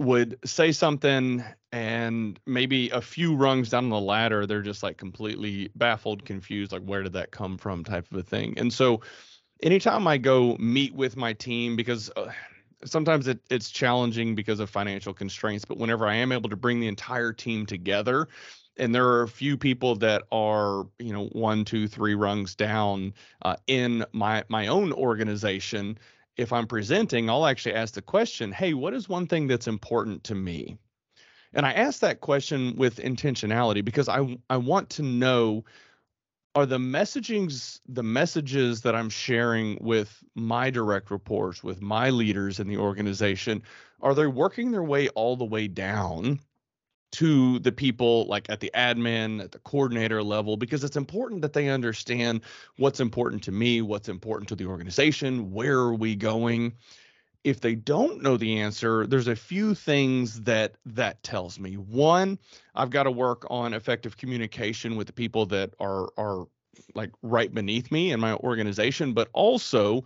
would 0.00 0.38
say 0.44 0.72
something 0.72 1.44
and 1.72 2.40
maybe 2.46 2.88
a 2.90 3.00
few 3.00 3.36
rungs 3.36 3.68
down 3.68 3.90
the 3.90 4.00
ladder 4.00 4.46
they're 4.46 4.62
just 4.62 4.82
like 4.82 4.96
completely 4.96 5.70
baffled 5.76 6.24
confused 6.24 6.72
like 6.72 6.82
where 6.82 7.02
did 7.02 7.12
that 7.12 7.30
come 7.30 7.58
from 7.58 7.84
type 7.84 8.10
of 8.10 8.18
a 8.18 8.22
thing. 8.22 8.54
And 8.58 8.72
so 8.72 9.02
anytime 9.62 10.06
i 10.06 10.16
go 10.16 10.56
meet 10.58 10.94
with 10.94 11.16
my 11.16 11.32
team 11.34 11.76
because 11.76 12.10
uh, 12.16 12.30
sometimes 12.84 13.28
it, 13.28 13.38
it's 13.50 13.70
challenging 13.70 14.34
because 14.34 14.58
of 14.58 14.70
financial 14.70 15.12
constraints 15.12 15.64
but 15.64 15.76
whenever 15.76 16.06
i 16.06 16.14
am 16.14 16.32
able 16.32 16.48
to 16.48 16.56
bring 16.56 16.80
the 16.80 16.88
entire 16.88 17.32
team 17.32 17.66
together 17.66 18.26
and 18.78 18.94
there 18.94 19.06
are 19.06 19.22
a 19.22 19.28
few 19.28 19.58
people 19.58 19.94
that 19.96 20.22
are 20.32 20.86
you 20.98 21.12
know 21.12 21.26
one 21.26 21.64
two 21.64 21.86
three 21.86 22.14
rungs 22.14 22.54
down 22.54 23.12
uh, 23.42 23.56
in 23.66 24.04
my 24.12 24.42
my 24.48 24.66
own 24.68 24.92
organization 24.94 25.98
if 26.36 26.52
I'm 26.52 26.66
presenting, 26.66 27.28
I'll 27.28 27.46
actually 27.46 27.74
ask 27.74 27.94
the 27.94 28.02
question, 28.02 28.52
hey, 28.52 28.74
what 28.74 28.94
is 28.94 29.08
one 29.08 29.26
thing 29.26 29.46
that's 29.46 29.68
important 29.68 30.24
to 30.24 30.34
me? 30.34 30.78
And 31.52 31.66
I 31.66 31.72
ask 31.72 32.00
that 32.00 32.20
question 32.20 32.76
with 32.76 32.96
intentionality 32.96 33.84
because 33.84 34.08
I 34.08 34.38
I 34.48 34.56
want 34.56 34.90
to 34.90 35.02
know 35.02 35.64
are 36.54 36.66
the 36.66 36.78
messagings 36.78 37.80
the 37.88 38.02
messages 38.02 38.82
that 38.82 38.94
I'm 38.94 39.10
sharing 39.10 39.78
with 39.80 40.22
my 40.34 40.70
direct 40.70 41.10
reports, 41.10 41.62
with 41.62 41.80
my 41.80 42.10
leaders 42.10 42.60
in 42.60 42.68
the 42.68 42.78
organization, 42.78 43.62
are 44.00 44.14
they 44.14 44.26
working 44.26 44.70
their 44.70 44.82
way 44.82 45.08
all 45.10 45.36
the 45.36 45.44
way 45.44 45.68
down 45.68 46.40
to 47.12 47.58
the 47.60 47.72
people 47.72 48.24
like 48.26 48.48
at 48.48 48.60
the 48.60 48.70
admin 48.74 49.42
at 49.42 49.52
the 49.52 49.58
coordinator 49.60 50.22
level 50.22 50.56
because 50.56 50.84
it's 50.84 50.96
important 50.96 51.42
that 51.42 51.52
they 51.52 51.68
understand 51.68 52.40
what's 52.76 53.00
important 53.00 53.42
to 53.42 53.52
me 53.52 53.82
what's 53.82 54.08
important 54.08 54.48
to 54.48 54.56
the 54.56 54.66
organization 54.66 55.50
where 55.52 55.78
are 55.78 55.94
we 55.94 56.14
going? 56.14 56.72
If 57.42 57.60
they 57.60 57.74
don't 57.74 58.22
know 58.22 58.36
the 58.36 58.60
answer 58.60 59.06
there's 59.06 59.28
a 59.28 59.36
few 59.36 59.74
things 59.74 60.42
that 60.42 60.74
that 60.86 61.22
tells 61.22 61.58
me. 61.58 61.74
One 61.74 62.38
i've 62.74 62.90
got 62.90 63.04
to 63.04 63.10
work 63.10 63.46
on 63.50 63.74
effective 63.74 64.16
communication 64.16 64.96
with 64.96 65.06
the 65.06 65.12
people 65.12 65.46
that 65.46 65.74
are 65.80 66.08
are 66.16 66.46
like 66.94 67.10
right 67.22 67.52
beneath 67.52 67.90
me 67.90 68.12
in 68.12 68.20
my 68.20 68.34
organization 68.34 69.12
but 69.12 69.28
also 69.32 70.04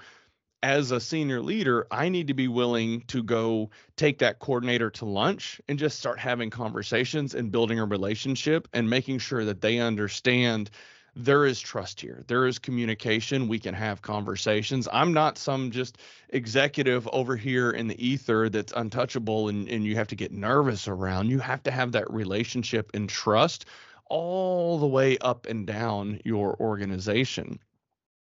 as 0.65 0.93
a 0.93 0.99
senior 0.99 1.43
leader, 1.43 1.87
I 1.91 2.09
need 2.09 2.27
to 2.29 2.35
be 2.35 2.49
willing 2.49 3.03
to 3.09 3.23
go 3.23 3.69
take 3.97 4.19
that 4.21 4.39
coordinator 4.39 4.89
to 4.93 5.05
lunch 5.05 5.61
and 5.69 5.79
just 5.79 5.99
start 5.99 6.19
having 6.19 6.49
conversations 6.49 7.35
and 7.35 7.53
building 7.53 7.79
a 7.79 7.85
relationship 7.85 8.67
and 8.73 8.89
making 8.89 9.19
sure 9.19 9.45
that 9.45 9.61
they 9.61 9.79
understand 9.79 10.71
there 11.15 11.45
is 11.45 11.61
trust 11.61 12.01
here. 12.01 12.25
There 12.29 12.47
is 12.47 12.59
communication. 12.59 13.47
We 13.47 13.59
can 13.59 13.75
have 13.75 14.01
conversations. 14.01 14.89
I'm 14.91 15.13
not 15.13 15.37
some 15.37 15.71
just 15.71 15.99
executive 16.31 17.07
over 17.13 17.37
here 17.37 17.71
in 17.71 17.87
the 17.87 18.03
ether 18.03 18.49
that's 18.49 18.73
untouchable 18.75 19.51
and, 19.51 19.69
and 19.69 19.85
you 19.85 19.97
have 19.97 20.09
to 20.09 20.17
get 20.17 20.33
nervous 20.33 20.89
around. 20.89 21.29
You 21.29 21.41
have 21.41 21.63
to 21.65 21.71
have 21.71 21.93
that 21.93 22.11
relationship 22.11 22.91
and 22.95 23.07
trust 23.07 23.67
all 24.07 24.79
the 24.79 24.87
way 24.87 25.19
up 25.19 25.45
and 25.45 25.67
down 25.67 26.21
your 26.25 26.57
organization. 26.59 27.59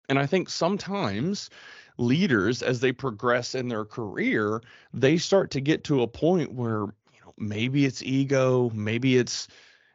And 0.09 0.19
I 0.19 0.25
think 0.25 0.49
sometimes 0.49 1.49
leaders 1.97 2.63
as 2.63 2.79
they 2.79 2.91
progress 2.91 3.53
in 3.53 3.67
their 3.67 3.85
career 3.85 4.61
they 4.93 5.17
start 5.17 5.51
to 5.51 5.61
get 5.61 5.83
to 5.83 6.01
a 6.01 6.07
point 6.07 6.51
where 6.51 6.85
you 7.13 7.19
know 7.23 7.33
maybe 7.37 7.85
it's 7.85 8.01
ego 8.01 8.71
maybe 8.73 9.17
it's 9.17 9.47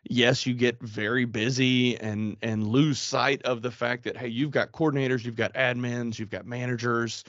yes 0.09 0.47
you 0.47 0.55
get 0.55 0.81
very 0.81 1.25
busy 1.25 1.99
and 1.99 2.37
and 2.43 2.67
lose 2.67 3.01
sight 3.01 3.43
of 3.43 3.63
the 3.63 3.71
fact 3.71 4.05
that 4.05 4.17
hey 4.17 4.29
you've 4.29 4.53
got 4.53 4.71
coordinators 4.71 5.25
you've 5.25 5.35
got 5.35 5.53
admins 5.55 6.19
you've 6.19 6.31
got 6.31 6.47
managers 6.47 7.25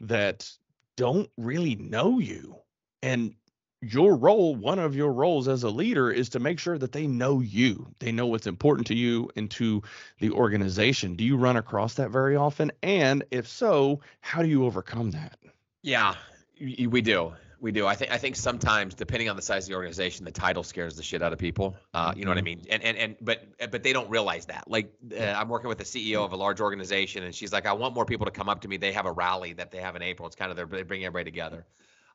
that 0.00 0.50
don't 0.96 1.30
really 1.36 1.76
know 1.76 2.18
you. 2.18 2.56
And 3.02 3.34
your 3.82 4.14
role, 4.14 4.54
one 4.54 4.78
of 4.78 4.94
your 4.94 5.12
roles 5.12 5.48
as 5.48 5.64
a 5.64 5.68
leader 5.68 6.10
is 6.10 6.30
to 6.30 6.40
make 6.40 6.58
sure 6.60 6.78
that 6.78 6.92
they 6.92 7.06
know 7.06 7.40
you. 7.40 7.88
They 7.98 8.12
know 8.12 8.26
what's 8.26 8.46
important 8.46 8.86
to 8.88 8.94
you 8.94 9.28
and 9.36 9.50
to 9.52 9.82
the 10.20 10.30
organization. 10.30 11.16
Do 11.16 11.24
you 11.24 11.36
run 11.36 11.56
across 11.56 11.94
that 11.94 12.10
very 12.10 12.36
often? 12.36 12.70
And 12.82 13.24
if 13.32 13.48
so, 13.48 14.00
how 14.20 14.42
do 14.42 14.48
you 14.48 14.64
overcome 14.64 15.10
that? 15.10 15.36
Yeah, 15.82 16.14
we 16.60 17.00
do. 17.00 17.32
We 17.60 17.70
do. 17.70 17.86
I 17.86 17.94
think 17.94 18.10
I 18.10 18.18
think 18.18 18.34
sometimes, 18.34 18.94
depending 18.94 19.28
on 19.28 19.36
the 19.36 19.42
size 19.42 19.64
of 19.64 19.68
the 19.68 19.76
organization, 19.76 20.24
the 20.24 20.32
title 20.32 20.64
scares 20.64 20.96
the 20.96 21.02
shit 21.02 21.22
out 21.22 21.32
of 21.32 21.38
people. 21.38 21.76
Uh, 21.94 22.12
you 22.16 22.24
know 22.24 22.32
what 22.32 22.38
I 22.38 22.40
mm-hmm. 22.40 22.44
mean? 22.44 22.66
And 22.70 22.82
and 22.82 22.96
and 22.98 23.16
but 23.20 23.44
but 23.70 23.84
they 23.84 23.92
don't 23.92 24.10
realize 24.10 24.46
that. 24.46 24.68
Like 24.68 24.92
uh, 25.16 25.22
I'm 25.22 25.48
working 25.48 25.68
with 25.68 25.78
the 25.78 25.84
CEO 25.84 26.24
of 26.24 26.32
a 26.32 26.36
large 26.36 26.60
organization, 26.60 27.22
and 27.22 27.32
she's 27.32 27.52
like, 27.52 27.66
I 27.66 27.72
want 27.72 27.94
more 27.94 28.04
people 28.04 28.26
to 28.26 28.32
come 28.32 28.48
up 28.48 28.62
to 28.62 28.68
me. 28.68 28.78
They 28.78 28.90
have 28.92 29.06
a 29.06 29.12
rally 29.12 29.52
that 29.52 29.70
they 29.70 29.78
have 29.78 29.94
in 29.94 30.02
April. 30.02 30.26
It's 30.26 30.34
kind 30.34 30.50
of 30.50 30.56
their 30.56 30.66
they 30.66 30.82
bring 30.82 31.04
everybody 31.04 31.30
together. 31.30 31.64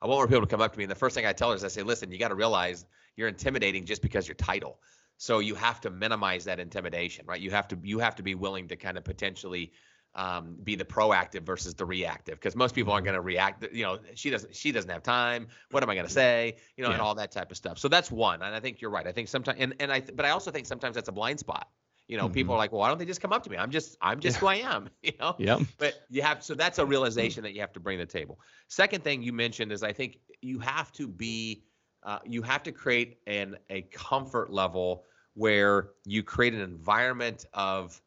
I 0.01 0.07
want 0.07 0.19
more 0.19 0.27
people 0.27 0.41
to 0.41 0.47
come 0.47 0.61
up 0.61 0.73
to 0.73 0.77
me. 0.77 0.83
And 0.83 0.91
the 0.91 0.95
first 0.95 1.15
thing 1.15 1.25
I 1.25 1.33
tell 1.33 1.49
her 1.49 1.55
is 1.55 1.63
I 1.63 1.69
say, 1.69 1.83
listen, 1.83 2.11
you 2.11 2.19
got 2.19 2.29
to 2.29 2.35
realize 2.35 2.85
you're 3.15 3.27
intimidating 3.27 3.85
just 3.85 4.01
because 4.01 4.27
your 4.27 4.35
title. 4.35 4.79
So 5.17 5.39
you 5.39 5.55
have 5.55 5.81
to 5.81 5.89
minimize 5.89 6.45
that 6.45 6.59
intimidation, 6.59 7.25
right? 7.27 7.41
You 7.41 7.49
have 7.51 7.67
to 7.69 7.77
you 7.81 7.99
have 7.99 8.15
to 8.15 8.23
be 8.23 8.35
willing 8.35 8.67
to 8.67 8.75
kind 8.75 8.97
of 8.97 9.03
potentially 9.03 9.71
um, 10.17 10.55
be 10.63 10.75
the 10.75 10.83
proactive 10.83 11.43
versus 11.43 11.75
the 11.75 11.85
reactive 11.85 12.35
because 12.35 12.55
most 12.55 12.73
people 12.73 12.91
aren't 12.91 13.05
going 13.05 13.15
to 13.15 13.21
react 13.21 13.63
you 13.71 13.83
know 13.83 13.99
she 14.15 14.31
doesn't 14.31 14.55
she 14.55 14.71
doesn't 14.71 14.89
have 14.89 15.03
time 15.03 15.47
what 15.69 15.83
am 15.83 15.89
i 15.91 15.93
going 15.93 16.07
to 16.07 16.11
say 16.11 16.55
you 16.75 16.83
know 16.83 16.89
yeah. 16.89 16.95
and 16.95 17.01
all 17.01 17.13
that 17.13 17.31
type 17.31 17.51
of 17.51 17.57
stuff 17.57 17.77
so 17.77 17.87
that's 17.87 18.09
one 18.09 18.41
and 18.41 18.55
i 18.55 18.59
think 18.59 18.81
you're 18.81 18.89
right 18.89 19.05
i 19.05 19.11
think 19.11 19.27
sometimes 19.27 19.59
and, 19.59 19.75
and 19.79 19.91
i 19.91 20.01
but 20.15 20.25
i 20.25 20.31
also 20.31 20.49
think 20.49 20.65
sometimes 20.65 20.95
that's 20.95 21.07
a 21.07 21.11
blind 21.11 21.39
spot 21.39 21.69
you 22.07 22.17
know 22.17 22.25
mm-hmm. 22.25 22.33
people 22.33 22.53
are 22.53 22.57
like 22.57 22.71
well 22.71 22.81
why 22.81 22.87
don't 22.89 22.97
they 22.97 23.05
just 23.05 23.21
come 23.21 23.33
up 23.33 23.43
to 23.43 23.49
me 23.49 23.57
i'm 23.57 23.71
just 23.71 23.97
i'm 24.01 24.19
just 24.19 24.37
yeah. 24.37 24.39
who 24.39 24.47
i 24.47 24.55
am 24.55 24.89
you 25.01 25.11
know 25.19 25.35
yeah 25.37 25.59
but 25.77 25.95
you 26.09 26.21
have 26.21 26.43
so 26.43 26.53
that's 26.53 26.79
a 26.79 26.85
realization 26.85 27.43
that 27.43 27.53
you 27.53 27.61
have 27.61 27.73
to 27.73 27.79
bring 27.79 27.97
to 27.97 28.05
the 28.05 28.11
table 28.11 28.39
second 28.67 29.03
thing 29.03 29.21
you 29.21 29.33
mentioned 29.33 29.71
is 29.71 29.83
i 29.83 29.91
think 29.91 30.19
you 30.41 30.59
have 30.59 30.91
to 30.91 31.07
be 31.07 31.63
uh, 32.03 32.19
you 32.25 32.41
have 32.41 32.63
to 32.63 32.71
create 32.71 33.17
an 33.27 33.57
a 33.69 33.81
comfort 33.81 34.51
level 34.51 35.03
where 35.33 35.89
you 36.05 36.23
create 36.23 36.53
an 36.53 36.61
environment 36.61 37.45
of 37.53 38.01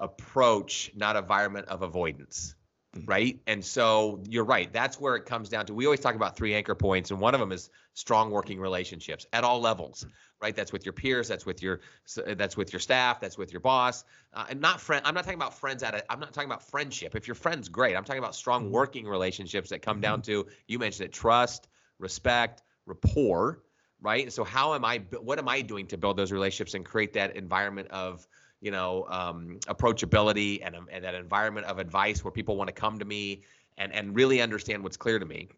approach, 0.00 0.90
not 0.94 1.16
environment 1.16 1.66
of 1.68 1.82
avoidance. 1.82 2.54
Mm-hmm. 2.96 3.10
Right. 3.10 3.40
And 3.46 3.64
so 3.64 4.22
you're 4.28 4.44
right. 4.44 4.72
That's 4.72 5.00
where 5.00 5.16
it 5.16 5.26
comes 5.26 5.48
down 5.48 5.66
to. 5.66 5.74
We 5.74 5.84
always 5.84 6.00
talk 6.00 6.14
about 6.14 6.36
three 6.36 6.54
anchor 6.54 6.74
points, 6.74 7.10
and 7.10 7.20
one 7.20 7.34
of 7.34 7.40
them 7.40 7.52
is 7.52 7.70
strong 7.94 8.30
working 8.30 8.58
relationships 8.58 9.26
at 9.32 9.44
all 9.44 9.60
levels. 9.60 10.00
Mm-hmm. 10.00 10.10
Right. 10.42 10.54
That's 10.54 10.72
with 10.72 10.84
your 10.84 10.92
peers. 10.92 11.28
That's 11.28 11.46
with 11.46 11.62
your. 11.62 11.80
That's 12.26 12.56
with 12.56 12.72
your 12.72 12.80
staff. 12.80 13.20
That's 13.20 13.38
with 13.38 13.52
your 13.52 13.60
boss. 13.60 14.04
Uh, 14.34 14.44
and 14.50 14.60
not 14.60 14.80
friend. 14.80 15.02
I'm 15.06 15.14
not 15.14 15.24
talking 15.24 15.38
about 15.38 15.58
friends 15.58 15.82
at. 15.82 15.94
A, 15.94 16.12
I'm 16.12 16.20
not 16.20 16.34
talking 16.34 16.48
about 16.48 16.62
friendship. 16.68 17.14
If 17.16 17.26
your 17.26 17.34
friend's 17.34 17.68
great, 17.68 17.96
I'm 17.96 18.04
talking 18.04 18.22
about 18.22 18.34
strong 18.34 18.64
mm-hmm. 18.64 18.72
working 18.72 19.06
relationships 19.06 19.70
that 19.70 19.80
come 19.80 20.00
down 20.00 20.22
to. 20.22 20.46
You 20.66 20.78
mentioned 20.78 21.06
it: 21.06 21.12
trust, 21.12 21.68
respect, 21.98 22.62
rapport. 22.84 23.62
Right. 24.00 24.30
So 24.30 24.44
how 24.44 24.74
am 24.74 24.84
I? 24.84 25.02
What 25.20 25.38
am 25.38 25.48
I 25.48 25.62
doing 25.62 25.86
to 25.88 25.96
build 25.96 26.18
those 26.18 26.32
relationships 26.32 26.74
and 26.74 26.84
create 26.84 27.14
that 27.14 27.34
environment 27.36 27.88
of 27.90 28.26
you 28.60 28.70
know 28.70 29.06
um, 29.08 29.58
approachability 29.66 30.60
and, 30.64 30.76
and 30.90 31.04
that 31.04 31.14
environment 31.14 31.66
of 31.66 31.78
advice 31.78 32.24
where 32.24 32.32
people 32.32 32.56
want 32.56 32.68
to 32.68 32.74
come 32.74 32.98
to 32.98 33.04
me 33.04 33.42
and 33.78 33.92
and 33.92 34.14
really 34.16 34.40
understand 34.40 34.82
what's 34.82 34.96
clear 34.96 35.18
to 35.18 35.26
me. 35.26 35.48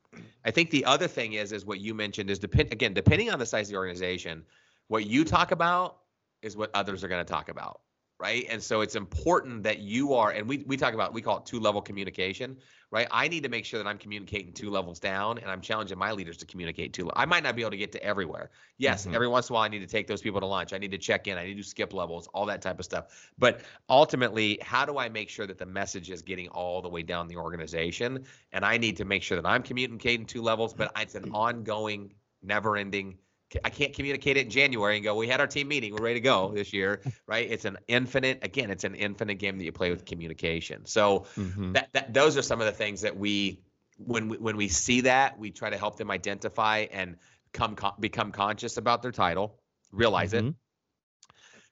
I 0.44 0.50
think 0.50 0.70
the 0.70 0.84
other 0.84 1.08
thing 1.08 1.34
is 1.34 1.52
is 1.52 1.64
what 1.64 1.80
you 1.80 1.94
mentioned 1.94 2.30
is 2.30 2.38
depend 2.38 2.72
again 2.72 2.94
depending 2.94 3.30
on 3.30 3.38
the 3.38 3.46
size 3.46 3.68
of 3.68 3.72
the 3.72 3.78
organization, 3.78 4.44
what 4.88 5.06
you 5.06 5.24
talk 5.24 5.52
about 5.52 5.98
is 6.42 6.56
what 6.56 6.70
others 6.74 7.02
are 7.04 7.08
going 7.08 7.24
to 7.24 7.30
talk 7.30 7.48
about 7.48 7.80
right? 8.20 8.46
And 8.50 8.60
so 8.62 8.80
it's 8.80 8.96
important 8.96 9.62
that 9.62 9.78
you 9.78 10.14
are, 10.14 10.30
and 10.30 10.48
we 10.48 10.64
we 10.66 10.76
talk 10.76 10.94
about 10.94 11.12
we 11.12 11.22
call 11.22 11.38
it 11.38 11.46
two 11.46 11.60
level 11.60 11.80
communication, 11.80 12.56
right? 12.90 13.06
I 13.10 13.28
need 13.28 13.44
to 13.44 13.48
make 13.48 13.64
sure 13.64 13.78
that 13.82 13.88
I'm 13.88 13.98
communicating 13.98 14.52
two 14.52 14.70
levels 14.70 14.98
down, 14.98 15.38
and 15.38 15.48
I'm 15.50 15.60
challenging 15.60 15.98
my 15.98 16.10
leaders 16.12 16.36
to 16.38 16.46
communicate 16.46 16.92
two. 16.92 17.10
I 17.14 17.26
might 17.26 17.44
not 17.44 17.54
be 17.54 17.62
able 17.62 17.70
to 17.70 17.76
get 17.76 17.92
to 17.92 18.02
everywhere. 18.02 18.50
Yes, 18.76 19.04
mm-hmm. 19.04 19.14
every 19.14 19.28
once 19.28 19.48
in 19.48 19.52
a 19.52 19.54
while 19.54 19.64
I 19.64 19.68
need 19.68 19.80
to 19.80 19.86
take 19.86 20.08
those 20.08 20.20
people 20.20 20.40
to 20.40 20.46
lunch. 20.46 20.72
I 20.72 20.78
need 20.78 20.90
to 20.90 20.98
check 20.98 21.28
in. 21.28 21.38
I 21.38 21.44
need 21.44 21.58
to 21.58 21.62
skip 21.62 21.92
levels, 21.92 22.28
all 22.34 22.46
that 22.46 22.60
type 22.60 22.80
of 22.80 22.84
stuff. 22.84 23.30
But 23.38 23.60
ultimately, 23.88 24.58
how 24.62 24.84
do 24.84 24.98
I 24.98 25.08
make 25.08 25.28
sure 25.28 25.46
that 25.46 25.58
the 25.58 25.66
message 25.66 26.10
is 26.10 26.22
getting 26.22 26.48
all 26.48 26.82
the 26.82 26.88
way 26.88 27.02
down 27.02 27.28
the 27.28 27.36
organization? 27.36 28.24
And 28.52 28.64
I 28.64 28.78
need 28.78 28.96
to 28.96 29.04
make 29.04 29.22
sure 29.22 29.40
that 29.40 29.48
I'm 29.48 29.62
communicating 29.62 30.26
two 30.26 30.42
levels, 30.42 30.74
but 30.74 30.90
it's 30.96 31.14
an 31.14 31.30
ongoing, 31.32 32.14
never-ending 32.42 33.18
I 33.64 33.70
can't 33.70 33.94
communicate 33.94 34.36
it 34.36 34.46
in 34.46 34.50
January 34.50 34.96
and 34.96 35.04
go, 35.04 35.14
we 35.14 35.26
had 35.26 35.40
our 35.40 35.46
team 35.46 35.68
meeting, 35.68 35.94
we're 35.94 36.02
ready 36.02 36.14
to 36.14 36.20
go 36.20 36.52
this 36.54 36.72
year, 36.72 37.00
right? 37.26 37.50
It's 37.50 37.64
an 37.64 37.78
infinite, 37.88 38.40
again, 38.42 38.70
it's 38.70 38.84
an 38.84 38.94
infinite 38.94 39.36
game 39.36 39.58
that 39.58 39.64
you 39.64 39.72
play 39.72 39.90
with 39.90 40.04
communication. 40.04 40.84
So 40.84 41.26
mm-hmm. 41.36 41.72
that, 41.72 41.88
that 41.92 42.12
those 42.12 42.36
are 42.36 42.42
some 42.42 42.60
of 42.60 42.66
the 42.66 42.72
things 42.72 43.00
that 43.02 43.16
we, 43.16 43.60
when 43.96 44.28
we, 44.28 44.36
when 44.36 44.56
we 44.56 44.68
see 44.68 45.02
that, 45.02 45.38
we 45.38 45.50
try 45.50 45.70
to 45.70 45.78
help 45.78 45.96
them 45.96 46.10
identify 46.10 46.86
and 46.92 47.16
come 47.52 47.76
become 47.98 48.32
conscious 48.32 48.76
about 48.76 49.02
their 49.02 49.12
title, 49.12 49.58
realize 49.92 50.32
mm-hmm. 50.32 50.48
it, 50.48 50.54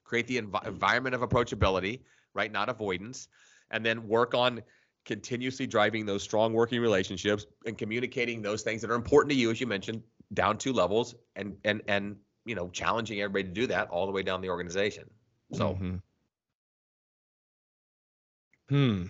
create 0.03 0.27
the 0.27 0.41
env- 0.41 0.67
environment 0.67 1.13
of 1.15 1.21
approachability, 1.21 2.01
right? 2.33 2.51
Not 2.51 2.69
avoidance, 2.69 3.27
and 3.69 3.85
then 3.85 4.07
work 4.07 4.33
on 4.33 4.63
continuously 5.05 5.65
driving 5.65 6.05
those 6.05 6.21
strong 6.21 6.53
working 6.53 6.81
relationships 6.81 7.45
and 7.65 7.77
communicating 7.77 8.41
those 8.41 8.61
things 8.61 8.81
that 8.81 8.91
are 8.91 8.95
important 8.95 9.31
to 9.31 9.37
you, 9.37 9.49
as 9.49 9.61
you 9.61 9.67
mentioned, 9.67 10.03
down 10.33 10.57
two 10.57 10.73
levels 10.73 11.15
and 11.35 11.55
and 11.63 11.81
and 11.87 12.17
you 12.45 12.55
know 12.55 12.69
challenging 12.69 13.21
everybody 13.21 13.43
to 13.43 13.49
do 13.49 13.67
that 13.67 13.89
all 13.89 14.05
the 14.05 14.11
way 14.11 14.23
down 14.23 14.41
the 14.41 14.49
organization. 14.49 15.05
So. 15.53 15.73
Mm-hmm. 15.73 15.95
Hmm. 18.69 19.03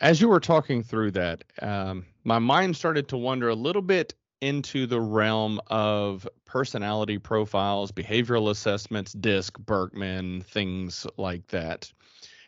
As 0.00 0.20
you 0.20 0.28
were 0.28 0.40
talking 0.40 0.82
through 0.82 1.12
that, 1.12 1.44
um, 1.60 2.06
my 2.24 2.40
mind 2.40 2.76
started 2.76 3.06
to 3.08 3.16
wander 3.16 3.48
a 3.48 3.54
little 3.54 3.82
bit 3.82 4.14
into 4.40 4.88
the 4.88 5.00
realm 5.00 5.60
of 5.68 6.28
personality 6.44 7.16
profiles, 7.18 7.92
behavioral 7.92 8.50
assessments, 8.50 9.12
DISC, 9.12 9.56
Birkman, 9.60 10.42
things 10.42 11.06
like 11.16 11.46
that. 11.48 11.92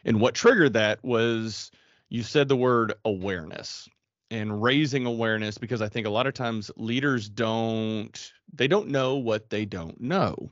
And 0.05 0.21
what 0.21 0.35
triggered 0.35 0.73
that 0.73 1.03
was 1.05 1.71
you 2.09 2.25
said 2.25 2.49
the 2.49 2.57
word 2.57 2.95
awareness 3.05 3.89
and 4.31 4.63
raising 4.63 5.07
awareness 5.07 5.59
because 5.59 5.83
I 5.83 5.89
think 5.89 6.07
a 6.07 6.11
lot 6.11 6.27
of 6.27 6.35
times 6.35 6.71
leaders 6.77 7.29
don't 7.29 8.33
they 8.53 8.69
don't 8.69 8.89
know 8.89 9.17
what 9.17 9.51
they 9.51 9.65
don't 9.65 10.01
know. 10.01 10.51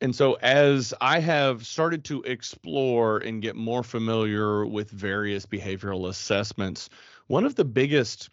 And 0.00 0.14
so 0.14 0.34
as 0.34 0.92
I 1.00 1.20
have 1.20 1.66
started 1.66 2.04
to 2.04 2.22
explore 2.22 3.18
and 3.18 3.40
get 3.40 3.56
more 3.56 3.82
familiar 3.82 4.66
with 4.66 4.90
various 4.90 5.46
behavioral 5.46 6.08
assessments, 6.08 6.90
one 7.28 7.44
of 7.44 7.54
the 7.54 7.64
biggest 7.64 8.28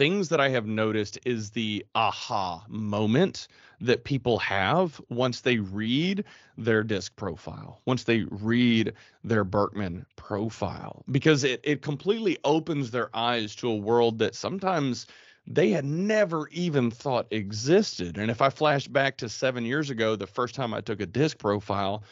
things 0.00 0.30
that 0.30 0.40
I 0.40 0.48
have 0.48 0.64
noticed 0.64 1.18
is 1.26 1.50
the 1.50 1.84
aha 1.94 2.64
moment 2.68 3.48
that 3.82 4.04
people 4.04 4.38
have 4.38 4.98
once 5.10 5.42
they 5.42 5.58
read 5.58 6.24
their 6.56 6.82
disc 6.82 7.14
profile, 7.16 7.82
once 7.84 8.04
they 8.04 8.20
read 8.30 8.94
their 9.22 9.44
Birkman 9.44 10.06
profile, 10.16 11.04
because 11.10 11.44
it, 11.44 11.60
it 11.64 11.82
completely 11.82 12.38
opens 12.44 12.90
their 12.90 13.14
eyes 13.14 13.54
to 13.56 13.68
a 13.68 13.76
world 13.76 14.18
that 14.20 14.34
sometimes 14.34 15.06
they 15.46 15.68
had 15.68 15.84
never 15.84 16.48
even 16.48 16.90
thought 16.90 17.26
existed. 17.30 18.16
And 18.16 18.30
if 18.30 18.40
I 18.40 18.48
flash 18.48 18.88
back 18.88 19.18
to 19.18 19.28
seven 19.28 19.66
years 19.66 19.90
ago, 19.90 20.16
the 20.16 20.26
first 20.26 20.54
time 20.54 20.72
I 20.72 20.80
took 20.80 21.02
a 21.02 21.06
disc 21.06 21.36
profile, 21.36 22.04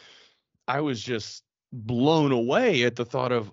I 0.67 0.79
was 0.81 1.01
just 1.01 1.43
blown 1.73 2.31
away 2.31 2.83
at 2.83 2.97
the 2.97 3.05
thought 3.05 3.31
of, 3.31 3.51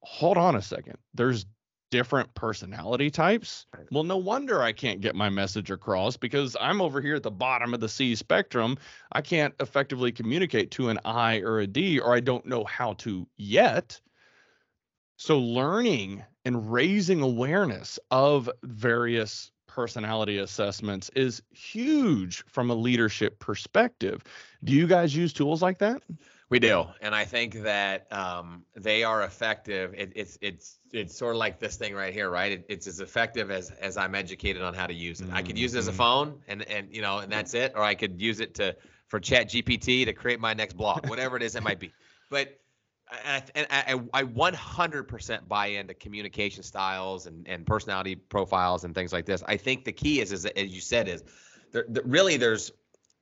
hold 0.00 0.38
on 0.38 0.56
a 0.56 0.62
second, 0.62 0.98
there's 1.14 1.46
different 1.90 2.32
personality 2.34 3.10
types. 3.10 3.66
Well, 3.90 4.04
no 4.04 4.16
wonder 4.16 4.62
I 4.62 4.72
can't 4.72 5.00
get 5.00 5.14
my 5.14 5.28
message 5.28 5.70
across 5.70 6.16
because 6.16 6.56
I'm 6.60 6.80
over 6.80 7.00
here 7.00 7.16
at 7.16 7.22
the 7.22 7.30
bottom 7.30 7.74
of 7.74 7.80
the 7.80 7.88
C 7.88 8.14
spectrum. 8.14 8.78
I 9.12 9.20
can't 9.20 9.54
effectively 9.60 10.12
communicate 10.12 10.70
to 10.72 10.88
an 10.88 10.98
I 11.04 11.40
or 11.40 11.60
a 11.60 11.66
D, 11.66 11.98
or 11.98 12.14
I 12.14 12.20
don't 12.20 12.46
know 12.46 12.64
how 12.64 12.94
to 12.94 13.26
yet. 13.36 14.00
So, 15.16 15.38
learning 15.38 16.24
and 16.44 16.72
raising 16.72 17.20
awareness 17.20 17.98
of 18.10 18.48
various 18.62 19.50
personality 19.66 20.38
assessments 20.38 21.10
is 21.14 21.42
huge 21.50 22.44
from 22.46 22.70
a 22.70 22.74
leadership 22.74 23.38
perspective. 23.38 24.24
Do 24.64 24.72
you 24.72 24.86
guys 24.86 25.14
use 25.14 25.32
tools 25.32 25.62
like 25.62 25.78
that? 25.78 26.02
We 26.50 26.58
do, 26.58 26.84
and 27.00 27.14
I 27.14 27.24
think 27.24 27.62
that 27.62 28.12
um, 28.12 28.64
they 28.74 29.04
are 29.04 29.22
effective. 29.22 29.94
It, 29.96 30.12
it's 30.16 30.36
it's 30.42 30.80
it's 30.92 31.16
sort 31.16 31.36
of 31.36 31.38
like 31.38 31.60
this 31.60 31.76
thing 31.76 31.94
right 31.94 32.12
here, 32.12 32.28
right? 32.28 32.50
It, 32.50 32.66
it's 32.68 32.88
as 32.88 32.98
effective 32.98 33.52
as 33.52 33.70
as 33.70 33.96
I'm 33.96 34.16
educated 34.16 34.60
on 34.60 34.74
how 34.74 34.88
to 34.88 34.92
use 34.92 35.20
it. 35.20 35.28
Mm-hmm. 35.28 35.36
I 35.36 35.42
could 35.42 35.56
use 35.56 35.76
it 35.76 35.78
as 35.78 35.86
a 35.86 35.92
mm-hmm. 35.92 35.98
phone, 35.98 36.40
and 36.48 36.62
and 36.68 36.92
you 36.92 37.02
know, 37.02 37.18
and 37.18 37.30
that's 37.30 37.54
it, 37.54 37.74
or 37.76 37.84
I 37.84 37.94
could 37.94 38.20
use 38.20 38.40
it 38.40 38.56
to 38.56 38.74
for 39.06 39.20
Chat 39.20 39.50
GPT 39.50 40.04
to 40.06 40.12
create 40.12 40.40
my 40.40 40.52
next 40.52 40.76
blog, 40.76 41.08
whatever 41.08 41.36
it 41.36 41.44
is 41.44 41.54
it 41.54 41.62
might 41.62 41.78
be. 41.78 41.92
But 42.30 42.60
and 43.24 43.66
I, 43.70 44.00
I, 44.14 44.20
I 44.20 44.22
100% 44.24 45.48
buy 45.48 45.66
into 45.66 45.94
communication 45.94 46.62
styles 46.62 47.26
and, 47.26 47.46
and 47.48 47.66
personality 47.66 48.14
profiles 48.14 48.84
and 48.84 48.94
things 48.94 49.12
like 49.12 49.26
this. 49.26 49.42
I 49.46 49.56
think 49.56 49.84
the 49.84 49.92
key 49.92 50.20
is, 50.20 50.32
is 50.32 50.46
as 50.46 50.66
you 50.68 50.80
said, 50.80 51.08
is 51.08 51.24
there, 51.72 51.86
there 51.88 52.02
really 52.04 52.36
there's 52.36 52.70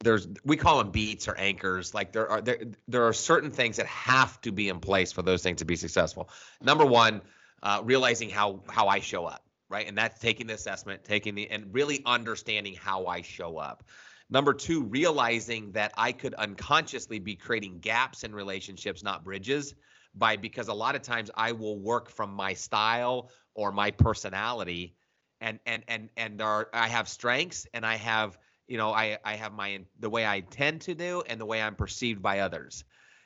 there's 0.01 0.29
we 0.45 0.57
call 0.57 0.79
them 0.79 0.91
beats 0.91 1.29
or 1.29 1.37
anchors. 1.37 1.93
Like 1.95 2.13
there 2.13 2.29
are 2.29 2.41
there, 2.41 2.59
there 2.87 3.07
are 3.07 3.13
certain 3.13 3.51
things 3.51 3.77
that 3.77 3.87
have 3.87 4.41
to 4.43 4.53
be 4.53 4.69
in 4.69 4.81
place 4.81 5.13
for 5.13 5.23
those 5.23 5.43
things 5.43 5.59
to 5.59 5.65
be 5.65 5.77
successful. 5.77 6.31
Number 6.63 6.85
one 6.85 7.23
uh, 7.63 7.81
realizing 7.85 8.31
how 8.31 8.63
how 8.69 8.89
i 8.89 9.01
show 9.01 9.25
up 9.25 9.45
right? 9.71 9.87
And 9.87 9.99
that's 9.99 10.19
taking 10.19 10.47
the 10.47 10.55
assessment 10.55 11.05
taking 11.05 11.35
the 11.35 11.49
and 11.51 11.73
really 11.73 12.03
understanding 12.07 12.75
how 12.75 13.07
i 13.07 13.23
show 13.23 13.59
up. 13.59 13.85
Number 14.31 14.53
two 14.53 14.85
realizing 14.85 15.73
that 15.73 15.93
i 15.97 16.13
could 16.13 16.35
unconsciously 16.35 17.19
be 17.19 17.35
creating 17.35 17.81
gaps 17.81 18.25
in 18.25 18.35
relationships 18.35 19.03
not 19.03 19.25
bridges 19.25 19.75
by 20.15 20.37
because 20.37 20.69
a 20.69 20.75
lot 20.75 20.95
of 20.95 21.03
times 21.03 21.31
i 21.35 21.53
will 21.53 21.79
work 21.79 22.11
from 22.11 22.33
my 22.33 22.55
style 22.55 23.31
or 23.55 23.73
my 23.73 23.91
personality 23.91 24.95
and 25.41 25.59
and 25.67 25.83
and 25.89 26.09
and 26.17 26.39
there 26.41 26.47
are, 26.47 26.69
i 26.73 26.89
have 26.89 27.09
strengths 27.09 27.67
and 27.75 27.85
i 27.85 27.97
have 27.97 28.39
you 28.69 28.77
know 28.77 28.93
i 28.93 29.19
i 29.25 29.35
have 29.35 29.53
my 29.53 29.81
the 29.99 30.11
way 30.11 30.27
i 30.27 30.41
tend 30.41 30.83
to 30.83 30.95
do 30.95 31.23
and 31.27 31.41
the 31.41 31.47
way 31.47 31.61
i'm 31.61 31.75
perceived 31.75 32.23
by 32.23 32.41
others. 32.41 32.85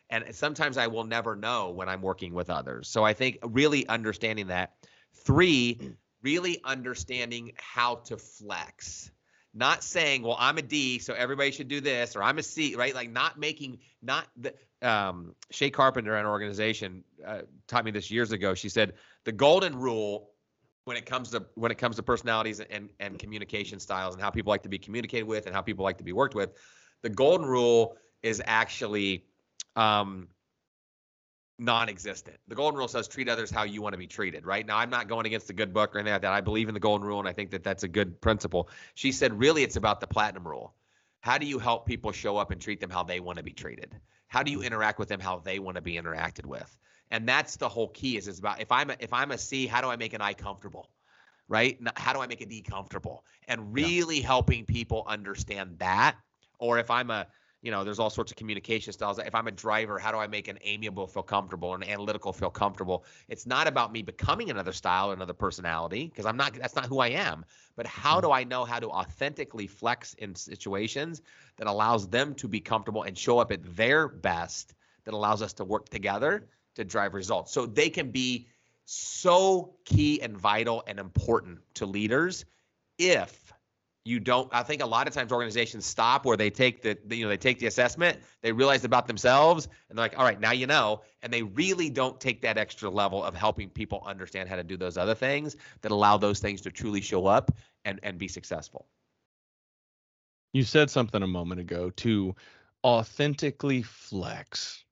And 0.09 0.35
sometimes 0.35 0.79
i 0.79 0.87
will 0.87 1.05
never 1.05 1.37
know 1.37 1.71
when 1.71 1.89
i'm 1.89 2.03
working 2.03 2.33
with 2.33 2.49
others. 2.49 2.89
So 2.89 3.05
i 3.05 3.13
think 3.13 3.39
really 3.43 3.87
understanding 3.87 4.47
that. 4.49 4.73
Three 5.13 5.79
really 6.23 6.61
understanding 6.65 7.53
how 7.57 7.97
to 7.97 8.17
flex. 8.17 9.11
Not 9.53 9.83
saying 9.83 10.23
well 10.23 10.37
i'm 10.39 10.57
a 10.59 10.63
d 10.63 10.99
so 10.99 11.13
everybody 11.13 11.51
should 11.51 11.69
do 11.69 11.81
this 11.81 12.17
or 12.17 12.23
i'm 12.23 12.39
a 12.39 12.43
c 12.43 12.75
right? 12.77 12.95
Like 12.95 13.11
not 13.11 13.39
making 13.39 13.81
not 14.01 14.27
the 14.37 14.55
um, 14.83 15.35
Shay 15.51 15.71
Carpenter, 15.71 16.17
an 16.17 16.27
organization, 16.27 17.05
uh, 17.25 17.43
taught 17.69 17.85
me 17.85 17.93
this 17.93 18.11
years 18.11 18.33
ago. 18.33 18.55
She 18.55 18.69
said 18.69 18.95
the 19.25 19.33
golden 19.33 19.77
rule 19.77 20.32
when 20.85 20.97
it 20.97 21.07
comes 21.07 21.31
to 21.31 21.45
when 21.55 21.71
it 21.71 21.79
comes 21.79 21.97
to 21.97 22.03
personalities 22.03 22.61
and 22.61 22.91
and 23.01 23.19
communication 23.19 23.79
styles 23.79 24.15
and 24.15 24.23
how 24.23 24.31
people 24.31 24.51
like 24.51 24.63
to 24.63 24.69
be 24.69 24.79
communicated 24.79 25.25
with 25.27 25.47
and 25.47 25.55
how 25.55 25.63
people 25.63 25.85
like 25.85 25.99
to 25.99 26.05
be 26.05 26.13
worked 26.13 26.35
with, 26.35 26.53
the 27.03 27.11
golden 27.11 27.47
rule 27.47 27.97
is 28.23 28.43
actually 28.47 29.25
um, 29.77 30.29
non-existent. 31.59 32.37
The 32.49 32.55
golden 32.55 32.79
rule 32.79 32.89
says 32.89 33.09
treat 33.09 33.29
others 33.29 33.51
how 33.51 33.65
you 33.65 33.83
want 33.83 33.93
to 33.93 33.99
be 33.99 34.07
treated. 34.07 34.47
Right 34.47 34.67
now, 34.67 34.79
I'm 34.79 34.91
not 34.91 35.09
going 35.09 35.27
against 35.27 35.47
the 35.47 35.53
good 35.53 35.73
book 35.73 35.95
or 35.95 35.99
anything 35.99 36.15
like 36.15 36.23
that. 36.23 36.33
I 36.33 36.41
believe 36.41 36.69
in 36.69 36.75
the 36.75 36.81
golden 36.81 37.07
rule 37.07 37.19
and 37.19 37.29
I 37.29 37.33
think 37.33 37.51
that 37.51 37.63
that's 37.63 37.83
a 37.85 37.89
good 37.89 38.21
principle. 38.21 38.69
She 38.95 39.13
said 39.13 39.39
really 39.39 39.63
it's 39.63 39.77
about 39.77 40.01
the 40.01 40.07
platinum 40.07 40.47
rule. 40.47 40.75
How 41.21 41.39
do 41.39 41.47
you 41.47 41.59
help 41.59 41.87
people 41.87 42.11
show 42.11 42.37
up 42.37 42.51
and 42.51 42.61
treat 42.61 42.81
them 42.81 42.91
how 42.91 43.05
they 43.05 43.21
want 43.21 43.39
to 43.39 43.45
be 43.45 43.53
treated? 43.53 43.95
How 44.27 44.43
do 44.43 44.51
you 44.51 44.63
interact 44.63 44.99
with 44.99 45.09
them 45.09 45.21
how 45.21 45.39
they 45.39 45.61
want 45.61 45.77
to 45.77 45.83
be 45.83 45.95
interacted 45.95 46.47
with? 46.47 46.77
And 47.13 47.29
that's 47.29 47.57
the 47.57 47.69
whole 47.69 47.89
key 47.89 48.17
is 48.17 48.27
it's 48.27 48.39
about 48.39 48.61
if 48.61 48.73
I'm 48.73 48.91
a, 48.91 48.97
if 48.99 49.13
I'm 49.13 49.31
a 49.31 49.39
C, 49.39 49.67
how 49.67 49.83
do 49.83 49.89
I 49.89 49.97
make 49.97 50.15
an 50.15 50.23
I 50.23 50.33
comfortable? 50.33 50.89
Right? 51.47 51.79
How 51.95 52.15
do 52.15 52.21
I 52.21 52.27
make 52.27 52.41
a 52.41 52.47
D 52.47 52.63
comfortable? 52.63 53.25
And 53.47 53.75
really 53.75 54.21
yeah. 54.21 54.27
helping 54.27 54.65
people 54.65 55.05
understand 55.07 55.79
that. 55.79 56.17
Or 56.59 56.79
if 56.79 56.91
I'm 56.91 57.11
a 57.11 57.27
you 57.61 57.71
know, 57.71 57.85
there's 57.85 58.01
all 58.01 58.11
sorts 58.11 58.33
of 58.33 58.37
communication 58.37 58.93
styles. 58.93 59.21
If 59.21 59.37
I'm 59.37 59.47
a 59.47 59.53
driver, 59.53 59.97
how 59.97 60.11
do 60.11 60.19
I 60.19 60.27
make 60.27 60.49
an 60.49 60.59
amiable 60.63 61.07
feel 61.07 61.23
comfortable 61.23 61.75
and 61.75 61.85
analytical 61.85 62.33
feel 62.33 62.51
comfortable? 62.51 63.05
It's 63.29 63.47
not 63.47 63.69
about 63.69 63.93
me 63.93 64.03
becoming 64.03 64.51
another 64.51 64.73
style 64.73 65.11
or 65.11 65.15
another 65.15 65.33
personality 65.33 66.09
because 66.09 66.27
I'm 66.27 66.37
not. 66.37 66.55
That's 66.55 66.75
not 66.75 66.87
who 66.87 66.99
I 66.99 67.09
am. 67.09 67.45
But 67.77 67.87
how 67.87 68.15
mm-hmm. 68.15 68.27
do 68.27 68.33
I 68.33 68.45
know 68.45 68.65
how 68.65 68.81
to 68.81 68.89
authentically 68.89 69.69
flex 69.69 70.15
in 70.15 70.35
situations 70.35 71.23
that 71.59 71.69
allows 71.69 72.09
them 72.09 72.35
to 72.37 72.49
be 72.49 72.59
comfortable 72.59 73.05
and 73.05 73.17
show 73.17 73.39
up 73.39 73.53
at 73.53 73.77
their 73.77 74.09
best? 74.09 74.75
That 75.05 75.15
allows 75.15 75.43
us 75.43 75.53
to 75.55 75.65
work 75.65 75.89
together 75.89 76.47
to 76.75 76.85
drive 76.85 77.15
results. 77.15 77.53
So 77.53 77.67
they 77.67 77.91
can 77.91 78.11
be 78.11 78.49
so 78.85 79.75
key 79.85 80.21
and 80.23 80.37
vital 80.37 80.83
and 80.87 80.99
important 80.99 81.61
to 81.75 81.87
leaders 81.87 82.45
if 82.99 83.53
you 84.05 84.19
don't 84.19 84.49
i 84.53 84.63
think 84.63 84.83
a 84.83 84.87
lot 84.87 85.07
of 85.07 85.15
times 85.15 85.31
organizations 85.31 85.87
stop 85.87 86.25
where 86.25 86.37
they 86.37 86.51
take 86.51 86.83
the, 86.83 86.99
you 87.09 87.23
know 87.23 87.29
they 87.29 87.37
take 87.37 87.59
the 87.59 87.67
assessment 87.67 88.19
they 88.43 88.51
realize 88.51 88.85
about 88.85 89.07
themselves 89.07 89.69
and 89.89 89.97
they're 89.97 90.05
like 90.05 90.19
all 90.19 90.25
right 90.25 90.41
now 90.41 90.51
you 90.51 90.67
know 90.67 91.01
and 91.23 91.33
they 91.33 91.43
really 91.43 91.89
don't 91.89 92.21
take 92.21 92.43
that 92.43 92.59
extra 92.59 92.91
level 92.91 93.23
of 93.23 93.35
helping 93.35 93.71
people 93.71 94.03
understand 94.05 94.49
how 94.49 94.57
to 94.57 94.65
do 94.65 94.77
those 94.77 94.97
other 94.97 95.15
things 95.15 95.57
that 95.83 95.93
allow 95.93 96.17
those 96.17 96.41
things 96.41 96.61
to 96.61 96.71
truly 96.71 97.01
show 97.01 97.27
up 97.27 97.53
and 97.85 98.01
and 98.03 98.19
be 98.19 98.27
successful 98.27 98.87
you 100.53 100.65
said 100.65 100.91
something 100.91 101.23
a 101.23 101.27
moment 101.27 101.61
ago 101.61 101.91
to 101.91 102.35
authentically 102.85 103.83
flex 103.83 104.85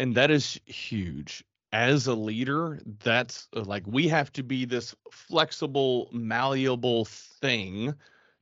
and 0.00 0.14
that 0.14 0.30
is 0.30 0.58
huge 0.64 1.44
as 1.72 2.06
a 2.06 2.14
leader, 2.14 2.80
that's 3.04 3.48
uh, 3.54 3.62
like 3.62 3.84
we 3.86 4.08
have 4.08 4.32
to 4.32 4.42
be 4.42 4.64
this 4.64 4.94
flexible, 5.10 6.08
malleable 6.12 7.04
thing 7.04 7.94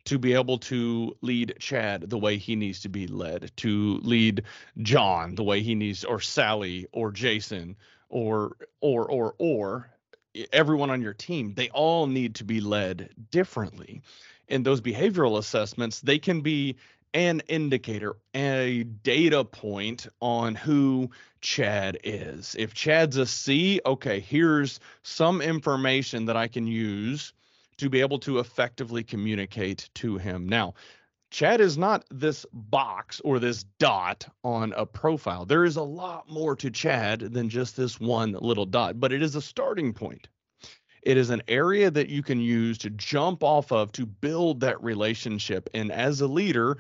to 0.05 0.19
be 0.19 0.33
able 0.33 0.59
to 0.59 1.15
lead 1.21 1.55
Chad 1.59 2.09
the 2.09 2.19
way 2.19 2.39
he 2.39 2.57
needs 2.57 2.81
to 2.81 2.89
be 2.89 3.07
led, 3.07 3.53
to 3.57 3.99
lead 4.03 4.45
John 4.79 5.35
the 5.35 5.43
way 5.43 5.61
he 5.61 5.75
needs, 5.75 6.05
or 6.05 6.21
Sally, 6.21 6.87
or 6.93 7.13
Jason, 7.13 7.77
or 8.09 8.57
or 8.81 9.11
or 9.11 9.35
or 9.39 9.91
everyone 10.53 10.91
on 10.91 11.03
your 11.03 11.13
team. 11.13 11.53
They 11.55 11.69
all 11.71 12.07
need 12.07 12.37
to 12.37 12.45
be 12.45 12.61
led 12.61 13.11
differently. 13.31 14.01
And 14.49 14.65
those 14.65 14.81
behavioral 14.81 15.37
assessments, 15.37 16.01
they 16.01 16.19
can 16.19 16.41
be 16.41 16.77
an 17.15 17.41
indicator, 17.49 18.17
a 18.35 18.85
data 18.85 19.45
point 19.45 20.07
on 20.21 20.55
who 20.55 21.11
Chad 21.41 21.99
is. 22.05 22.55
If 22.59 22.75
Chad's 22.75 23.17
a 23.17 23.27
C, 23.27 23.81
okay, 23.87 24.21
here's 24.21 24.81
some 25.03 25.41
information 25.41 26.27
that 26.27 26.37
I 26.37 26.49
can 26.49 26.67
use 26.67 27.33
to 27.79 27.89
be 27.89 28.01
able 28.01 28.19
to 28.21 28.39
effectively 28.39 29.05
communicate 29.05 29.89
to 29.95 30.19
him. 30.19 30.49
Now, 30.49 30.75
Chad 31.31 31.61
is 31.61 31.77
not 31.77 32.05
this 32.11 32.47
box 32.53 33.21
or 33.21 33.39
this 33.39 33.65
dot 33.79 34.27
on 34.43 34.73
a 34.73 34.87
profile. 34.87 35.45
There 35.45 35.65
is 35.65 35.77
a 35.77 35.83
lot 35.83 36.29
more 36.31 36.57
to 36.57 36.71
Chad 36.71 37.21
than 37.21 37.49
just 37.49 37.77
this 37.77 38.01
one 38.01 38.33
little 38.33 38.67
dot, 38.67 38.99
but 38.99 39.13
it 39.13 39.23
is 39.23 39.35
a 39.35 39.43
starting 39.43 39.93
point. 39.93 40.29
It 41.09 41.17
is 41.17 41.31
an 41.31 41.41
area 41.49 41.91
that 41.91 42.11
you 42.11 42.23
can 42.23 42.39
use 42.39 42.77
to 42.79 42.91
jump 42.91 43.43
off 43.43 43.73
of 43.73 43.93
to 43.93 44.05
build 44.05 44.61
that 44.61 44.83
relationship. 44.83 45.71
And 45.73 45.91
as 45.91 46.21
a 46.21 46.27
leader, 46.27 46.77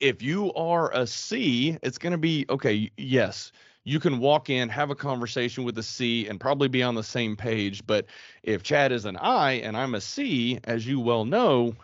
if 0.00 0.20
you 0.20 0.52
are 0.54 0.92
a 0.92 1.06
C, 1.06 1.78
it's 1.84 1.98
going 1.98 2.10
to 2.10 2.18
be 2.18 2.44
okay. 2.50 2.90
Yes, 2.96 3.52
you 3.84 4.00
can 4.00 4.18
walk 4.18 4.50
in, 4.50 4.68
have 4.70 4.90
a 4.90 4.96
conversation 4.96 5.62
with 5.62 5.78
a 5.78 5.84
C, 5.84 6.26
and 6.26 6.40
probably 6.40 6.66
be 6.66 6.82
on 6.82 6.96
the 6.96 7.04
same 7.04 7.36
page. 7.36 7.86
But 7.86 8.06
if 8.42 8.64
Chad 8.64 8.90
is 8.90 9.04
an 9.04 9.16
I 9.18 9.52
and 9.52 9.76
I'm 9.76 9.94
a 9.94 10.00
C, 10.00 10.58
as 10.64 10.84
you 10.84 10.98
well 10.98 11.24
know, 11.24 11.76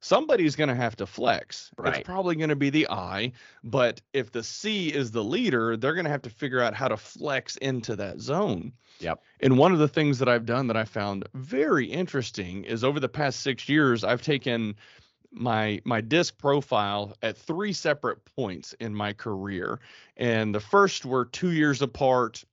somebody's 0.00 0.56
going 0.56 0.68
to 0.68 0.74
have 0.74 0.96
to 0.96 1.06
flex. 1.06 1.70
Right. 1.76 1.96
It's 1.96 2.06
probably 2.06 2.36
going 2.36 2.50
to 2.50 2.56
be 2.56 2.70
the 2.70 2.88
I, 2.88 3.32
but 3.64 4.00
if 4.12 4.30
the 4.32 4.42
C 4.42 4.88
is 4.88 5.10
the 5.10 5.24
leader, 5.24 5.76
they're 5.76 5.94
going 5.94 6.04
to 6.04 6.10
have 6.10 6.22
to 6.22 6.30
figure 6.30 6.60
out 6.60 6.74
how 6.74 6.88
to 6.88 6.96
flex 6.96 7.56
into 7.56 7.96
that 7.96 8.20
zone. 8.20 8.72
Yep. 9.00 9.22
And 9.40 9.58
one 9.58 9.72
of 9.72 9.78
the 9.78 9.88
things 9.88 10.18
that 10.18 10.28
I've 10.28 10.46
done 10.46 10.66
that 10.68 10.76
I 10.76 10.84
found 10.84 11.28
very 11.34 11.86
interesting 11.86 12.64
is 12.64 12.84
over 12.84 13.00
the 13.00 13.08
past 13.08 13.40
six 13.40 13.68
years, 13.68 14.04
I've 14.04 14.22
taken 14.22 14.74
my 15.30 15.80
my 15.84 16.00
disc 16.00 16.38
profile 16.38 17.14
at 17.22 17.36
three 17.36 17.72
separate 17.72 18.24
points 18.24 18.74
in 18.80 18.94
my 18.94 19.12
career 19.12 19.78
and 20.16 20.54
the 20.54 20.60
first 20.60 21.04
were 21.04 21.26
two 21.26 21.52
years 21.52 21.82
apart 21.82 22.44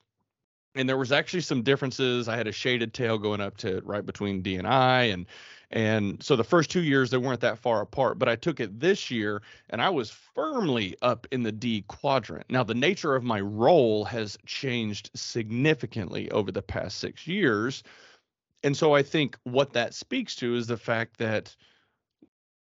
and 0.76 0.88
there 0.88 0.97
was 0.97 1.11
actually 1.11 1.41
some 1.41 1.63
differences. 1.63 2.28
I 2.28 2.36
had 2.36 2.47
a 2.47 2.51
shaded 2.51 2.93
tail 2.93 3.17
going 3.17 3.41
up 3.41 3.57
to 3.57 3.82
right 3.86 4.05
between 4.05 4.41
d 4.41 4.55
and 4.55 4.67
i 4.67 5.03
and 5.03 5.26
and 5.71 6.21
so 6.21 6.36
the 6.36 6.43
first 6.43 6.69
two 6.69 6.84
years 6.84 7.09
they 7.09 7.17
weren't 7.17 7.41
that 7.41 7.57
far 7.57 7.82
apart 7.82 8.19
but 8.19 8.30
i 8.30 8.36
took 8.36 8.59
it 8.59 8.80
this 8.80 9.09
year 9.09 9.41
and 9.71 9.82
i 9.82 9.89
was 9.89 10.11
firmly 10.11 10.95
up 11.01 11.26
in 11.32 11.43
the 11.43 11.51
d 11.51 11.84
quadrant. 11.88 12.45
Now 12.49 12.63
the 12.63 12.76
nature 12.76 13.15
of 13.15 13.23
my 13.23 13.39
role 13.39 14.05
has 14.05 14.38
changed 14.45 15.09
significantly 15.15 16.30
over 16.32 16.51
the 16.51 16.61
past 16.61 16.99
six 16.99 17.26
years 17.26 17.84
and 18.63 18.76
so 18.76 18.93
i 18.93 19.01
think 19.01 19.38
what 19.43 19.73
that 19.73 19.93
speaks 19.93 20.36
to 20.38 20.55
is 20.55 20.67
the 20.67 20.78
fact 20.78 21.17
that 21.17 21.55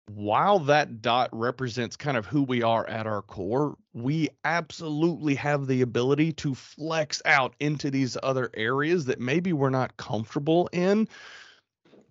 while 0.09 0.59
that 0.59 1.03
dot 1.03 1.29
represents 1.33 1.97
kind 1.97 2.17
of 2.17 2.27
who 2.27 2.43
we 2.43 2.63
are 2.63 2.87
at 2.89 3.07
our 3.07 3.23
core, 3.23 3.77
we 3.93 4.29
absolutely 4.45 5.35
have 5.35 5.67
the 5.67 5.83
ability 5.83 6.33
to 6.33 6.55
flex 6.55 7.21
out 7.25 7.55
into 7.61 7.91
these 7.91 8.17
other 8.23 8.51
areas 8.55 9.05
that 9.07 9.21
maybe 9.21 9.53
we're 9.53 9.71
not 9.71 9.97
comfortable 9.97 10.69
in 10.73 11.09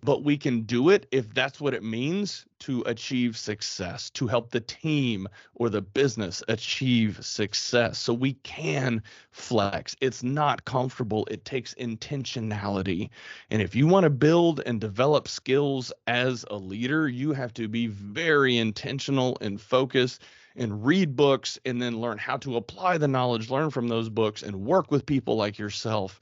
but 0.03 0.23
we 0.23 0.37
can 0.37 0.61
do 0.61 0.89
it 0.89 1.07
if 1.11 1.33
that's 1.33 1.59
what 1.59 1.73
it 1.73 1.83
means 1.83 2.45
to 2.59 2.81
achieve 2.85 3.37
success, 3.37 4.09
to 4.11 4.27
help 4.27 4.51
the 4.51 4.61
team 4.61 5.27
or 5.55 5.69
the 5.69 5.81
business 5.81 6.43
achieve 6.47 7.23
success. 7.25 7.97
So 7.97 8.13
we 8.13 8.33
can 8.43 9.01
flex. 9.31 9.95
It's 10.01 10.23
not 10.23 10.65
comfortable, 10.65 11.27
it 11.29 11.45
takes 11.45 11.73
intentionality. 11.75 13.09
And 13.49 13.61
if 13.61 13.75
you 13.75 13.87
want 13.87 14.03
to 14.03 14.09
build 14.09 14.61
and 14.65 14.79
develop 14.79 15.27
skills 15.27 15.91
as 16.05 16.45
a 16.49 16.55
leader, 16.55 17.07
you 17.07 17.33
have 17.33 17.53
to 17.55 17.67
be 17.67 17.87
very 17.87 18.57
intentional 18.57 19.37
and 19.41 19.59
focused 19.59 20.21
and 20.55 20.85
read 20.85 21.15
books 21.15 21.59
and 21.65 21.81
then 21.81 21.99
learn 21.99 22.17
how 22.17 22.37
to 22.37 22.57
apply 22.57 22.97
the 22.97 23.07
knowledge, 23.07 23.49
learn 23.49 23.69
from 23.69 23.87
those 23.87 24.09
books, 24.09 24.43
and 24.43 24.55
work 24.55 24.91
with 24.91 25.05
people 25.05 25.35
like 25.35 25.59
yourself. 25.59 26.19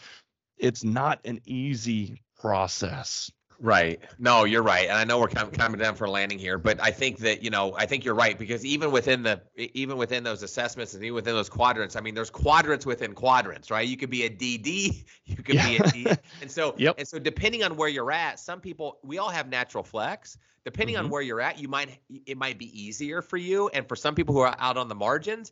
It's 0.58 0.84
not 0.84 1.20
an 1.26 1.42
easy 1.46 2.22
process. 2.40 3.32
Right. 3.60 4.00
No, 4.20 4.44
you're 4.44 4.64
right, 4.64 4.90
and 4.90 4.98
I 4.98 5.04
know 5.06 5.20
we're 5.20 5.28
coming 5.28 5.80
down 5.80 5.96
for 5.96 6.06
a 6.06 6.12
landing 6.12 6.38
here, 6.38 6.58
but 6.58 6.82
I 6.82 6.92
think 6.92 7.20
that 7.20 7.42
you 7.44 7.50
know 7.50 7.74
I 7.78 7.86
think 7.86 8.04
you're 8.04 8.16
right 8.16 8.38
because 8.38 8.66
even 8.66 8.92
within 8.92 9.24
the 9.24 9.42
even 9.56 9.98
within 9.98 10.24
those 10.24 10.44
assessments 10.44 10.94
and 10.94 11.04
even 11.04 11.16
within 11.16 11.36
those 11.36 11.50
quadrants, 11.50 11.96
I 11.96 12.02
mean, 12.02 12.16
there's 12.16 12.30
quadrants 12.30 12.86
within 12.86 13.14
quadrants, 13.14 13.72
right? 13.72 13.88
You 13.88 13.98
could 13.98 14.10
be 14.10 14.24
a 14.24 14.30
DD, 14.30 15.06
you 15.26 15.36
could 15.38 15.56
yeah. 15.56 15.68
be 15.68 15.78
a 15.78 15.92
D, 15.92 16.08
and 16.42 16.52
so 16.52 16.76
yep. 16.78 16.96
and 16.98 17.08
so 17.08 17.18
depending 17.18 17.64
on 17.64 17.78
where 17.78 17.90
you're 17.90 18.12
at, 18.12 18.40
some 18.40 18.60
people 18.60 19.00
we 19.04 19.18
all 19.18 19.30
have 19.30 19.48
natural 19.50 19.84
flex. 19.84 20.38
Depending 20.66 20.96
mm-hmm. 20.96 21.06
on 21.06 21.12
where 21.12 21.22
you're 21.22 21.42
at, 21.42 21.60
you 21.60 21.68
might 21.68 22.00
it 22.26 22.38
might 22.38 22.58
be 22.58 22.68
easier 22.80 23.22
for 23.22 23.38
you, 23.38 23.70
and 23.70 23.88
for 23.88 23.96
some 23.96 24.16
people 24.16 24.34
who 24.34 24.42
are 24.42 24.56
out 24.58 24.78
on 24.78 24.90
the 24.90 24.96
margins, 24.96 25.52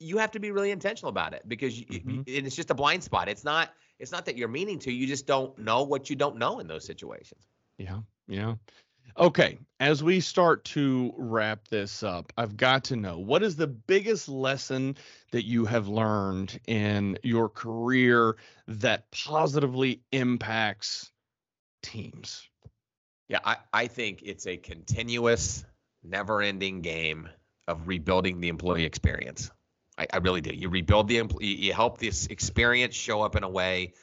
you 0.00 0.18
have 0.18 0.30
to 0.32 0.40
be 0.40 0.50
really 0.50 0.70
intentional 0.70 1.10
about 1.10 1.34
it 1.34 1.42
because 1.46 1.78
mm-hmm. 1.78 2.22
it's 2.26 2.56
just 2.56 2.70
a 2.70 2.74
blind 2.74 3.04
spot. 3.04 3.28
It's 3.28 3.44
not 3.44 3.70
it's 3.98 4.12
not 4.12 4.26
that 4.26 4.36
you're 4.36 4.48
meaning 4.48 4.78
to, 4.80 4.92
you 4.92 5.06
just 5.06 5.26
don't 5.26 5.56
know 5.58 5.82
what 5.82 6.10
you 6.10 6.16
don't 6.16 6.36
know 6.36 6.60
in 6.60 6.66
those 6.66 6.84
situations. 6.84 7.46
Yeah. 7.78 8.00
Yeah. 8.26 8.54
Okay, 9.16 9.58
as 9.80 10.02
we 10.02 10.20
start 10.20 10.64
to 10.64 11.12
wrap 11.16 11.66
this 11.68 12.04
up, 12.04 12.32
I've 12.36 12.56
got 12.56 12.84
to 12.84 12.96
know 12.96 13.18
what 13.18 13.42
is 13.42 13.56
the 13.56 13.66
biggest 13.66 14.28
lesson 14.28 14.96
that 15.32 15.44
you 15.44 15.64
have 15.64 15.88
learned 15.88 16.60
in 16.68 17.18
your 17.24 17.48
career 17.48 18.36
that 18.68 19.10
positively 19.10 20.02
impacts 20.12 21.10
teams? 21.82 22.48
Yeah, 23.28 23.40
I, 23.44 23.56
I 23.72 23.86
think 23.88 24.22
it's 24.22 24.46
a 24.46 24.56
continuous, 24.56 25.64
never 26.04 26.40
ending 26.40 26.80
game 26.80 27.28
of 27.66 27.88
rebuilding 27.88 28.40
the 28.40 28.48
employee 28.48 28.84
experience. 28.84 29.50
I, 29.98 30.06
I 30.12 30.16
really 30.18 30.40
do. 30.40 30.54
You 30.54 30.68
rebuild 30.68 31.08
the 31.08 31.28
you 31.40 31.72
help 31.72 31.98
this 31.98 32.26
experience 32.26 32.94
show 32.94 33.22
up 33.22 33.36
in 33.36 33.42
a 33.42 33.48
way 33.48 33.94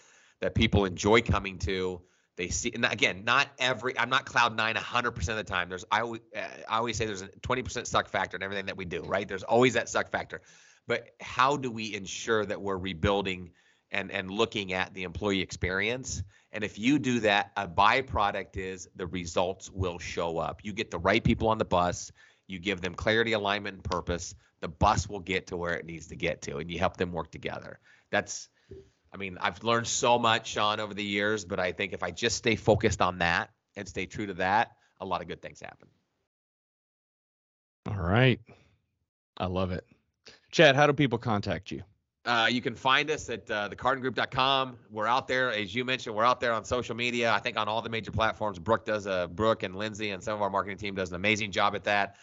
that 0.42 0.54
people 0.54 0.86
enjoy 0.86 1.22
coming 1.22 1.58
to. 1.60 2.02
They 2.36 2.50
see, 2.50 2.72
and 2.76 2.86
again, 2.86 3.24
not 3.24 3.48
every. 3.58 3.98
I'm 3.98 4.10
not 4.10 4.26
cloud 4.26 4.58
nine 4.58 4.76
100 4.76 5.12
percent 5.12 5.40
of 5.40 5.46
the 5.46 5.52
time. 5.52 5.70
There's 5.70 5.86
I 5.90 6.02
always, 6.02 6.22
uh, 6.36 6.42
I 6.68 6.78
always 6.78 6.98
say 6.98 7.06
there's 7.06 7.22
a 7.22 7.28
20 7.28 7.64
percent 7.64 7.88
suck 7.88 8.10
factor 8.10 8.36
in 8.36 8.44
everything 8.44 8.66
that 8.66 8.76
we 8.76 8.84
do. 8.86 9.04
Right? 9.04 9.28
There's 9.28 9.44
always 9.44 9.74
that 9.76 9.88
suck 9.88 10.12
factor. 10.12 10.42
But 10.88 11.12
how 11.22 11.58
do 11.58 11.72
we 11.72 11.96
ensure 11.96 12.46
that 12.46 12.62
we're 12.62 12.78
rebuilding 12.78 13.52
and 13.92 14.12
and 14.12 14.30
looking 14.30 14.74
at 14.74 14.94
the 14.94 15.04
employee 15.04 15.42
experience? 15.42 16.24
And 16.52 16.64
if 16.64 16.78
you 16.78 17.00
do 17.00 17.22
that, 17.22 17.52
a 17.56 17.68
byproduct 17.68 18.58
is 18.58 18.90
the 18.96 19.08
results 19.08 19.72
will 19.72 20.00
show 20.00 20.38
up. 20.38 20.60
You 20.64 20.74
get 20.74 20.92
the 20.92 21.00
right 21.00 21.24
people 21.24 21.48
on 21.48 21.58
the 21.58 21.66
bus. 21.66 22.12
You 22.48 22.60
give 22.60 22.82
them 22.82 22.96
clarity, 22.96 23.34
alignment, 23.34 23.76
and 23.76 23.84
purpose. 23.84 24.36
The 24.66 24.70
bus 24.70 25.08
will 25.08 25.20
get 25.20 25.46
to 25.48 25.58
where 25.58 25.76
it 25.76 25.86
needs 25.86 26.08
to 26.08 26.16
get 26.16 26.42
to, 26.42 26.58
and 26.58 26.72
you 26.72 26.80
help 26.80 26.98
them 26.98 27.12
work 27.12 27.30
together. 27.30 27.78
That's 28.10 28.50
I 29.14 29.18
mean, 29.18 29.38
I've 29.40 29.64
learned 29.64 29.86
so 29.86 30.18
much, 30.18 30.48
Sean, 30.48 30.80
over 30.80 30.96
the 30.96 31.04
years, 31.04 31.46
but 31.46 31.60
I 31.60 31.72
think 31.72 31.94
if 31.94 32.02
I 32.02 32.10
just 32.10 32.36
stay 32.36 32.56
focused 32.56 33.00
on 33.00 33.20
that 33.20 33.52
and 33.76 33.88
stay 33.88 34.08
true 34.08 34.26
to 34.26 34.34
that, 34.34 34.72
a 35.00 35.06
lot 35.06 35.22
of 35.22 35.28
good 35.28 35.40
things 35.40 35.60
happen. 35.60 35.88
All 37.88 38.02
right. 38.02 38.40
I 39.38 39.46
love 39.46 39.72
it. 39.72 39.86
Chad, 40.52 40.76
how 40.76 40.88
do 40.88 40.94
people 40.94 41.20
contact 41.20 41.70
you? 41.70 41.84
Uh, 42.26 42.48
you 42.50 42.60
can 42.60 42.74
find 42.74 43.12
us 43.12 43.30
at 43.30 43.48
uh, 43.52 43.70
thecardengroup.com. 43.70 44.78
We're 44.90 45.06
out 45.06 45.28
there, 45.28 45.52
as 45.52 45.76
you 45.76 45.86
mentioned, 45.86 46.16
we're 46.16 46.26
out 46.26 46.40
there 46.40 46.54
on 46.54 46.66
social 46.66 46.96
media. 46.96 47.32
I 47.32 47.38
think 47.38 47.56
on 47.56 47.68
all 47.68 47.84
the 47.84 47.90
major 47.90 48.10
platforms. 48.10 48.58
Brooke 48.58 48.84
does 48.84 49.06
a 49.06 49.30
Brooke 49.32 49.62
and 49.62 49.76
Lindsay 49.76 50.10
and 50.10 50.24
some 50.24 50.34
of 50.34 50.42
our 50.42 50.50
marketing 50.50 50.78
team 50.78 50.96
does 50.96 51.12
an 51.12 51.18
amazing 51.18 51.52
job 51.52 51.76
at 51.76 51.84
that. 51.84 52.16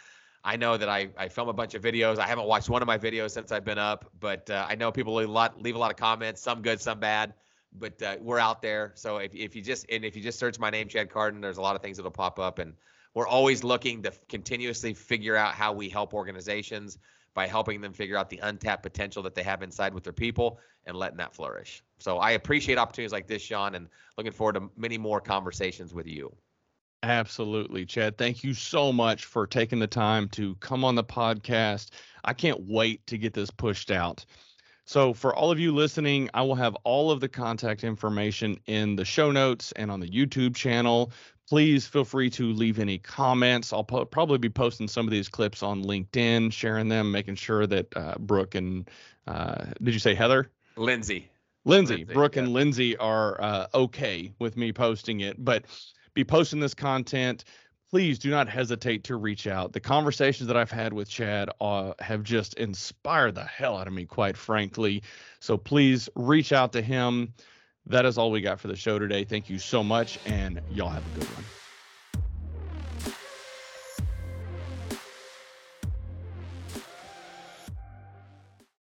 I 0.44 0.56
know 0.56 0.76
that 0.76 0.88
I, 0.88 1.08
I 1.16 1.28
film 1.28 1.48
a 1.48 1.52
bunch 1.52 1.74
of 1.74 1.82
videos. 1.82 2.18
I 2.18 2.26
haven't 2.26 2.46
watched 2.46 2.68
one 2.68 2.82
of 2.82 2.86
my 2.86 2.98
videos 2.98 3.30
since 3.30 3.52
I've 3.52 3.64
been 3.64 3.78
up, 3.78 4.10
but 4.18 4.50
uh, 4.50 4.66
I 4.68 4.74
know 4.74 4.90
people 4.90 5.14
leave 5.14 5.28
a 5.28 5.32
lot 5.32 5.60
leave 5.62 5.76
a 5.76 5.78
lot 5.78 5.90
of 5.90 5.96
comments, 5.96 6.40
some 6.40 6.62
good, 6.62 6.80
some 6.80 6.98
bad. 6.98 7.34
But 7.74 8.02
uh, 8.02 8.16
we're 8.20 8.38
out 8.38 8.60
there. 8.60 8.92
So 8.94 9.16
if, 9.18 9.34
if 9.34 9.56
you 9.56 9.62
just 9.62 9.86
and 9.88 10.04
if 10.04 10.16
you 10.16 10.22
just 10.22 10.38
search 10.38 10.58
my 10.58 10.68
name, 10.68 10.88
Chad 10.88 11.10
Carden, 11.10 11.40
there's 11.40 11.58
a 11.58 11.62
lot 11.62 11.76
of 11.76 11.82
things 11.82 11.96
that'll 11.96 12.10
pop 12.10 12.38
up, 12.38 12.58
and 12.58 12.74
we're 13.14 13.26
always 13.26 13.62
looking 13.62 14.02
to 14.02 14.12
continuously 14.28 14.94
figure 14.94 15.36
out 15.36 15.54
how 15.54 15.72
we 15.72 15.88
help 15.88 16.12
organizations 16.12 16.98
by 17.34 17.46
helping 17.46 17.80
them 17.80 17.92
figure 17.92 18.16
out 18.16 18.28
the 18.28 18.38
untapped 18.42 18.82
potential 18.82 19.22
that 19.22 19.34
they 19.34 19.42
have 19.42 19.62
inside 19.62 19.94
with 19.94 20.04
their 20.04 20.12
people 20.12 20.58
and 20.86 20.96
letting 20.96 21.16
that 21.18 21.34
flourish. 21.34 21.82
So 21.98 22.18
I 22.18 22.32
appreciate 22.32 22.78
opportunities 22.78 23.12
like 23.12 23.26
this, 23.26 23.40
Sean, 23.40 23.74
and 23.74 23.88
looking 24.18 24.32
forward 24.32 24.54
to 24.54 24.70
many 24.76 24.98
more 24.98 25.20
conversations 25.20 25.94
with 25.94 26.06
you. 26.06 26.34
Absolutely, 27.02 27.84
Chad. 27.84 28.16
Thank 28.16 28.44
you 28.44 28.54
so 28.54 28.92
much 28.92 29.24
for 29.24 29.46
taking 29.46 29.80
the 29.80 29.86
time 29.88 30.28
to 30.30 30.54
come 30.56 30.84
on 30.84 30.94
the 30.94 31.02
podcast. 31.02 31.90
I 32.24 32.32
can't 32.32 32.60
wait 32.60 33.04
to 33.08 33.18
get 33.18 33.34
this 33.34 33.50
pushed 33.50 33.90
out. 33.90 34.24
So, 34.84 35.12
for 35.12 35.34
all 35.34 35.50
of 35.50 35.58
you 35.58 35.72
listening, 35.74 36.28
I 36.34 36.42
will 36.42 36.54
have 36.54 36.76
all 36.84 37.10
of 37.10 37.20
the 37.20 37.28
contact 37.28 37.82
information 37.82 38.58
in 38.66 38.96
the 38.96 39.04
show 39.04 39.32
notes 39.32 39.72
and 39.72 39.90
on 39.90 40.00
the 40.00 40.08
YouTube 40.08 40.54
channel. 40.54 41.12
Please 41.48 41.86
feel 41.86 42.04
free 42.04 42.30
to 42.30 42.52
leave 42.52 42.78
any 42.78 42.98
comments. 42.98 43.72
I'll 43.72 43.84
po- 43.84 44.04
probably 44.04 44.38
be 44.38 44.48
posting 44.48 44.88
some 44.88 45.06
of 45.06 45.10
these 45.10 45.28
clips 45.28 45.62
on 45.62 45.82
LinkedIn, 45.84 46.52
sharing 46.52 46.88
them, 46.88 47.10
making 47.10 47.34
sure 47.36 47.66
that 47.66 47.96
uh, 47.96 48.14
Brooke 48.18 48.54
and 48.54 48.88
uh, 49.26 49.66
did 49.82 49.94
you 49.94 50.00
say 50.00 50.14
Heather? 50.14 50.50
Lindsay. 50.76 51.28
Lindsay, 51.64 51.98
Lindsay 51.98 52.12
Brooke 52.12 52.36
yeah. 52.36 52.42
and 52.42 52.52
Lindsay 52.52 52.96
are 52.96 53.40
uh, 53.40 53.66
okay 53.74 54.32
with 54.40 54.56
me 54.56 54.72
posting 54.72 55.20
it, 55.20 55.42
but 55.42 55.64
be 56.14 56.24
posting 56.24 56.60
this 56.60 56.74
content. 56.74 57.44
Please 57.90 58.18
do 58.18 58.30
not 58.30 58.48
hesitate 58.48 59.04
to 59.04 59.16
reach 59.16 59.46
out. 59.46 59.72
The 59.72 59.80
conversations 59.80 60.46
that 60.46 60.56
I've 60.56 60.70
had 60.70 60.92
with 60.92 61.08
Chad 61.08 61.50
uh, 61.60 61.92
have 62.00 62.22
just 62.22 62.54
inspired 62.54 63.34
the 63.34 63.44
hell 63.44 63.76
out 63.76 63.86
of 63.86 63.92
me, 63.92 64.06
quite 64.06 64.36
frankly. 64.36 65.02
So 65.40 65.58
please 65.58 66.08
reach 66.16 66.52
out 66.52 66.72
to 66.72 66.80
him. 66.80 67.34
That 67.86 68.06
is 68.06 68.16
all 68.16 68.30
we 68.30 68.40
got 68.40 68.60
for 68.60 68.68
the 68.68 68.76
show 68.76 68.98
today. 68.98 69.24
Thank 69.24 69.50
you 69.50 69.58
so 69.58 69.82
much, 69.82 70.18
and 70.24 70.60
y'all 70.70 70.88
have 70.88 71.04
a 71.14 71.18
good 71.18 71.28
one. 71.34 71.44